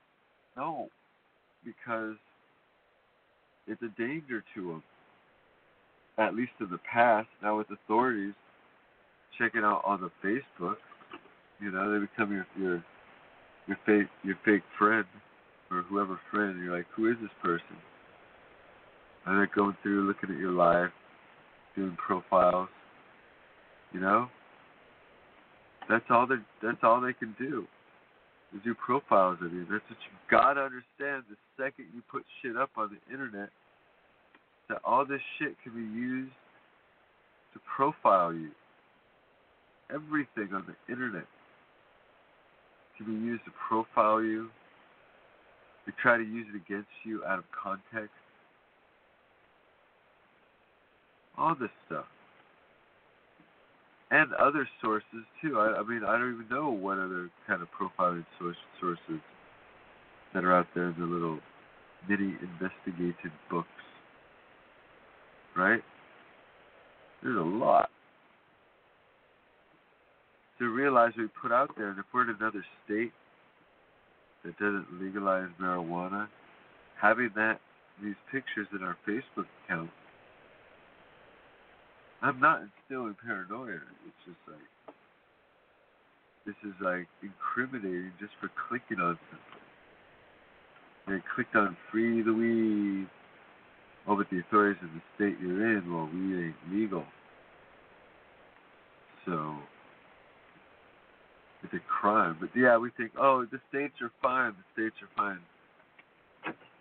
[0.57, 0.89] No.
[1.65, 2.17] Because
[3.71, 4.83] it's a danger to them
[6.19, 7.29] at least in the past.
[7.43, 8.35] Now with authorities
[9.39, 10.77] checking out on the Facebook,
[11.61, 12.85] You know, they become your your
[13.67, 15.07] your fake your fake friend
[15.71, 16.63] or whoever friend.
[16.63, 17.77] You're like, who is this person?
[19.27, 20.91] And they're going through, looking at your life,
[21.77, 22.69] doing profiles.
[23.93, 24.29] You know,
[25.89, 27.67] that's all they that's all they can do.
[28.55, 29.61] Is do profiles of you.
[29.71, 31.25] That's what you gotta understand.
[31.31, 33.51] The second you put shit up on the internet,
[34.71, 36.33] that all this shit can be used
[37.53, 38.51] to profile you.
[39.93, 41.27] Everything on the internet
[42.97, 44.49] can be used to profile you.
[45.87, 48.15] They try to use it against you out of context.
[51.37, 52.05] All this stuff.
[54.13, 55.59] And other sources too.
[55.59, 59.21] I, I mean, I don't even know what other kind of profiling source, sources
[60.33, 61.39] that are out there in the little
[62.09, 63.69] mini investigated books.
[65.57, 65.83] Right?
[67.23, 67.91] There's a lot.
[70.59, 73.13] To realize we put out there, and if we're in another state
[74.45, 76.29] that doesn't legalize marijuana,
[77.01, 77.61] having that
[78.03, 79.91] these pictures in our Facebook account,
[82.23, 83.81] I'm not instilling paranoia.
[84.07, 84.95] It's just like
[86.47, 89.47] this is like incriminating just for clicking on something.
[91.07, 93.09] And clicked on free the weed.
[94.17, 97.05] But the authorities of the state you're in, well, weed ain't legal.
[99.25, 99.55] So
[101.63, 102.37] it's a crime.
[102.41, 104.53] But yeah, we think, oh, the states are fine.
[104.53, 105.39] The states are fine.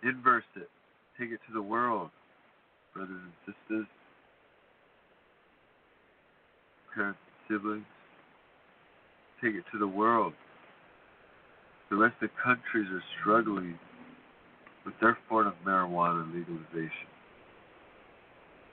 [0.02, 0.68] Inverse it.
[1.18, 2.10] Take it to the world,
[2.94, 3.86] brothers and sisters,
[6.94, 7.84] parents, siblings.
[9.40, 10.32] Take it to the world.
[11.90, 13.78] The rest of the countries are struggling
[14.84, 17.09] with their form of marijuana legalization.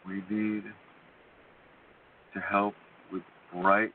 [0.07, 0.63] We need
[2.33, 2.75] to help
[3.11, 3.23] with
[3.53, 3.91] bright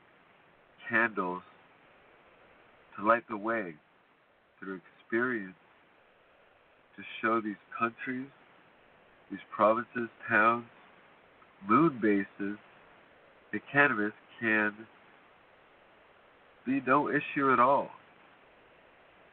[0.87, 1.41] candles
[2.95, 3.73] to light the way
[4.59, 5.55] through experience
[6.95, 8.27] to show these countries,
[9.31, 10.65] these provinces, towns,
[11.67, 12.59] moon bases
[13.51, 14.73] that cannabis can
[16.65, 17.89] be no issue at all.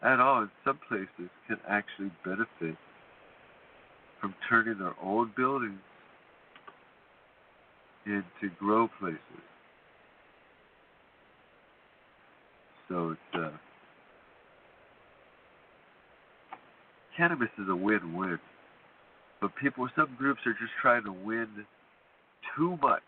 [0.03, 2.77] At all, in some places, can actually benefit
[4.21, 5.81] from turning their old buildings
[8.07, 9.19] into grow places.
[12.89, 13.51] So it's uh,
[17.17, 18.39] cannabis is a win-win,
[19.41, 21.49] but people, some groups are just trying to win
[22.57, 23.03] too much.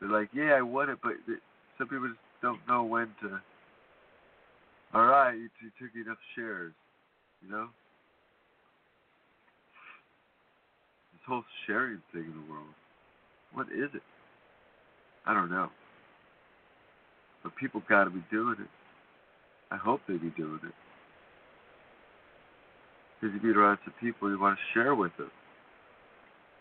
[0.00, 1.14] They're like, yeah, I want it, but
[1.78, 3.40] some people just don't know when to.
[4.94, 6.72] All right, you, you took enough shares,
[7.42, 7.68] you know.
[11.12, 12.74] This whole sharing thing in the world,
[13.56, 14.02] what is it?
[15.26, 15.70] I don't know.
[17.42, 18.68] But people got to be doing it.
[19.72, 20.74] I hope they be doing it.
[23.20, 25.30] Because you meet around some people you want to share with them.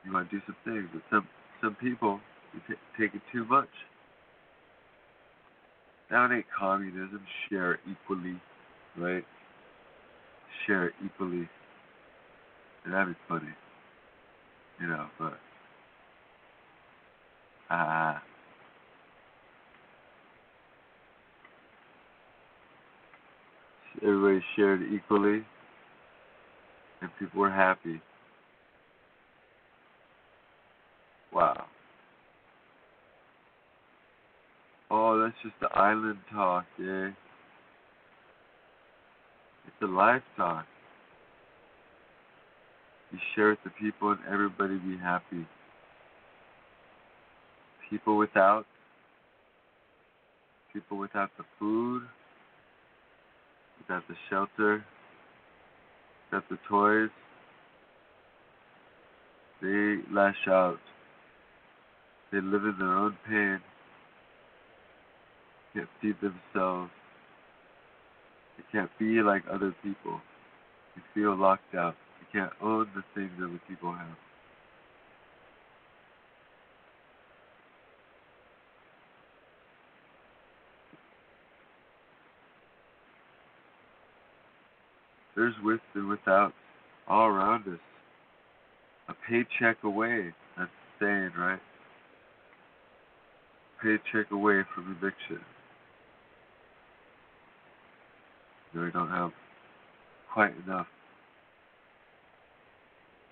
[0.05, 0.89] You want to do some things.
[0.93, 1.27] But some
[1.61, 2.19] some people
[2.53, 3.69] you t- take it too much.
[6.11, 7.21] Now it ain't communism.
[7.49, 8.39] Share equally,
[8.97, 9.25] right?
[10.67, 11.49] Share equally.
[12.85, 13.51] And that'd be funny,
[14.81, 15.07] you know.
[15.19, 15.33] But.
[17.69, 18.15] Uh,
[24.03, 25.43] everybody shared equally,
[27.01, 28.01] and people were happy.
[31.33, 31.65] Wow.
[34.91, 37.09] Oh, that's just the island talk, yeah.
[39.67, 40.65] It's a life talk.
[43.11, 45.45] You share with the people and everybody be happy.
[47.89, 48.65] People without,
[50.73, 52.03] people without the food,
[53.79, 54.83] without the shelter,
[56.31, 57.09] without the toys,
[59.61, 60.79] they lash out.
[62.31, 63.61] They live in their own pain.
[65.73, 66.91] Can't feed themselves.
[68.57, 70.19] They can't be like other people.
[70.95, 71.95] They feel locked out.
[72.19, 74.17] They can't own the things that other people have.
[85.35, 86.53] There's with and without
[87.07, 87.79] all around us.
[89.09, 90.33] A paycheck away.
[90.57, 91.59] That's the saying, right?
[93.83, 95.39] Paycheck away from eviction.
[98.73, 99.31] Really don't have
[100.33, 100.87] quite enough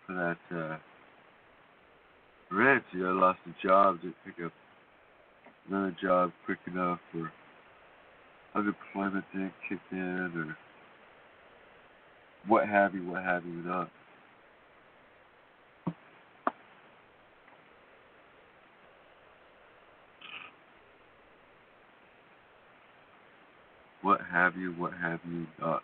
[0.05, 0.77] for that uh,
[2.55, 2.83] rent.
[2.93, 4.51] You know, lost a job didn't pick up
[5.69, 7.31] another job quick enough, or
[8.55, 10.57] unemployment didn't kick in or
[12.47, 13.89] what have you, what have you not.
[24.01, 25.83] What have you, what have you not.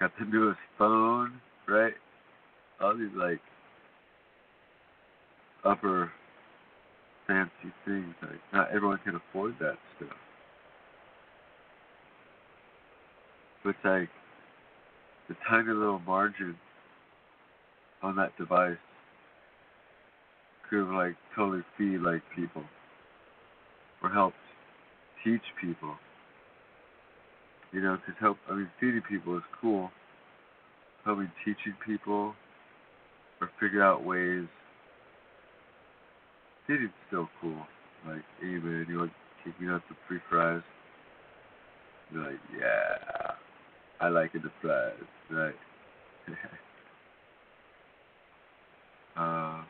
[0.00, 1.94] Got the newest phone, right?
[2.80, 3.40] All these like
[5.64, 6.10] upper
[7.26, 8.14] fancy things.
[8.22, 10.16] Like not everyone can afford that stuff.
[13.64, 14.08] But it's like
[15.28, 16.56] the tiny little margin
[18.02, 18.76] on that device
[20.68, 22.64] could have like totally feed like people
[24.02, 24.36] or helped
[25.24, 25.94] teach people.
[27.72, 28.36] You know, because help.
[28.50, 29.90] I mean, feeding people is cool.
[31.04, 32.34] Helping teaching people
[33.40, 34.46] or figure out ways.
[36.72, 37.66] Feeding's still cool.
[38.06, 40.62] Like, hey man, you want to kick me out some free fries?
[42.10, 43.34] You're like, yeah,
[44.00, 44.94] I like the fries,
[45.30, 45.54] right?
[49.18, 49.62] uh,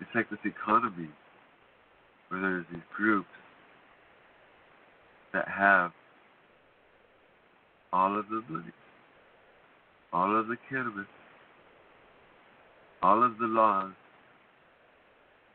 [0.00, 1.08] it's like this economy
[2.28, 3.26] where there's these groups
[5.32, 5.90] that have
[7.92, 8.70] all of the money,
[10.12, 11.06] all of the cannabis,
[13.02, 13.92] all of the laws,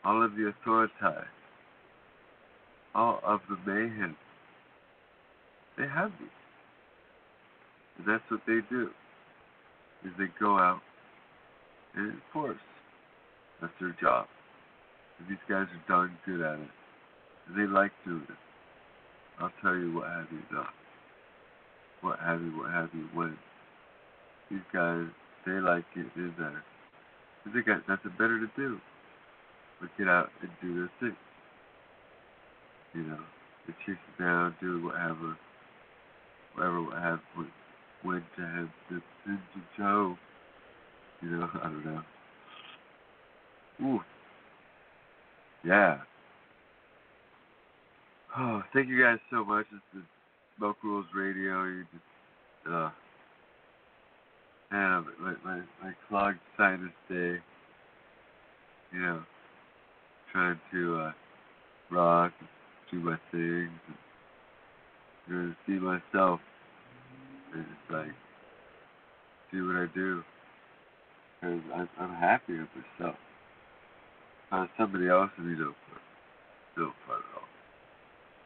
[0.03, 0.93] all of the authority,
[2.93, 4.15] all of the mayhem.
[5.77, 6.29] They have these.
[7.97, 8.89] And that's what they do.
[10.05, 10.81] Is they go out
[11.95, 12.57] and enforce.
[13.61, 14.27] That's their job.
[15.19, 16.69] And these guys are darn good at it.
[17.47, 18.37] And they like doing it.
[19.39, 20.73] I'll tell you what have you not.
[22.01, 23.37] What have you, what have you when.
[24.49, 25.05] These guys,
[25.45, 26.63] they like it in there.
[27.53, 28.79] They got nothing better to do.
[29.79, 31.17] But get out and do their thing.
[32.93, 33.19] You know,
[33.67, 35.37] they chase down, do whatever,
[36.55, 37.47] whatever, what have, what,
[38.03, 39.37] when to have the, to
[39.77, 40.17] Joe.
[41.21, 42.01] You know, I don't know.
[43.83, 43.99] Ooh,
[45.65, 45.97] yeah.
[48.37, 49.65] Oh, thank you guys so much.
[49.71, 50.05] This is
[50.57, 51.65] Smoke Rules Radio.
[51.65, 52.89] You just, uh,
[54.75, 57.37] man, my, my, my clogged sinus day.
[58.93, 59.23] You know,
[60.31, 61.11] trying to, uh,
[61.91, 62.33] rock,
[62.91, 63.97] do my things, and,
[65.27, 66.39] you know, see myself,
[67.53, 68.13] and just like,
[69.51, 70.23] do what I do.
[71.41, 72.69] Because I'm, I'm happy with
[72.99, 73.15] myself
[74.49, 75.99] find somebody else and you don't fun.
[76.77, 77.47] Don't fun at all.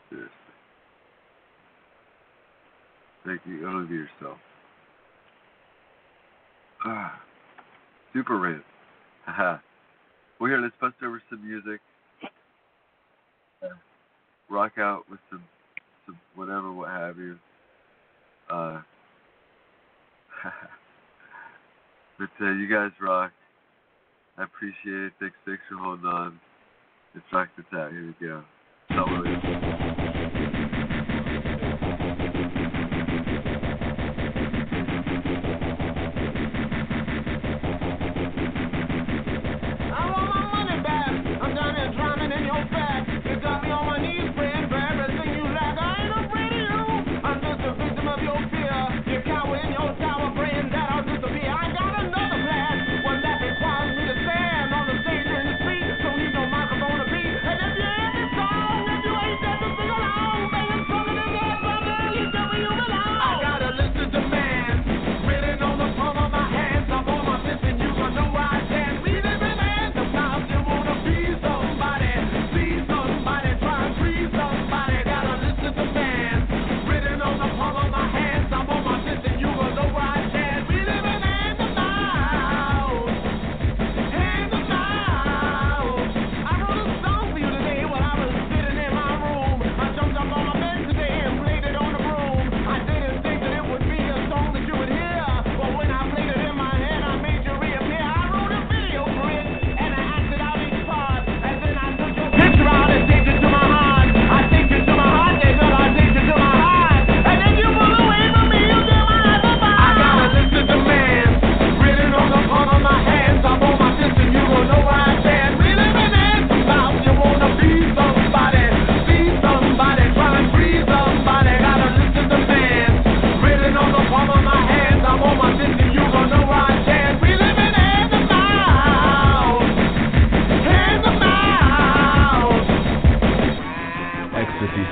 [0.09, 0.31] Seriously.
[3.25, 3.67] Thank you.
[3.67, 4.37] Only be yourself.
[6.85, 7.21] Ah.
[8.13, 8.63] Super rant.
[9.25, 9.57] Haha.
[10.39, 11.79] well, here, let's bust over some music.
[14.49, 15.43] Rock out with some,
[16.05, 17.37] some whatever, what have you.
[18.49, 18.81] Uh,
[22.17, 23.31] but uh, you guys rock.
[24.37, 25.13] I appreciate it.
[25.19, 26.39] Thanks, thanks for holding on.
[27.13, 27.91] Let's rock this out.
[27.91, 28.43] Here we go.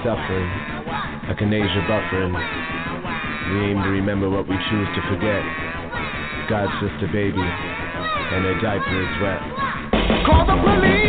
[0.07, 0.47] suffering,
[1.27, 2.31] a canasia buffering.
[2.31, 5.43] We aim to remember what we choose to forget.
[6.47, 9.43] God's just a baby, and her diaper is wet.
[10.25, 11.06] Call the police!